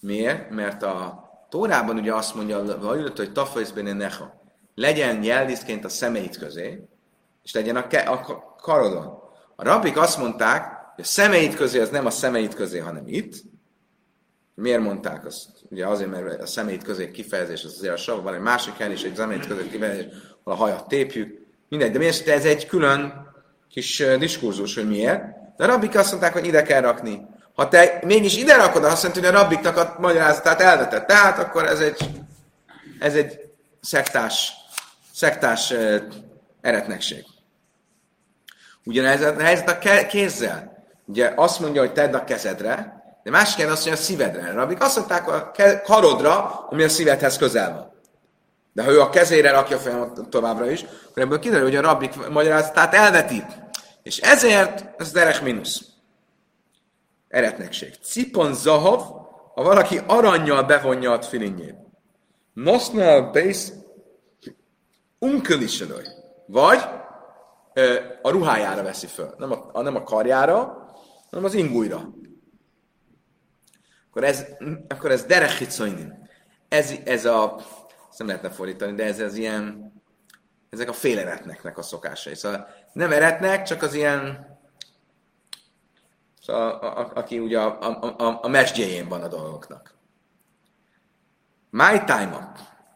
Miért? 0.00 0.50
Mert 0.50 0.82
a 0.82 1.24
Tórában 1.48 1.96
ugye 1.98 2.14
azt 2.14 2.34
mondja, 2.34 2.78
hogy 2.78 3.32
tafajszbén 3.32 3.96
neha 3.96 4.40
legyen 4.74 5.22
jeldiszként 5.22 5.84
a 5.84 5.88
szemeit 5.88 6.38
közé, 6.38 6.88
és 7.42 7.52
legyen 7.52 7.76
a, 7.76 7.86
ke- 7.86 8.08
a 8.08 8.56
karodon. 8.60 9.25
A 9.56 9.64
rabbik 9.64 9.96
azt 9.96 10.18
mondták, 10.18 10.62
hogy 10.94 11.04
a 11.04 11.06
szemeit 11.06 11.54
közé 11.54 11.80
az 11.80 11.90
nem 11.90 12.06
a 12.06 12.10
szemeit 12.10 12.54
közé, 12.54 12.78
hanem 12.78 13.02
itt. 13.06 13.34
Miért 14.54 14.80
mondták 14.80 15.26
azt? 15.26 15.46
Ugye 15.70 15.86
azért, 15.86 16.10
mert 16.10 16.42
a 16.42 16.46
szemeit 16.46 16.82
közé 16.82 17.10
kifejezés 17.10 17.64
az 17.64 17.72
azért 17.76 17.92
a 17.92 17.96
sav, 17.96 18.22
van 18.22 18.34
egy 18.34 18.40
másik 18.40 18.74
hely 18.74 18.92
is, 18.92 19.02
egy 19.02 19.14
szemeit 19.14 19.46
közé 19.46 19.68
kifejezés, 19.68 20.06
ahol 20.44 20.58
a 20.58 20.64
hajat 20.64 20.88
tépjük. 20.88 21.46
Mindegy, 21.68 21.90
de 21.90 21.98
miért 21.98 22.28
ez 22.28 22.44
egy 22.44 22.66
külön 22.66 23.26
kis 23.70 24.02
diskurzus, 24.18 24.74
hogy 24.74 24.88
miért. 24.88 25.22
De 25.56 25.64
a 25.64 25.66
rabbik 25.66 25.96
azt 25.96 26.10
mondták, 26.10 26.32
hogy 26.32 26.46
ide 26.46 26.62
kell 26.62 26.80
rakni. 26.80 27.26
Ha 27.54 27.68
te 27.68 27.98
mégis 28.04 28.36
ide 28.36 28.56
rakod, 28.56 28.84
azt 28.84 29.02
mondta, 29.02 29.20
hogy 29.20 29.28
a 29.28 29.40
rabbiknak 29.40 29.76
a 29.76 29.96
magyarázatát 29.98 30.60
elvetett. 30.60 31.06
Tehát 31.06 31.38
akkor 31.38 31.64
ez 31.64 31.80
egy, 31.80 32.10
ez 32.98 33.14
egy 33.14 33.40
szektás 33.80 34.52
szektás 35.16 35.74
eretnekség. 36.60 37.24
Ugyanez 38.86 39.20
a 39.20 39.34
helyzet 39.38 39.68
a 39.68 40.06
kézzel. 40.06 40.84
Ugye 41.06 41.32
azt 41.36 41.60
mondja, 41.60 41.80
hogy 41.80 41.92
tedd 41.92 42.14
a 42.14 42.24
kezedre, 42.24 43.04
de 43.22 43.30
másik 43.30 43.66
azt 43.66 43.84
mondja 43.84 43.92
a 43.92 44.04
szívedre. 44.04 44.52
Rabik 44.52 44.82
azt 44.82 44.96
mondták 44.96 45.28
a 45.28 45.52
karodra, 45.84 46.66
ami 46.70 46.82
a 46.82 46.88
szívedhez 46.88 47.36
közel 47.36 47.72
van. 47.72 47.94
de 48.72 48.82
ha 48.82 48.90
ő 48.90 49.00
a 49.00 49.10
kezére 49.10 49.50
rakja 49.50 49.78
fel 49.78 50.12
továbbra 50.30 50.70
is, 50.70 50.84
akkor 51.08 51.22
ebből 51.22 51.38
kiderül, 51.38 51.64
hogy 51.64 51.76
a 51.76 51.80
rabbik 51.80 52.28
magyarázatát 52.28 52.94
elveti. 52.94 53.44
És 54.02 54.18
ezért 54.18 55.00
ez 55.00 55.12
derek 55.12 55.42
mínusz. 55.42 55.80
Eretnekség. 57.28 57.94
Cipon 58.02 58.54
zahav, 58.54 59.00
ha 59.54 59.62
valaki 59.62 60.00
aranyjal 60.06 60.62
bevonja 60.62 61.12
a 61.12 61.22
filinjét. 61.22 61.74
Nosnál 62.52 63.30
base 63.30 63.72
unköliselőj. 65.18 66.04
Vagy 66.46 66.80
a 68.22 68.30
ruhájára 68.30 68.82
veszi 68.82 69.06
föl. 69.06 69.34
Nem 69.38 69.52
a, 69.72 69.82
nem 69.82 69.96
a 69.96 70.02
karjára, 70.02 70.86
hanem 71.30 71.44
az 71.44 71.54
ingújra. 71.54 72.08
Akkor 74.08 74.24
ez, 74.24 74.46
akkor 74.88 75.10
ez 75.10 75.24
derechicoinin. 75.24 76.28
Ez, 76.68 76.94
ez 77.04 77.24
a, 77.24 77.54
ezt 78.08 78.18
nem 78.18 78.26
lehetne 78.26 78.50
fordítani, 78.50 78.94
de 78.94 79.04
ez 79.04 79.20
az 79.20 79.34
ilyen, 79.34 79.92
ezek 80.70 80.88
a 80.88 80.92
féleretneknek 80.92 81.78
a 81.78 81.82
szokásai. 81.82 82.34
Szóval 82.34 82.68
nem 82.92 83.12
eretnek, 83.12 83.62
csak 83.62 83.82
az 83.82 83.94
ilyen, 83.94 84.46
szóval 86.40 86.70
a, 86.70 86.98
a, 86.98 87.10
aki 87.14 87.38
ugye 87.38 87.60
a, 87.60 87.80
a, 87.80 88.14
a, 88.18 88.38
a 88.42 88.48
mesdjéjén 88.48 89.08
van 89.08 89.22
a 89.22 89.28
dolgoknak. 89.28 89.94
My 91.70 92.04
time 92.04 92.52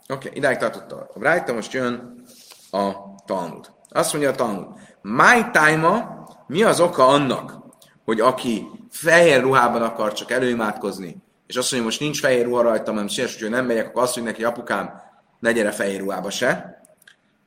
Oké, 0.09 0.29
okay, 0.29 0.39
idáig 0.39 0.57
tartott 0.59 0.93
a 0.93 1.19
Brájta, 1.19 1.53
most 1.53 1.73
jön 1.73 2.23
a 2.71 2.93
Talmud. 3.25 3.71
Azt 3.91 4.13
mondja 4.13 4.31
a 4.31 4.35
Talmud. 4.35 4.67
My 5.03 5.51
time 5.53 6.19
mi 6.47 6.63
az 6.63 6.81
oka 6.81 7.07
annak, 7.07 7.59
hogy 8.05 8.21
aki 8.21 8.67
fehér 8.91 9.41
ruhában 9.41 9.83
akar 9.83 10.13
csak 10.13 10.31
előimádkozni, 10.31 11.17
és 11.47 11.57
azt 11.57 11.71
mondja, 11.71 11.89
most 11.89 12.01
nincs 12.01 12.21
fehér 12.21 12.45
ruha 12.45 12.63
rajtam, 12.63 12.95
nem 12.95 13.09
szíves, 13.09 13.41
hogy 13.41 13.51
nem 13.51 13.67
megyek, 13.67 13.87
akkor 13.87 14.03
azt 14.03 14.17
mondja 14.17 14.33
neki, 14.33 14.45
apukám, 14.45 15.03
ne 15.39 15.53
gyere 15.53 15.71
fehér 15.71 16.01
ruhába 16.01 16.31
se, 16.31 16.83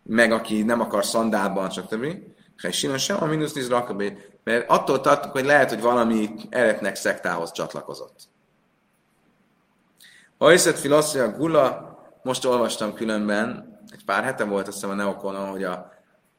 meg 0.03 0.31
aki 0.31 0.63
nem 0.63 0.79
akar 0.81 1.05
szandálban, 1.05 1.69
csak 1.69 1.87
többi, 1.87 2.33
Hessina 2.61 2.97
sem, 2.97 3.23
a 3.23 3.25
mínusz 3.25 3.51
tíz 3.51 3.69
rakabé, 3.69 4.17
mert 4.43 4.69
attól 4.69 5.01
tartok, 5.01 5.31
hogy 5.31 5.45
lehet, 5.45 5.69
hogy 5.69 5.81
valami 5.81 6.29
eretnek 6.49 6.95
szektához 6.95 7.51
csatlakozott. 7.51 8.19
Hajszet 10.37 10.79
filaszia 10.79 11.31
gula, 11.31 11.97
most 12.23 12.45
olvastam 12.45 12.93
különben, 12.93 13.77
egy 13.91 14.05
pár 14.05 14.23
hete 14.23 14.43
volt 14.43 14.67
azt 14.67 14.75
hiszem 14.75 14.89
a 14.89 14.93
Neokonon, 14.93 15.49
hogy, 15.49 15.63
a, 15.63 15.92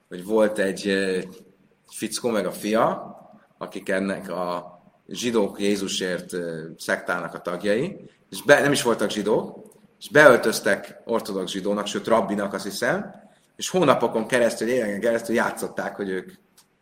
hogy 0.08 0.24
volt 0.24 0.58
egy, 0.58 0.88
egy 0.88 1.44
fickó 1.86 2.30
meg 2.30 2.46
a 2.46 2.52
fia, 2.52 3.16
akik 3.58 3.88
ennek 3.88 4.30
a 4.30 4.72
zsidók 5.08 5.60
Jézusért 5.60 6.32
szektának 6.78 7.34
a 7.34 7.40
tagjai, 7.40 8.10
és 8.30 8.42
be, 8.42 8.60
nem 8.60 8.72
is 8.72 8.82
voltak 8.82 9.10
zsidók, 9.10 9.72
és 9.98 10.08
beöltöztek 10.08 11.00
ortodox 11.04 11.50
zsidónak, 11.50 11.86
sőt 11.86 12.06
rabbinak 12.06 12.52
azt 12.52 12.64
hiszem, 12.64 13.14
és 13.56 13.68
hónapokon 13.68 14.26
keresztül, 14.26 14.68
éveken 14.68 15.00
keresztül 15.00 15.34
játszották, 15.34 15.96
hogy 15.96 16.08
ők 16.08 16.32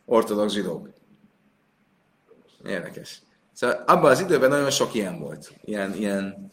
ortodox 0.05 0.53
zsidók. 0.53 0.89
Érdekes. 2.65 3.21
Szóval 3.53 3.83
abban 3.87 4.11
az 4.11 4.19
időben 4.19 4.49
nagyon 4.49 4.69
sok 4.69 4.93
ilyen 4.93 5.19
volt. 5.19 5.53
Ilyen, 5.63 5.93
ilyen 5.93 6.51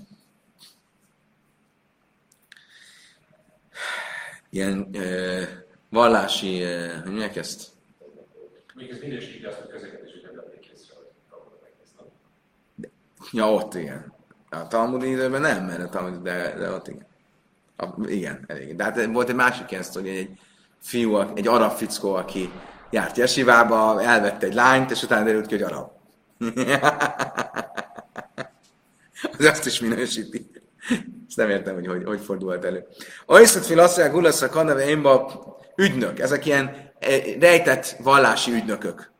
ilyen 4.50 4.88
ö, 4.92 5.42
vallási, 5.90 6.62
ö, 6.62 6.92
hogy 7.02 7.10
mondják 7.10 7.36
ezt? 7.36 7.68
Még 8.74 8.90
ez 8.90 8.98
minősíti 9.00 9.44
azt, 9.44 9.58
hogy 9.58 9.70
közlekedésüket 9.70 10.34
vették 10.34 10.70
észre, 10.74 10.94
Ja, 13.32 13.52
ott 13.52 13.74
igen. 13.74 14.12
A 14.50 14.66
Talmudi 14.66 15.10
időben 15.10 15.40
nem, 15.40 15.64
mert 15.64 15.82
a 15.82 15.88
Talmudi, 15.88 16.22
de, 16.22 16.54
de 16.58 16.70
ott 16.70 16.88
igen. 16.88 17.06
A, 17.76 17.86
igen, 18.06 18.44
elég. 18.46 18.76
De 18.76 18.84
hát 18.84 19.06
volt 19.06 19.28
egy 19.28 19.34
másik 19.34 19.70
ilyen 19.70 19.84
hogy 19.92 20.08
egy 20.08 20.38
fiú, 20.78 21.16
egy 21.34 21.46
arab 21.46 21.72
fickó, 21.72 22.14
aki 22.14 22.50
járt 22.90 23.16
jesivába, 23.16 24.02
elvette 24.02 24.46
egy 24.46 24.54
lányt, 24.54 24.90
és 24.90 25.02
utána 25.02 25.24
derült 25.24 25.46
ki, 25.46 25.54
hogy 25.54 25.62
arab. 25.62 25.90
Az 29.38 29.44
azt 29.44 29.66
is 29.66 29.80
minősíti. 29.80 30.50
Ezt 31.30 31.38
nem 31.38 31.50
értem, 31.50 31.74
hogy 31.74 31.86
hogy, 31.86 32.04
hogy 32.04 32.20
fordulhat 32.20 32.64
elő. 32.64 32.86
Oiszat 33.26 33.66
filaszia 33.66 34.10
gulasz 34.10 34.42
a 34.42 34.48
kanave 34.48 34.88
énba 34.88 35.42
ügynök. 35.76 36.18
Ezek 36.18 36.46
ilyen 36.46 36.92
eh, 36.98 37.22
rejtett 37.40 37.96
vallási 38.02 38.52
ügynökök. 38.52 39.12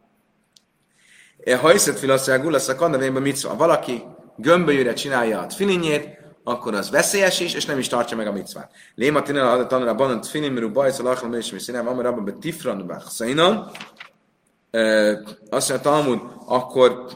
Ha 1.61 1.73
iszett 1.75 1.99
filaszia 1.99 2.39
gulasz 2.39 2.69
a 2.69 2.75
kanave 2.75 3.05
énba 3.05 3.21
mit 3.21 3.37
szól? 3.37 3.57
Valaki 3.57 4.03
gömbölyűre 4.37 4.93
csinálja 4.93 5.41
a 5.41 5.51
filinjét, 5.51 6.19
akkor 6.45 6.75
az 6.75 6.91
veszélyes 6.91 7.41
is, 7.41 7.55
és 7.55 7.65
nem 7.65 7.79
is 7.79 7.89
tartja 7.89 8.17
meg 8.17 8.27
a 8.27 8.33
micvát. 8.33 8.71
Léma 8.95 9.23
tinel 9.23 9.61
a 9.61 9.67
tanra 9.67 9.95
banant 9.95 10.27
filimru 10.27 10.73
bajsz 10.73 10.99
a 10.99 11.03
lachlam 11.03 11.35
és 11.35 11.51
mi 11.51 11.59
színem, 11.59 11.89
amar 11.89 12.07
abban 12.07 12.25
be 12.25 12.33
tifran 12.33 12.87
bachszainan. 12.87 13.71
Azt 15.51 15.69
mondja 15.69 15.91
Talmud, 15.91 16.21
akkor 16.47 17.07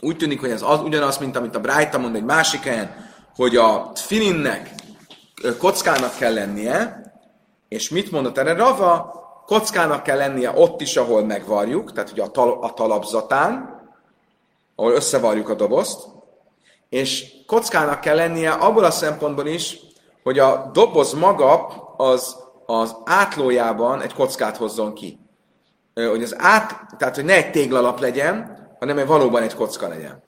úgy 0.00 0.16
tűnik, 0.16 0.40
hogy 0.40 0.50
ez 0.50 0.62
az, 0.62 0.80
ugyanaz, 0.80 1.18
mint 1.18 1.36
amit 1.36 1.56
a 1.56 1.60
Brájta 1.60 1.98
mond 1.98 2.14
egy 2.14 2.24
másik 2.24 2.62
helyen, 2.62 3.07
hogy 3.38 3.56
a 3.56 3.90
filinnek 3.94 4.74
kockának 5.58 6.16
kell 6.16 6.34
lennie, 6.34 7.02
és 7.68 7.90
mit 7.90 8.10
mondott 8.10 8.38
erre 8.38 8.52
Rava? 8.52 9.12
Kockának 9.46 10.02
kell 10.02 10.16
lennie 10.16 10.52
ott 10.54 10.80
is, 10.80 10.96
ahol 10.96 11.24
megvarjuk, 11.24 11.92
tehát 11.92 12.10
ugye 12.10 12.22
a, 12.22 12.30
tal- 12.30 12.64
a 12.64 12.72
talapzatán, 12.72 13.80
ahol 14.74 14.92
összevarjuk 14.92 15.48
a 15.48 15.54
dobozt, 15.54 16.06
és 16.88 17.26
kockának 17.46 18.00
kell 18.00 18.16
lennie 18.16 18.50
abból 18.50 18.84
a 18.84 18.90
szempontból 18.90 19.46
is, 19.46 19.78
hogy 20.22 20.38
a 20.38 20.70
doboz 20.72 21.12
maga 21.12 21.66
az, 21.96 22.36
az 22.66 22.96
átlójában 23.04 24.00
egy 24.00 24.14
kockát 24.14 24.56
hozzon 24.56 24.94
ki. 24.94 25.18
Hogy 25.94 26.22
az 26.22 26.34
át, 26.38 26.96
tehát 26.98 27.14
hogy 27.14 27.24
ne 27.24 27.34
egy 27.34 27.50
téglalap 27.50 28.00
legyen, 28.00 28.56
hanem 28.78 28.98
egy 28.98 29.06
valóban 29.06 29.42
egy 29.42 29.54
kocka 29.54 29.88
legyen 29.88 30.26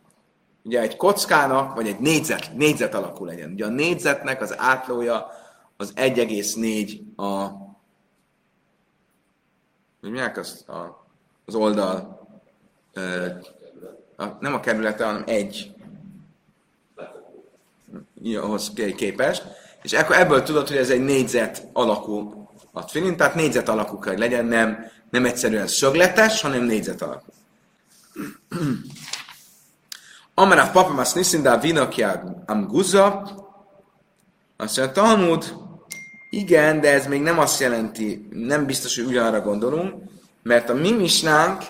ugye 0.63 0.81
egy 0.81 0.97
kockának, 0.97 1.75
vagy 1.75 1.87
egy 1.87 1.99
négyzet, 1.99 2.53
négyzet 2.55 2.95
alakú 2.95 3.25
legyen. 3.25 3.53
Ugye 3.53 3.65
a 3.65 3.69
négyzetnek 3.69 4.41
az 4.41 4.59
átlója 4.59 5.31
az 5.77 5.93
1,4 5.97 7.17
a 7.17 7.59
hogy 10.01 10.11
milyen 10.11 10.33
az, 10.37 10.65
a, 10.67 11.07
az 11.45 11.55
oldal, 11.55 12.29
ö, 12.93 13.27
a, 14.17 14.25
nem 14.41 14.55
a 14.55 14.61
kerülete, 14.61 15.05
hanem 15.05 15.23
egy 15.27 15.75
ahhoz 18.37 18.73
képest, 18.97 19.45
és 19.83 19.93
akkor 19.93 20.17
ebből 20.17 20.43
tudod, 20.43 20.69
hogy 20.69 20.77
ez 20.77 20.91
egy 20.91 21.05
négyzet 21.05 21.69
alakú 21.73 22.49
a 22.73 22.85
tfilin, 22.85 23.17
tehát 23.17 23.35
négyzet 23.35 23.69
alakú 23.69 23.99
kell 23.99 24.19
legyen, 24.19 24.45
nem, 24.45 24.91
nem 25.11 25.25
egyszerűen 25.25 25.67
szögletes, 25.67 26.41
hanem 26.41 26.65
négyzet 26.65 27.03
alakú. 27.03 27.33
Amarav 30.41 30.72
papa 30.72 30.93
mas 30.93 31.12
niszindá 31.12 31.59
vinakjá 31.59 32.22
amguza, 32.47 33.22
azt 34.57 34.76
mondja, 34.76 34.95
Talmud, 34.95 35.57
igen, 36.30 36.80
de 36.80 36.93
ez 36.93 37.07
még 37.07 37.22
nem 37.22 37.38
azt 37.38 37.61
jelenti, 37.61 38.28
nem 38.30 38.66
biztos, 38.66 38.97
hogy 38.97 39.07
ugyanarra 39.07 39.41
gondolunk, 39.41 39.95
mert 40.43 40.68
a 40.70 40.74
mi 40.74 40.93
misnánk 40.93 41.62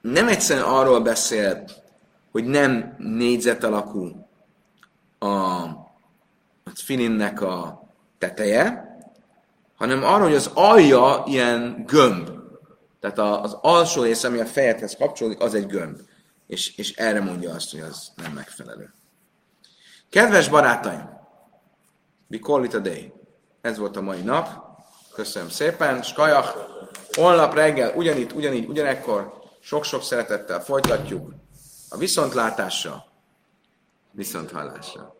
nem 0.00 0.28
egyszerűen 0.28 0.66
arról 0.66 1.00
beszél, 1.00 1.64
hogy 2.32 2.44
nem 2.44 2.94
négyzet 2.98 3.64
alakú 3.64 4.26
a, 5.18 5.26
a 5.26 6.70
filinnek 6.74 7.40
a 7.40 7.88
teteje, 8.18 8.96
hanem 9.76 10.04
arról, 10.04 10.26
hogy 10.26 10.34
az 10.34 10.50
alja 10.54 11.22
ilyen 11.26 11.84
gömb. 11.86 12.30
Tehát 13.00 13.18
az 13.18 13.56
alsó 13.60 14.02
rész, 14.02 14.24
ami 14.24 14.40
a 14.40 14.46
fejedhez 14.46 14.96
kapcsolódik, 14.96 15.40
az 15.40 15.54
egy 15.54 15.66
gömb 15.66 15.98
és, 16.52 16.76
és 16.76 16.92
erre 16.92 17.20
mondja 17.20 17.54
azt, 17.54 17.70
hogy 17.70 17.80
az 17.80 18.12
nem 18.14 18.32
megfelelő. 18.32 18.92
Kedves 20.10 20.48
barátaim, 20.48 21.10
we 22.30 22.38
call 22.38 22.64
it 22.64 22.74
a 22.74 22.78
day. 22.78 23.12
Ez 23.60 23.78
volt 23.78 23.96
a 23.96 24.00
mai 24.00 24.20
nap. 24.20 24.48
Köszönöm 25.12 25.48
szépen. 25.48 26.02
Skajach, 26.02 26.56
holnap 27.12 27.54
reggel 27.54 27.94
ugyanitt, 27.96 28.32
ugyanígy, 28.32 28.68
ugyanekkor 28.68 29.42
sok-sok 29.60 30.02
szeretettel 30.02 30.60
folytatjuk 30.60 31.34
a 31.88 31.96
viszontlátásra, 31.96 33.04
viszonthallásra. 34.10 35.14